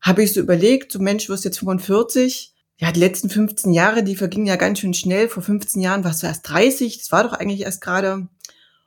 habe 0.00 0.24
ich 0.24 0.34
so 0.34 0.40
überlegt, 0.40 0.90
so 0.90 0.98
Mensch, 0.98 1.26
du 1.26 1.32
wirst 1.32 1.44
jetzt 1.44 1.60
45, 1.60 2.52
ja, 2.78 2.90
die 2.90 3.00
letzten 3.00 3.30
15 3.30 3.72
Jahre, 3.72 4.02
die 4.02 4.16
vergingen 4.16 4.46
ja 4.46 4.56
ganz 4.56 4.80
schön 4.80 4.92
schnell. 4.92 5.28
Vor 5.28 5.42
15 5.42 5.80
Jahren 5.80 6.02
warst 6.02 6.22
du 6.22 6.26
erst 6.26 6.48
30, 6.48 6.98
das 6.98 7.12
war 7.12 7.22
doch 7.22 7.32
eigentlich 7.32 7.60
erst 7.60 7.80
gerade. 7.80 8.28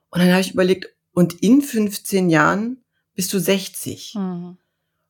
Und 0.10 0.22
dann 0.22 0.32
habe 0.32 0.42
ich 0.42 0.54
überlegt, 0.54 0.90
und 1.14 1.42
in 1.42 1.62
15 1.62 2.30
Jahren 2.30 2.84
bist 3.20 3.34
du 3.34 3.40
60. 3.42 4.16
Mhm. 4.16 4.58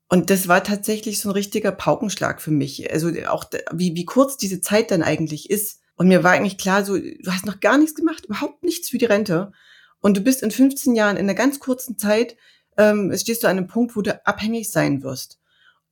Und 0.07 0.31
das 0.31 0.47
war 0.47 0.63
tatsächlich 0.63 1.21
so 1.21 1.29
ein 1.29 1.33
richtiger 1.33 1.71
Paukenschlag 1.71 2.41
für 2.41 2.49
mich. 2.49 2.91
Also 2.91 3.11
auch 3.27 3.45
wie, 3.71 3.93
wie 3.93 4.05
kurz 4.05 4.35
diese 4.35 4.61
Zeit 4.61 4.89
dann 4.89 5.03
eigentlich 5.03 5.51
ist. 5.51 5.81
Und 5.95 6.07
mir 6.07 6.23
war 6.23 6.31
eigentlich 6.31 6.57
klar, 6.57 6.83
so, 6.83 6.97
du 6.97 7.31
hast 7.31 7.45
noch 7.45 7.59
gar 7.59 7.77
nichts 7.77 7.93
gemacht, 7.93 8.25
überhaupt 8.25 8.63
nichts 8.63 8.89
für 8.89 8.97
die 8.97 9.05
Rente. 9.05 9.51
Und 9.99 10.17
du 10.17 10.21
bist 10.21 10.41
in 10.41 10.49
15 10.49 10.95
Jahren 10.95 11.17
in 11.17 11.25
einer 11.25 11.35
ganz 11.35 11.59
kurzen 11.59 11.99
Zeit, 11.99 12.35
ähm, 12.79 13.15
stehst 13.15 13.43
du 13.43 13.47
an 13.47 13.59
einem 13.59 13.67
Punkt, 13.67 13.95
wo 13.95 14.01
du 14.01 14.25
abhängig 14.25 14.71
sein 14.71 15.03
wirst. 15.03 15.39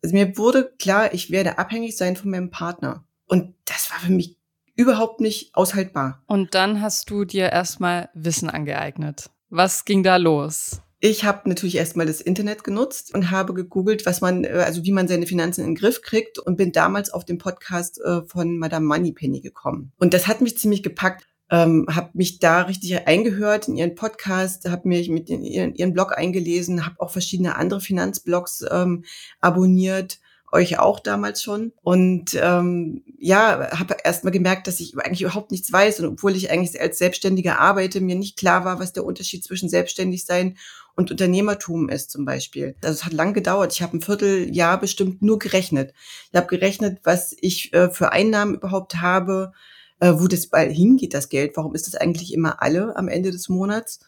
Also 0.01 0.15
mir 0.15 0.39
wurde 0.39 0.73
klar, 0.80 1.13
ich 1.13 1.30
werde 1.30 1.60
abhängig 1.60 1.97
sein 1.97 2.15
von 2.15 2.32
meinem 2.32 2.49
Partner. 2.49 3.06
Und 3.27 3.53
das 3.65 3.91
war 3.91 3.99
für 3.99 4.12
mich 4.12 4.39
überhaupt 4.73 5.21
nicht 5.21 5.53
aushaltbar. 5.53 6.23
Und 6.25 6.56
dann 6.56 6.82
hast 6.82 7.12
du 7.12 7.25
dir 7.25 7.51
erstmal 7.51 8.10
Wissen 8.15 8.49
angeeignet. 8.49 9.30
Was 9.49 9.86
ging 9.86 10.01
da 10.01 10.15
los? 10.17 10.82
Ich 10.99 11.23
habe 11.23 11.47
natürlich 11.47 11.75
erstmal 11.75 12.07
das 12.07 12.21
Internet 12.21 12.63
genutzt 12.63 13.13
und 13.13 13.29
habe 13.29 13.53
gegoogelt, 13.53 14.05
was 14.05 14.21
man, 14.21 14.43
äh, 14.43 14.63
also 14.65 14.83
wie 14.83 14.91
man 14.91 15.07
seine 15.07 15.27
Finanzen 15.27 15.62
in 15.62 15.67
den 15.67 15.75
Griff 15.75 16.01
kriegt 16.01 16.39
und 16.39 16.57
bin 16.57 16.71
damals 16.71 17.12
auf 17.12 17.23
den 17.23 17.38
Podcast 17.38 18.01
äh, 18.01 18.21
von 18.23 18.57
Madame 18.57 18.86
Moneypenny 18.86 19.41
gekommen. 19.41 19.91
Und 19.97 20.13
das 20.13 20.27
hat 20.27 20.41
mich 20.41 20.57
ziemlich 20.57 20.81
gepackt. 20.81 21.27
Ähm, 21.49 21.86
habe 21.89 22.10
mich 22.13 22.39
da 22.39 22.63
richtig 22.63 23.07
eingehört 23.07 23.69
in 23.69 23.77
ihren 23.77 23.95
Podcast, 23.95 24.69
habe 24.69 24.89
mich 24.89 25.07
mit 25.07 25.29
in 25.29 25.43
ihren, 25.43 25.75
ihren 25.75 25.93
Blog 25.93 26.17
eingelesen, 26.17 26.86
habe 26.86 26.99
auch 26.99 27.12
verschiedene 27.12 27.55
andere 27.55 27.79
Finanzblogs 27.79 28.65
ähm, 28.69 29.05
abonniert 29.39 30.19
euch 30.51 30.79
auch 30.79 30.99
damals 30.99 31.43
schon. 31.43 31.73
Und 31.83 32.38
ähm, 32.41 33.03
ja, 33.19 33.69
habe 33.77 33.97
erst 34.03 34.23
mal 34.23 34.31
gemerkt, 34.31 34.67
dass 34.67 34.79
ich 34.79 34.97
eigentlich 34.97 35.21
überhaupt 35.21 35.51
nichts 35.51 35.71
weiß. 35.71 35.99
Und 35.99 36.07
obwohl 36.07 36.36
ich 36.36 36.49
eigentlich 36.51 36.79
als 36.79 36.97
Selbstständiger 36.97 37.60
arbeite, 37.60 38.01
mir 38.01 38.15
nicht 38.15 38.38
klar 38.38 38.63
war, 38.63 38.79
was 38.79 38.93
der 38.93 39.05
Unterschied 39.05 39.43
zwischen 39.43 39.69
selbstständig 39.69 40.25
sein 40.25 40.57
und 40.95 41.12
Unternehmertum 41.12 41.89
ist 41.89 42.12
zum 42.12 42.25
Beispiel. 42.25 42.75
Also 42.81 42.95
es 42.95 43.05
hat 43.05 43.13
lang 43.13 43.33
gedauert. 43.33 43.73
Ich 43.73 43.81
habe 43.81 43.97
ein 43.97 44.01
Vierteljahr 44.01 44.79
bestimmt 44.79 45.21
nur 45.21 45.38
gerechnet. 45.38 45.93
Ich 46.31 46.38
habe 46.38 46.47
gerechnet, 46.47 46.99
was 47.03 47.36
ich 47.39 47.73
äh, 47.73 47.89
für 47.89 48.12
Einnahmen 48.12 48.55
überhaupt 48.55 48.95
habe, 48.95 49.51
äh, 49.99 50.13
wo 50.15 50.27
das 50.27 50.47
bald 50.47 50.71
hingeht, 50.71 51.13
das 51.13 51.29
Geld. 51.29 51.55
Warum 51.55 51.75
ist 51.75 51.88
das 51.88 51.95
eigentlich 51.95 52.33
immer 52.33 52.62
alle 52.62 52.95
am 52.95 53.10
Ende 53.10 53.31
des 53.31 53.49
Monats? 53.49 53.99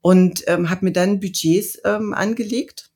Und 0.00 0.44
ähm, 0.46 0.70
habe 0.70 0.86
mir 0.86 0.92
dann 0.92 1.20
Budgets 1.20 1.78
ähm, 1.84 2.14
angelegt 2.14 2.87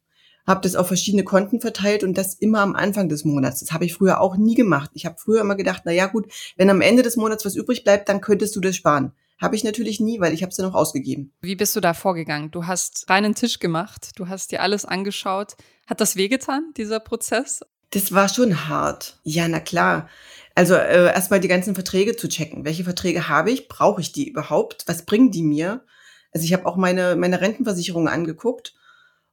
habe 0.46 0.60
das 0.62 0.74
auf 0.74 0.88
verschiedene 0.88 1.24
Konten 1.24 1.60
verteilt 1.60 2.04
und 2.04 2.18
das 2.18 2.34
immer 2.34 2.60
am 2.60 2.74
Anfang 2.74 3.08
des 3.08 3.24
Monats. 3.24 3.60
Das 3.60 3.72
habe 3.72 3.84
ich 3.84 3.94
früher 3.94 4.20
auch 4.20 4.36
nie 4.36 4.54
gemacht. 4.54 4.90
Ich 4.94 5.06
habe 5.06 5.16
früher 5.18 5.40
immer 5.40 5.54
gedacht, 5.54 5.82
na 5.84 5.92
ja 5.92 6.06
gut, 6.06 6.32
wenn 6.56 6.70
am 6.70 6.80
Ende 6.80 7.02
des 7.02 7.16
Monats 7.16 7.44
was 7.44 7.54
übrig 7.54 7.84
bleibt, 7.84 8.08
dann 8.08 8.20
könntest 8.20 8.56
du 8.56 8.60
das 8.60 8.76
sparen. 8.76 9.12
Habe 9.40 9.56
ich 9.56 9.64
natürlich 9.64 9.98
nie, 9.98 10.20
weil 10.20 10.32
ich 10.32 10.42
habe 10.42 10.50
es 10.50 10.56
ja 10.56 10.64
noch 10.64 10.74
ausgegeben. 10.74 11.32
Wie 11.40 11.56
bist 11.56 11.74
du 11.74 11.80
da 11.80 11.94
vorgegangen? 11.94 12.52
Du 12.52 12.66
hast 12.66 13.06
reinen 13.08 13.34
Tisch 13.34 13.58
gemacht, 13.58 14.10
du 14.16 14.28
hast 14.28 14.52
dir 14.52 14.62
alles 14.62 14.84
angeschaut. 14.84 15.56
Hat 15.86 16.00
das 16.00 16.14
wehgetan, 16.14 16.72
dieser 16.76 17.00
Prozess? 17.00 17.60
Das 17.90 18.12
war 18.12 18.28
schon 18.28 18.68
hart. 18.68 19.18
Ja, 19.24 19.48
na 19.48 19.58
klar. 19.58 20.08
Also 20.54 20.74
äh, 20.74 21.06
erstmal 21.06 21.40
die 21.40 21.48
ganzen 21.48 21.74
Verträge 21.74 22.16
zu 22.16 22.28
checken. 22.28 22.64
Welche 22.64 22.84
Verträge 22.84 23.28
habe 23.28 23.50
ich? 23.50 23.68
Brauche 23.68 24.00
ich 24.00 24.12
die 24.12 24.28
überhaupt? 24.28 24.84
Was 24.86 25.04
bringen 25.06 25.30
die 25.30 25.42
mir? 25.42 25.84
Also 26.32 26.44
ich 26.44 26.52
habe 26.52 26.66
auch 26.66 26.76
meine, 26.76 27.16
meine 27.16 27.40
Rentenversicherung 27.40 28.08
angeguckt 28.08 28.74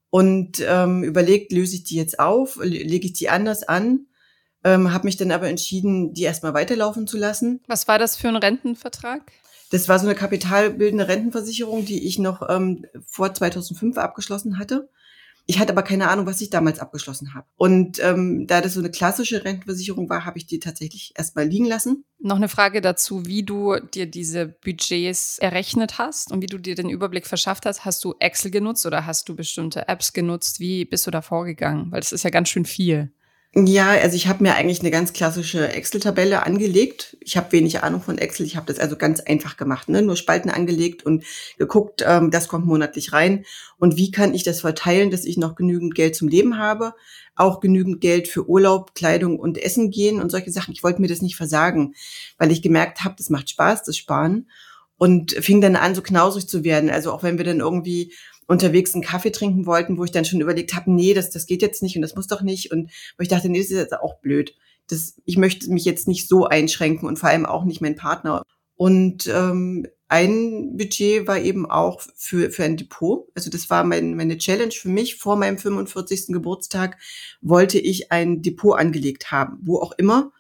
und 0.10 0.64
ähm, 0.66 1.04
überlegt, 1.04 1.52
löse 1.52 1.76
ich 1.76 1.84
die 1.84 1.96
jetzt 1.96 2.20
auf, 2.20 2.58
lege 2.62 3.08
ich 3.08 3.14
die 3.14 3.30
anders 3.30 3.64
an, 3.64 4.08
ähm, 4.64 4.92
habe 4.94 5.06
mich 5.06 5.18
dann 5.18 5.32
aber 5.32 5.48
entschieden, 5.48 6.14
die 6.14 6.24
erstmal 6.24 6.54
weiterlaufen 6.54 7.08
zu 7.08 7.18
lassen. 7.18 7.62
Was 7.68 7.88
war 7.88 8.00
das 8.00 8.16
für 8.16 8.28
ein 8.28 8.36
Rentenvertrag? 8.36 9.32
Das 9.72 9.88
war 9.88 10.00
so 10.00 10.08
eine 10.08 10.16
kapitalbildende 10.16 11.08
Rentenversicherung, 11.08 11.86
die 11.86 12.08
ich 12.08 12.18
noch 12.18 12.50
ähm, 12.50 12.86
vor 13.06 13.34
2005 13.34 13.98
abgeschlossen 13.98 14.58
hatte. 14.58 14.90
Ich 15.50 15.58
hatte 15.58 15.74
aber 15.74 15.82
keine 15.82 16.10
Ahnung, 16.10 16.28
was 16.28 16.42
ich 16.42 16.52
damals 16.52 16.78
abgeschlossen 16.78 17.34
habe. 17.34 17.48
Und 17.56 17.98
ähm, 18.04 18.46
da 18.46 18.62
das 18.62 18.76
so 18.76 18.82
eine 18.82 18.92
klassische 18.92 19.44
Rentenversicherung 19.44 20.08
war, 20.08 20.24
habe 20.24 20.38
ich 20.38 20.46
die 20.46 20.60
tatsächlich 20.60 21.14
erstmal 21.18 21.48
liegen 21.48 21.66
lassen. 21.66 22.06
Noch 22.20 22.36
eine 22.36 22.50
Frage 22.50 22.82
dazu, 22.82 23.26
wie 23.26 23.42
du 23.42 23.80
dir 23.80 24.06
diese 24.06 24.46
Budgets 24.46 25.40
errechnet 25.40 25.98
hast 25.98 26.32
und 26.32 26.44
wie 26.44 26.46
du 26.46 26.60
dir 26.60 26.76
den 26.76 26.88
Überblick 26.88 27.26
verschafft 27.26 27.66
hast. 27.66 27.84
Hast 27.84 28.04
du 28.04 28.14
Excel 28.20 28.52
genutzt 28.52 28.86
oder 28.86 29.08
hast 29.08 29.28
du 29.28 29.36
bestimmte 29.36 29.88
Apps 29.88 30.14
genutzt? 30.14 30.60
Wie 30.60 30.86
bist 30.86 31.08
du 31.08 31.12
da 31.12 31.24
vorgegangen? 31.24 31.92
Weil 31.92 32.02
das 32.02 32.12
ist 32.12 32.22
ja 32.22 32.30
ganz 32.30 32.50
schön 32.50 32.66
viel. 32.66 33.12
Ja, 33.56 33.90
also 33.90 34.16
ich 34.16 34.28
habe 34.28 34.44
mir 34.44 34.56
eigentlich 34.56 34.82
eine 34.82 34.92
ganz 34.92 35.12
klassische 35.12 35.70
Excel-Tabelle 35.70 36.46
angelegt. 36.46 37.18
Ich 37.20 37.36
habe 37.36 37.52
wenig 37.52 37.82
Ahnung 37.82 38.00
von 38.00 38.20
Excel. 38.20 38.46
Ich 38.46 38.56
habe 38.56 38.68
das 38.68 38.78
also 38.78 38.96
ganz 38.96 39.22
einfach 39.22 39.58
gemacht, 39.58 39.90
ne? 39.90 40.04
nur 40.04 40.18
Spalten 40.18 40.52
angelegt 40.52 41.04
und 41.04 41.24
geguckt, 41.58 42.04
ähm, 42.06 42.30
das 42.30 42.48
kommt 42.48 42.68
monatlich 42.68 43.12
rein. 43.12 43.46
Und 43.80 43.98
wie 43.98 44.12
kann 44.12 44.36
ich 44.36 44.44
das 44.44 44.62
verteilen, 44.62 45.10
dass 45.10 45.26
ich 45.26 45.38
noch 45.38 45.56
genügend 45.56 45.96
Geld 45.96 46.16
zum 46.16 46.28
Leben 46.28 46.60
habe, 46.60 46.94
auch 47.36 47.60
genügend 47.60 48.02
Geld 48.02 48.28
für 48.28 48.48
Urlaub, 48.48 48.94
Kleidung 48.94 49.40
und 49.40 49.58
Essen 49.58 49.90
gehen 49.90 50.22
und 50.22 50.30
solche 50.30 50.52
Sachen. 50.52 50.74
Ich 50.74 50.84
wollte 50.84 51.02
mir 51.02 51.08
das 51.08 51.24
nicht 51.24 51.36
versagen, 51.36 51.96
weil 52.38 52.52
ich 52.52 52.62
gemerkt 52.62 53.04
habe, 53.04 53.16
das 53.18 53.32
macht 53.32 53.50
Spaß, 53.50 53.82
das 53.84 53.98
Sparen. 53.98 54.48
Und 54.98 55.32
fing 55.32 55.62
dann 55.62 55.78
an, 55.78 55.96
so 55.96 56.02
knausrig 56.02 56.48
zu 56.48 56.64
werden. 56.64 56.90
Also 56.90 57.14
auch 57.14 57.24
wenn 57.24 57.38
wir 57.38 57.46
dann 57.46 57.62
irgendwie 57.62 58.14
unterwegs 58.50 58.96
einen 58.96 59.04
Kaffee 59.04 59.32
trinken 59.32 59.68
wollten, 59.68 59.98
wo 59.98 60.04
ich 60.04 60.12
dann 60.12 60.26
schon 60.26 60.42
überlegt 60.42 60.76
habe, 60.76 60.92
nee, 60.92 61.14
das, 61.14 61.30
das 61.30 61.46
geht 61.46 61.62
jetzt 61.62 61.84
nicht 61.84 61.96
und 61.96 62.02
das 62.02 62.16
muss 62.16 62.26
doch 62.26 62.42
nicht. 62.42 62.72
Und 62.72 62.90
wo 63.16 63.22
ich 63.22 63.28
dachte, 63.28 63.48
nee, 63.48 63.60
das 63.60 63.70
ist 63.70 63.78
jetzt 63.78 63.94
auch 63.94 64.20
blöd. 64.22 64.56
Das, 64.88 65.16
ich 65.24 65.38
möchte 65.38 65.70
mich 65.72 65.86
jetzt 65.86 66.08
nicht 66.08 66.28
so 66.28 66.46
einschränken 66.46 67.08
und 67.08 67.20
vor 67.20 67.30
allem 67.30 67.46
auch 67.46 67.64
nicht 67.64 67.80
mein 67.80 67.96
Partner. 67.96 68.42
Und 68.76 69.28
ähm, 69.28 69.86
ein 70.08 70.76
Budget 70.78 71.28
war 71.28 71.38
eben 71.38 71.70
auch 71.70 72.02
für, 72.16 72.50
für 72.50 72.64
ein 72.64 72.76
Depot. 72.76 73.28
Also 73.36 73.52
das 73.52 73.70
war 73.70 73.84
mein, 73.84 74.16
meine 74.16 74.40
Challenge 74.40 74.72
für 74.72 74.90
mich. 74.90 75.18
Vor 75.18 75.36
meinem 75.36 75.60
45. 75.60 76.28
Geburtstag 76.30 76.98
wollte 77.42 77.78
ich 77.78 78.12
ein 78.12 78.42
Depot 78.42 78.80
angelegt 78.80 79.32
haben, 79.32 79.60
wo 79.62 79.78
auch 79.78 79.92
immer, 80.00 80.32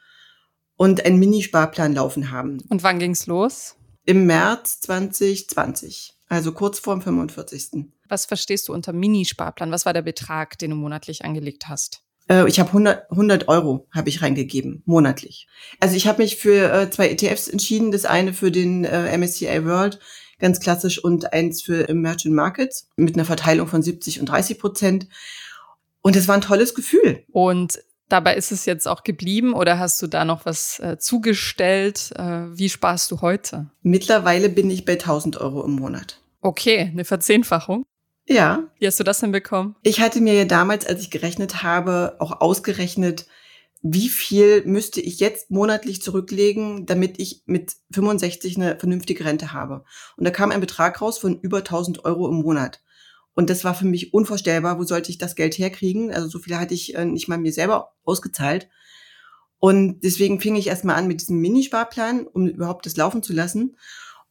und 0.77 1.05
einen 1.05 1.19
Minisparplan 1.19 1.93
laufen 1.93 2.31
haben. 2.31 2.63
Und 2.69 2.81
wann 2.81 2.97
ging's 2.97 3.27
los? 3.27 3.75
Im 4.05 4.25
März 4.25 4.79
2020, 4.79 6.15
also 6.27 6.53
kurz 6.53 6.79
vor 6.79 6.95
dem 6.95 7.03
45. 7.03 7.91
Was 8.09 8.25
verstehst 8.25 8.67
du 8.67 8.73
unter 8.73 8.91
Minisparplan? 8.91 9.71
Was 9.71 9.85
war 9.85 9.93
der 9.93 10.01
Betrag, 10.01 10.57
den 10.57 10.71
du 10.71 10.75
monatlich 10.75 11.23
angelegt 11.23 11.69
hast? 11.69 12.01
Äh, 12.29 12.47
ich 12.47 12.59
habe 12.59 12.69
100, 12.69 13.11
100 13.11 13.47
Euro 13.47 13.87
habe 13.91 14.09
ich 14.09 14.21
reingegeben, 14.21 14.83
monatlich. 14.85 15.47
Also 15.79 15.95
ich 15.95 16.07
habe 16.07 16.21
mich 16.21 16.37
für 16.37 16.71
äh, 16.71 16.89
zwei 16.89 17.09
ETFs 17.09 17.47
entschieden. 17.47 17.91
Das 17.91 18.05
eine 18.05 18.33
für 18.33 18.51
den 18.51 18.85
äh, 18.85 19.17
MSCI 19.17 19.65
World, 19.65 19.99
ganz 20.39 20.59
klassisch, 20.59 21.03
und 21.03 21.33
eins 21.33 21.61
für 21.61 21.87
Emerging 21.89 22.33
Markets 22.33 22.87
mit 22.95 23.15
einer 23.15 23.25
Verteilung 23.25 23.67
von 23.67 23.81
70 23.81 24.19
und 24.19 24.27
30 24.27 24.59
Prozent. 24.59 25.07
Und 26.01 26.15
es 26.15 26.27
war 26.27 26.35
ein 26.35 26.41
tolles 26.41 26.75
Gefühl. 26.75 27.23
Und 27.31 27.79
dabei 28.07 28.35
ist 28.35 28.51
es 28.51 28.65
jetzt 28.65 28.87
auch 28.87 29.03
geblieben 29.03 29.53
oder 29.53 29.79
hast 29.79 30.01
du 30.01 30.07
da 30.07 30.25
noch 30.25 30.45
was 30.45 30.79
äh, 30.79 30.97
zugestellt? 30.97 32.11
Äh, 32.15 32.45
wie 32.57 32.69
sparst 32.69 33.11
du 33.11 33.21
heute? 33.21 33.69
Mittlerweile 33.81 34.49
bin 34.49 34.69
ich 34.69 34.85
bei 34.85 34.93
1000 34.93 35.37
Euro 35.41 35.63
im 35.63 35.73
Monat. 35.73 36.21
Okay, 36.41 36.89
eine 36.91 37.03
Verzehnfachung. 37.03 37.85
Ja. 38.29 38.69
Wie 38.77 38.85
hast 38.85 38.99
du 38.99 39.03
das 39.03 39.19
denn 39.19 39.31
bekommen? 39.31 39.75
Ich 39.81 39.99
hatte 39.99 40.21
mir 40.21 40.35
ja 40.35 40.45
damals, 40.45 40.85
als 40.85 41.01
ich 41.01 41.09
gerechnet 41.09 41.63
habe, 41.63 42.15
auch 42.19 42.41
ausgerechnet, 42.41 43.25
wie 43.81 44.09
viel 44.09 44.63
müsste 44.65 45.01
ich 45.01 45.19
jetzt 45.19 45.49
monatlich 45.49 46.01
zurücklegen, 46.01 46.85
damit 46.85 47.19
ich 47.19 47.41
mit 47.47 47.73
65 47.91 48.57
eine 48.57 48.77
vernünftige 48.77 49.25
Rente 49.25 49.51
habe. 49.51 49.83
Und 50.15 50.25
da 50.25 50.31
kam 50.31 50.51
ein 50.51 50.61
Betrag 50.61 51.01
raus 51.01 51.17
von 51.17 51.39
über 51.39 51.59
1000 51.59 52.05
Euro 52.05 52.29
im 52.29 52.35
Monat. 52.35 52.81
Und 53.33 53.49
das 53.49 53.63
war 53.63 53.73
für 53.73 53.85
mich 53.85 54.13
unvorstellbar. 54.13 54.77
Wo 54.77 54.83
sollte 54.83 55.09
ich 55.09 55.17
das 55.17 55.35
Geld 55.35 55.57
herkriegen? 55.57 56.13
Also 56.13 56.27
so 56.27 56.39
viel 56.39 56.57
hatte 56.57 56.73
ich 56.75 56.93
äh, 56.95 57.05
nicht 57.05 57.29
mal 57.29 57.37
mir 57.37 57.53
selber 57.53 57.93
ausgezahlt. 58.03 58.69
Und 59.57 60.01
deswegen 60.01 60.39
fing 60.39 60.55
ich 60.55 60.67
erstmal 60.67 60.97
an 60.97 61.07
mit 61.07 61.21
diesem 61.21 61.39
Minisparplan, 61.39 62.27
um 62.27 62.47
überhaupt 62.47 62.85
das 62.85 62.95
laufen 62.95 63.23
zu 63.23 63.33
lassen 63.33 63.75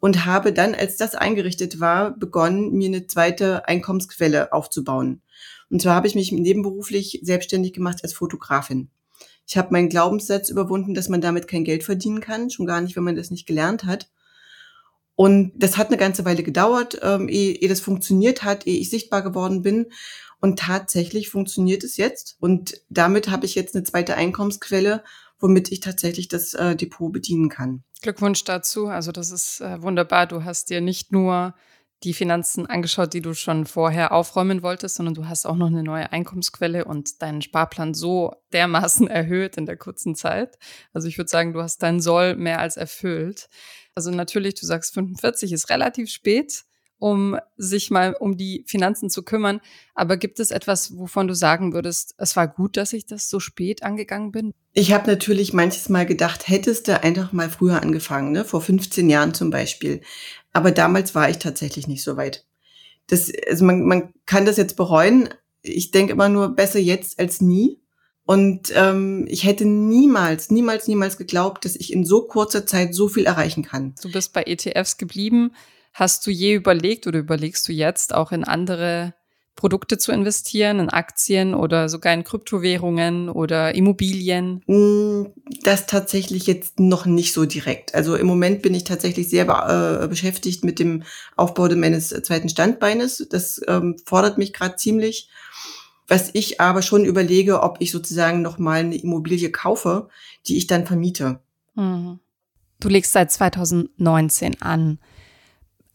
und 0.01 0.25
habe 0.25 0.53
dann, 0.53 0.75
als 0.75 0.97
das 0.97 1.15
eingerichtet 1.15 1.81
war, 1.81 2.17
begonnen, 2.17 2.73
mir 2.73 2.89
eine 2.89 3.07
zweite 3.07 3.67
Einkommensquelle 3.67 4.53
aufzubauen. 4.53 5.23
Und 5.71 5.83
zwar 5.83 5.95
habe 5.95 6.07
ich 6.07 6.15
mich 6.15 6.33
nebenberuflich 6.33 7.21
selbstständig 7.23 7.73
gemacht 7.73 8.01
als 8.03 8.15
Fotografin. 8.15 8.91
Ich 9.47 9.57
habe 9.57 9.73
meinen 9.73 9.89
Glaubenssatz 9.89 10.51
überwunden, 10.51 10.95
dass 10.95 11.09
man 11.09 11.21
damit 11.21 11.49
kein 11.49 11.65
Geld 11.65 11.83
verdienen 11.83 12.21
kann, 12.21 12.51
schon 12.51 12.67
gar 12.67 12.81
nicht, 12.81 12.97
wenn 12.97 13.05
man 13.05 13.17
das 13.17 13.31
nicht 13.31 13.47
gelernt 13.47 13.85
hat. 13.85 14.11
Und 15.17 15.53
das 15.57 15.77
hat 15.77 15.89
eine 15.89 15.97
ganze 15.97 16.25
Weile 16.25 16.43
gedauert, 16.43 17.01
ähm, 17.03 17.29
ehe, 17.29 17.55
ehe 17.55 17.69
das 17.69 17.81
funktioniert 17.81 18.45
hat, 18.45 18.67
ehe 18.67 18.79
ich 18.79 18.91
sichtbar 18.91 19.23
geworden 19.23 19.63
bin. 19.63 19.87
Und 20.41 20.61
tatsächlich 20.61 21.31
funktioniert 21.31 21.83
es 21.83 21.97
jetzt. 21.97 22.37
Und 22.39 22.81
damit 22.89 23.29
habe 23.29 23.45
ich 23.45 23.57
jetzt 23.57 23.75
eine 23.75 23.83
zweite 23.83 24.15
Einkommensquelle, 24.15 25.03
womit 25.39 25.71
ich 25.73 25.81
tatsächlich 25.81 26.29
das 26.29 26.55
äh, 26.55 26.77
Depot 26.77 27.13
bedienen 27.13 27.49
kann. 27.49 27.85
Glückwunsch 28.03 28.45
dazu. 28.45 28.89
Also 28.89 29.13
das 29.13 29.31
ist 29.31 29.61
äh, 29.61 29.83
wunderbar. 29.83 30.27
Du 30.27 30.45
hast 30.45 30.71
dir 30.71 30.81
nicht 30.81 31.13
nur 31.13 31.55
die 32.05 32.15
Finanzen 32.15 32.67
angeschaut, 32.67 33.13
die 33.13 33.23
du 33.23 33.35
schon 33.35 33.67
vorher 33.67 34.13
aufräumen 34.13 34.63
wolltest, 34.63 34.97
sondern 34.97 35.15
du 35.15 35.27
hast 35.27 35.47
auch 35.47 35.57
noch 35.57 35.67
eine 35.67 35.83
neue 35.83 36.13
Einkommensquelle 36.13 36.85
und 36.85 37.21
deinen 37.23 37.43
Sparplan 37.43 37.93
so 37.95 38.35
dermaßen 38.53 39.07
erhöht 39.09 39.57
in 39.57 39.67
der 39.67 39.77
kurzen 39.77 40.15
Zeit. 40.15 40.59
Also 40.93 41.09
ich 41.09 41.19
würde 41.19 41.31
sagen, 41.31 41.53
du 41.53 41.63
hast 41.63 41.83
deinen 41.83 42.01
Soll 42.01 42.37
mehr 42.37 42.61
als 42.61 42.77
erfüllt. 42.77 43.49
Also 43.95 44.13
natürlich, 44.13 44.55
du 44.55 44.65
sagst 44.65 44.95
45 44.95 45.53
ist 45.53 45.71
relativ 45.71 46.09
spät, 46.09 46.65
um 46.99 47.39
sich 47.57 47.91
mal 47.91 48.15
um 48.19 48.37
die 48.37 48.65
Finanzen 48.67 49.09
zu 49.11 49.23
kümmern. 49.23 49.61
Aber 49.95 50.17
gibt 50.17 50.41
es 50.41 50.51
etwas, 50.51 50.97
wovon 50.97 51.29
du 51.29 51.35
sagen 51.35 51.73
würdest, 51.73 52.15
es 52.19 52.37
war 52.37 52.49
gut, 52.49 52.77
dass 52.77 52.93
ich 52.93 53.07
das 53.07 53.29
so 53.29 53.41
spät 53.41 53.83
angegangen 53.83 54.33
bin? 54.33 54.53
Ich 54.73 54.93
habe 54.93 55.11
natürlich 55.11 55.53
manches 55.53 55.89
Mal 55.89 56.07
gedacht, 56.07 56.49
hättest 56.49 56.89
du 56.89 57.03
einfach 57.03 57.33
mal 57.33 57.51
früher 57.51 57.83
angefangen, 57.83 58.33
ne? 58.33 58.45
vor 58.45 58.61
15 58.61 59.09
Jahren 59.09 59.35
zum 59.35 59.51
Beispiel. 59.51 60.01
Aber 60.53 60.71
damals 60.71 61.15
war 61.15 61.31
ich 61.31 61.39
tatsächlich 61.39 61.87
nicht 61.87 62.03
so 62.03 62.17
weit. 62.17 62.45
Das, 63.07 63.33
also 63.49 63.65
man, 63.65 63.85
man 63.85 64.13
kann 64.27 64.45
das 64.45 64.57
jetzt 64.57 64.77
bereuen. 64.77 65.29
Ich 65.63 65.91
denke 65.93 66.13
immer 66.13 66.29
nur 66.29 66.55
besser 66.55 66.79
jetzt 66.79 67.19
als 67.19 67.41
nie. 67.41 67.81
Und 68.25 68.73
ähm, 68.75 69.25
ich 69.29 69.45
hätte 69.45 69.65
niemals, 69.65 70.51
niemals, 70.51 70.87
niemals 70.87 71.17
geglaubt, 71.17 71.65
dass 71.65 71.77
ich 71.77 71.93
in 71.93 72.05
so 72.05 72.27
kurzer 72.27 72.67
Zeit 72.67 72.95
so 72.95 73.09
viel 73.09 73.25
erreichen 73.25 73.63
kann. 73.63 73.95
Du 74.03 74.13
bist 74.13 74.35
bei 74.35 74.43
ETFs 74.43 74.99
geblieben. 74.99 75.53
Hast 75.99 76.25
du 76.29 76.31
je 76.31 76.55
überlegt 76.55 77.09
oder 77.09 77.19
überlegst 77.19 77.67
du 77.67 77.73
jetzt 77.73 78.15
auch 78.15 78.31
in 78.31 78.45
andere 78.45 79.15
Produkte 79.57 79.99
zu 79.99 80.13
investieren, 80.13 80.79
in 80.79 80.91
Aktien 80.91 81.55
oder 81.55 81.89
sogar 81.89 82.15
in 82.15 82.23
Kryptowährungen 82.23 83.29
oder 83.29 83.75
Immobilien? 83.75 84.63
Mm, 84.69 85.33
das 85.65 85.87
tatsächlich 85.87 86.47
jetzt 86.47 86.79
noch 86.79 87.05
nicht 87.05 87.33
so 87.33 87.47
direkt. 87.47 87.97
Also 87.97 88.15
im 88.15 88.29
Moment 88.29 88.63
bin 88.63 88.75
ich 88.75 88.85
tatsächlich 88.85 89.29
sehr 89.29 89.49
äh, 89.49 90.07
beschäftigt 90.07 90.63
mit 90.63 90.79
dem 90.79 91.03
Aufbau 91.35 91.67
meines 91.75 92.11
zweiten 92.11 92.49
Standbeines. 92.49 93.27
Das 93.29 93.61
ähm, 93.67 93.97
fordert 94.05 94.39
mich 94.39 94.53
gerade 94.53 94.77
ziemlich. 94.77 95.29
Was 96.07 96.31
ich 96.33 96.61
aber 96.61 96.83
schon 96.83 97.05
überlege, 97.05 97.61
ob 97.65 97.79
ich 97.81 97.91
sozusagen 97.91 98.41
noch 98.41 98.59
mal 98.59 98.83
eine 98.83 98.95
Immobilie 98.95 99.51
kaufe, 99.51 100.11
die 100.47 100.59
ich 100.59 100.69
dann 100.69 100.87
vermiete. 100.87 101.41
Mhm. 101.75 102.21
Du 102.79 102.89
legst 102.89 103.11
seit 103.11 103.33
2019 103.33 104.63
an. 104.63 105.01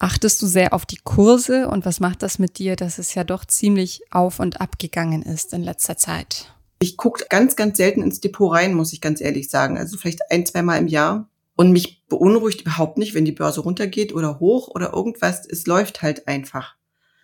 Achtest 0.04 0.41
du 0.41 0.47
sehr 0.47 0.74
auf 0.74 0.86
die 0.86 0.99
Kurse 1.01 1.70
und 1.70 1.86
was 1.86 2.01
macht 2.01 2.24
das 2.24 2.38
mit 2.38 2.58
dir, 2.58 2.76
dass 2.76 2.97
es 2.97 3.16
ja 3.16 3.24
doch 3.24 3.45
ziemlich 3.45 4.01
auf 4.12 4.41
und 4.41 4.60
ab 4.60 4.78
gegangen 4.78 5.22
ist 5.22 5.54
in 5.54 5.64
letzter 5.64 5.95
Zeit? 5.95 6.54
Ich 6.80 6.97
gucke 6.97 7.24
ganz, 7.30 7.56
ganz 7.56 7.78
selten 7.78 8.04
ins 8.04 8.20
Depot 8.20 8.51
rein, 8.51 8.74
muss 8.74 8.91
ich 8.91 8.99
ganz 8.99 9.22
ehrlich 9.22 9.49
sagen. 9.49 9.78
Also 9.78 9.97
vielleicht 9.97 10.30
ein, 10.30 10.45
zweimal 10.45 10.78
im 10.78 10.89
Jahr. 10.89 11.30
Und 11.56 11.72
mich 11.72 12.04
beunruhigt 12.10 12.64
überhaupt 12.64 12.97
nicht, 12.97 13.14
wenn 13.14 13.24
die 13.24 13.32
Börse 13.32 13.62
runtergeht 13.62 14.14
oder 14.14 14.41
hoch 14.41 14.68
oder 14.68 14.91
irgendwas. 14.91 15.47
Es 15.49 15.68
läuft 15.68 16.01
halt 16.01 16.28
einfach. 16.28 16.76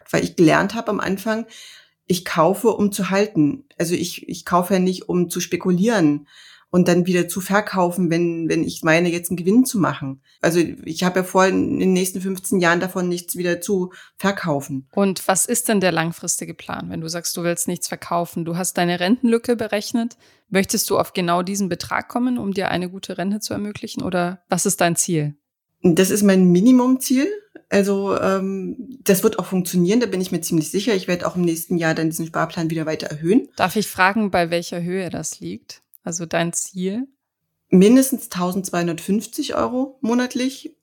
Weil 0.09 0.23
ich 0.23 0.37
gelernt 0.37 0.73
habe 0.73 0.89
am 0.89 1.01
Anfang, 1.01 1.47
ich 2.05 2.23
kaufe, 2.23 2.69
um 2.69 2.93
zu 2.93 3.09
halten. 3.09 3.65
Also 3.77 3.93
ich, 3.93 4.29
ich 4.29 4.45
kaufe 4.45 4.75
ja 4.75 4.79
nicht, 4.79 5.09
um 5.09 5.29
zu 5.29 5.41
spekulieren 5.41 6.29
und 6.71 6.87
dann 6.87 7.05
wieder 7.05 7.27
zu 7.27 7.41
verkaufen, 7.41 8.09
wenn, 8.09 8.47
wenn 8.47 8.63
ich 8.63 8.83
meine, 8.83 9.09
jetzt 9.09 9.29
einen 9.29 9.37
Gewinn 9.37 9.65
zu 9.65 9.79
machen. 9.79 10.21
Also 10.41 10.59
ich 10.59 11.03
habe 11.03 11.19
ja 11.19 11.23
vor, 11.23 11.45
in 11.45 11.79
den 11.79 11.93
nächsten 11.93 12.21
15 12.21 12.59
Jahren 12.59 12.79
davon 12.79 13.09
nichts 13.09 13.35
wieder 13.35 13.59
zu 13.61 13.91
verkaufen. 14.17 14.87
Und 14.93 15.27
was 15.27 15.45
ist 15.45 15.67
denn 15.67 15.81
der 15.81 15.91
langfristige 15.91 16.53
Plan, 16.53 16.89
wenn 16.89 17.01
du 17.01 17.07
sagst, 17.07 17.35
du 17.37 17.43
willst 17.43 17.67
nichts 17.67 17.87
verkaufen? 17.87 18.45
Du 18.45 18.55
hast 18.55 18.77
deine 18.77 18.99
Rentenlücke 18.99 19.55
berechnet. 19.55 20.17
Möchtest 20.49 20.89
du 20.89 20.97
auf 20.97 21.13
genau 21.13 21.41
diesen 21.41 21.69
Betrag 21.69 22.07
kommen, 22.07 22.37
um 22.37 22.53
dir 22.53 22.69
eine 22.69 22.89
gute 22.89 23.17
Rente 23.17 23.39
zu 23.39 23.53
ermöglichen? 23.53 24.03
Oder 24.03 24.43
was 24.49 24.65
ist 24.65 24.81
dein 24.81 24.95
Ziel? 24.95 25.35
Das 25.81 26.09
ist 26.09 26.23
mein 26.23 26.45
Minimumziel. 26.51 27.27
Also 27.69 28.19
ähm, 28.19 28.99
das 29.03 29.23
wird 29.23 29.37
auch 29.37 29.45
funktionieren, 29.45 29.99
da 29.99 30.07
bin 30.07 30.21
ich 30.21 30.31
mir 30.31 30.41
ziemlich 30.41 30.71
sicher. 30.71 30.95
Ich 30.95 31.07
werde 31.07 31.27
auch 31.27 31.35
im 31.35 31.43
nächsten 31.43 31.77
Jahr 31.77 31.93
dann 31.93 32.09
diesen 32.09 32.25
Sparplan 32.25 32.71
wieder 32.71 32.87
weiter 32.87 33.07
erhöhen. 33.07 33.47
Darf 33.55 33.75
ich 33.75 33.87
fragen, 33.87 34.31
bei 34.31 34.49
welcher 34.49 34.81
Höhe 34.81 35.09
das 35.11 35.39
liegt? 35.39 35.83
Also 36.03 36.25
dein 36.25 36.53
Ziel? 36.53 37.07
Mindestens 37.69 38.25
1250 38.25 39.55
Euro 39.55 39.97
monatlich 40.01 40.75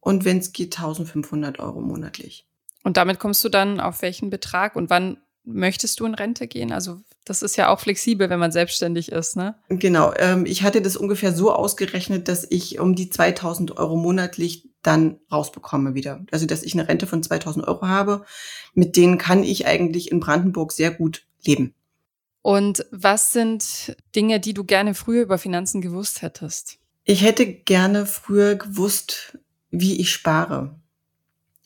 und 0.00 0.24
wenn 0.24 0.38
es 0.38 0.52
geht 0.52 0.76
1500 0.76 1.58
Euro 1.58 1.80
monatlich. 1.80 2.46
Und 2.82 2.98
damit 2.98 3.18
kommst 3.18 3.42
du 3.42 3.48
dann 3.48 3.80
auf 3.80 4.02
welchen 4.02 4.28
Betrag 4.28 4.76
und 4.76 4.90
wann 4.90 5.16
möchtest 5.44 6.00
du 6.00 6.06
in 6.06 6.14
Rente 6.14 6.46
gehen? 6.46 6.72
Also 6.72 7.00
das 7.24 7.42
ist 7.42 7.56
ja 7.56 7.68
auch 7.68 7.80
flexibel, 7.80 8.28
wenn 8.28 8.38
man 8.38 8.52
selbstständig 8.52 9.12
ist, 9.12 9.36
ne? 9.36 9.54
Genau. 9.68 10.12
Ähm, 10.16 10.46
ich 10.46 10.62
hatte 10.62 10.82
das 10.82 10.96
ungefähr 10.96 11.32
so 11.32 11.52
ausgerechnet, 11.52 12.28
dass 12.28 12.46
ich 12.50 12.78
um 12.78 12.94
die 12.94 13.08
2000 13.08 13.76
Euro 13.78 13.96
monatlich 13.96 14.68
dann 14.82 15.18
rausbekomme 15.32 15.94
wieder. 15.94 16.24
Also 16.30 16.46
dass 16.46 16.62
ich 16.62 16.74
eine 16.74 16.88
Rente 16.88 17.06
von 17.06 17.22
2000 17.22 17.66
Euro 17.66 17.86
habe. 17.86 18.24
Mit 18.74 18.96
denen 18.96 19.18
kann 19.18 19.42
ich 19.42 19.66
eigentlich 19.66 20.10
in 20.10 20.20
Brandenburg 20.20 20.72
sehr 20.72 20.90
gut 20.90 21.26
leben. 21.42 21.74
Und 22.44 22.84
was 22.90 23.32
sind 23.32 23.96
Dinge, 24.14 24.38
die 24.38 24.52
du 24.52 24.64
gerne 24.64 24.92
früher 24.92 25.22
über 25.22 25.38
Finanzen 25.38 25.80
gewusst 25.80 26.20
hättest? 26.20 26.76
Ich 27.04 27.22
hätte 27.22 27.46
gerne 27.46 28.04
früher 28.04 28.56
gewusst, 28.56 29.38
wie 29.70 29.98
ich 29.98 30.10
spare. 30.10 30.74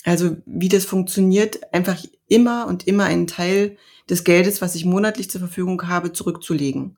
Also 0.04 0.36
wie 0.46 0.68
das 0.68 0.84
funktioniert, 0.84 1.74
einfach 1.74 2.04
immer 2.28 2.68
und 2.68 2.86
immer 2.86 3.06
einen 3.06 3.26
Teil 3.26 3.76
des 4.08 4.22
Geldes, 4.22 4.62
was 4.62 4.76
ich 4.76 4.84
monatlich 4.84 5.28
zur 5.28 5.40
Verfügung 5.40 5.88
habe, 5.88 6.12
zurückzulegen. 6.12 6.96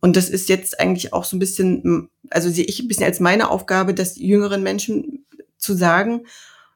Und 0.00 0.16
das 0.16 0.30
ist 0.30 0.48
jetzt 0.48 0.80
eigentlich 0.80 1.12
auch 1.12 1.24
so 1.24 1.36
ein 1.36 1.40
bisschen, 1.40 2.08
also 2.30 2.48
sehe 2.48 2.64
ich 2.64 2.80
ein 2.80 2.88
bisschen 2.88 3.04
als 3.04 3.20
meine 3.20 3.50
Aufgabe, 3.50 3.92
das 3.92 4.16
jüngeren 4.16 4.62
Menschen 4.62 5.26
zu 5.58 5.74
sagen. 5.74 6.22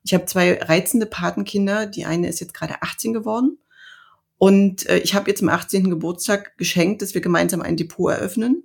Ich 0.04 0.12
habe 0.12 0.26
zwei 0.26 0.60
reizende 0.60 1.06
Patenkinder. 1.06 1.86
Die 1.86 2.04
eine 2.04 2.28
ist 2.28 2.40
jetzt 2.40 2.52
gerade 2.52 2.82
18 2.82 3.14
geworden 3.14 3.56
und 4.43 4.86
äh, 4.86 4.99
ich 4.99 5.14
habe 5.14 5.30
ihr 5.30 5.36
zum 5.36 5.49
18. 5.49 5.88
Geburtstag 5.88 6.59
geschenkt, 6.59 7.01
dass 7.01 7.14
wir 7.14 7.20
gemeinsam 7.20 7.62
ein 7.62 7.76
Depot 7.76 8.11
eröffnen. 8.11 8.64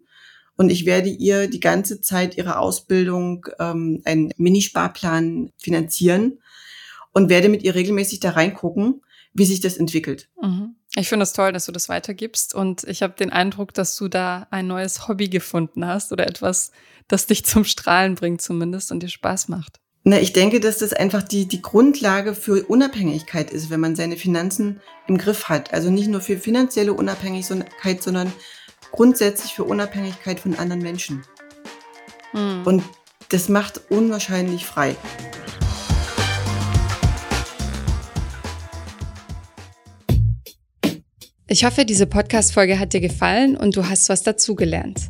Und 0.56 0.72
ich 0.72 0.88
werde 0.88 1.10
ihr 1.10 1.48
die 1.48 1.60
ganze 1.60 2.02
Zeit 2.02 2.36
ihre 2.36 2.58
Ausbildung 2.58 3.46
ähm, 3.60 4.02
einen 4.04 4.34
Minisparplan 4.38 5.52
finanzieren 5.56 6.40
und 7.14 7.30
werde 7.30 7.48
mit 7.48 7.62
ihr 7.62 7.76
regelmäßig 7.76 8.22
da 8.22 8.32
reingucken, 8.32 9.04
wie 9.36 9.46
sich 9.46 9.60
das 9.60 9.78
entwickelt. 9.78 10.30
Mhm. 10.42 10.78
Ich 10.96 11.10
finde 11.10 11.22
es 11.22 11.30
das 11.30 11.36
toll, 11.36 11.54
dass 11.54 11.68
du 11.68 11.72
das 11.72 11.90
weitergibst. 11.90 12.56
Und 12.56 12.84
ich 12.86 13.04
habe 13.04 13.14
den 13.14 13.30
Eindruck, 13.30 13.72
dass 13.76 13.96
du 13.98 14.08
da 14.08 14.48
ein 14.50 14.66
neues 14.66 15.08
Hobby 15.08 15.30
gefunden 15.30 15.86
hast 15.86 16.12
oder 16.12 16.26
etwas, 16.26 16.72
das 17.08 17.28
dich 17.28 17.46
zum 17.46 17.66
Strahlen 17.66 18.16
bringt 18.16 18.42
zumindest 18.42 18.92
und 18.92 19.04
dir 19.04 19.10
Spaß 19.10 19.48
macht. 19.48 19.80
Na, 20.10 20.22
ich 20.22 20.32
denke, 20.32 20.62
dass 20.62 20.78
das 20.78 20.93
einfach 20.93 21.22
die, 21.22 21.49
die 21.49 21.62
Grundlage 21.62 22.34
für 22.34 22.64
Unabhängigkeit 22.64 23.51
ist, 23.51 23.70
wenn 23.70 23.82
man 23.82 23.97
seine 23.97 24.16
Finanzen 24.16 24.80
im 25.05 25.18
Griff 25.18 25.49
hat. 25.49 25.74
Also 25.74 25.89
nicht 25.89 26.08
nur 26.08 26.22
für 26.22 26.38
finanzielle 26.38 26.93
Unabhängigkeit, 26.93 28.01
sondern 28.01 28.32
grundsätzlich 28.93 29.53
für 29.53 29.66
Unabhängigkeit 29.66 30.39
von 30.39 30.58
anderen 30.58 30.82
Menschen. 30.82 31.26
Hm. 32.32 32.62
Und 32.64 32.84
das 33.28 33.49
macht 33.49 33.82
unwahrscheinlich 33.89 34.66
frei. 34.66 34.95
Ich 41.49 41.66
hoffe, 41.66 41.84
diese 41.84 42.08
Podcast-Folge 42.08 42.80
hat 42.80 42.93
dir 42.93 43.01
gefallen 43.01 43.58
und 43.58 43.76
du 43.76 43.89
hast 43.89 44.08
was 44.08 44.24
dazugelernt. 44.24 45.10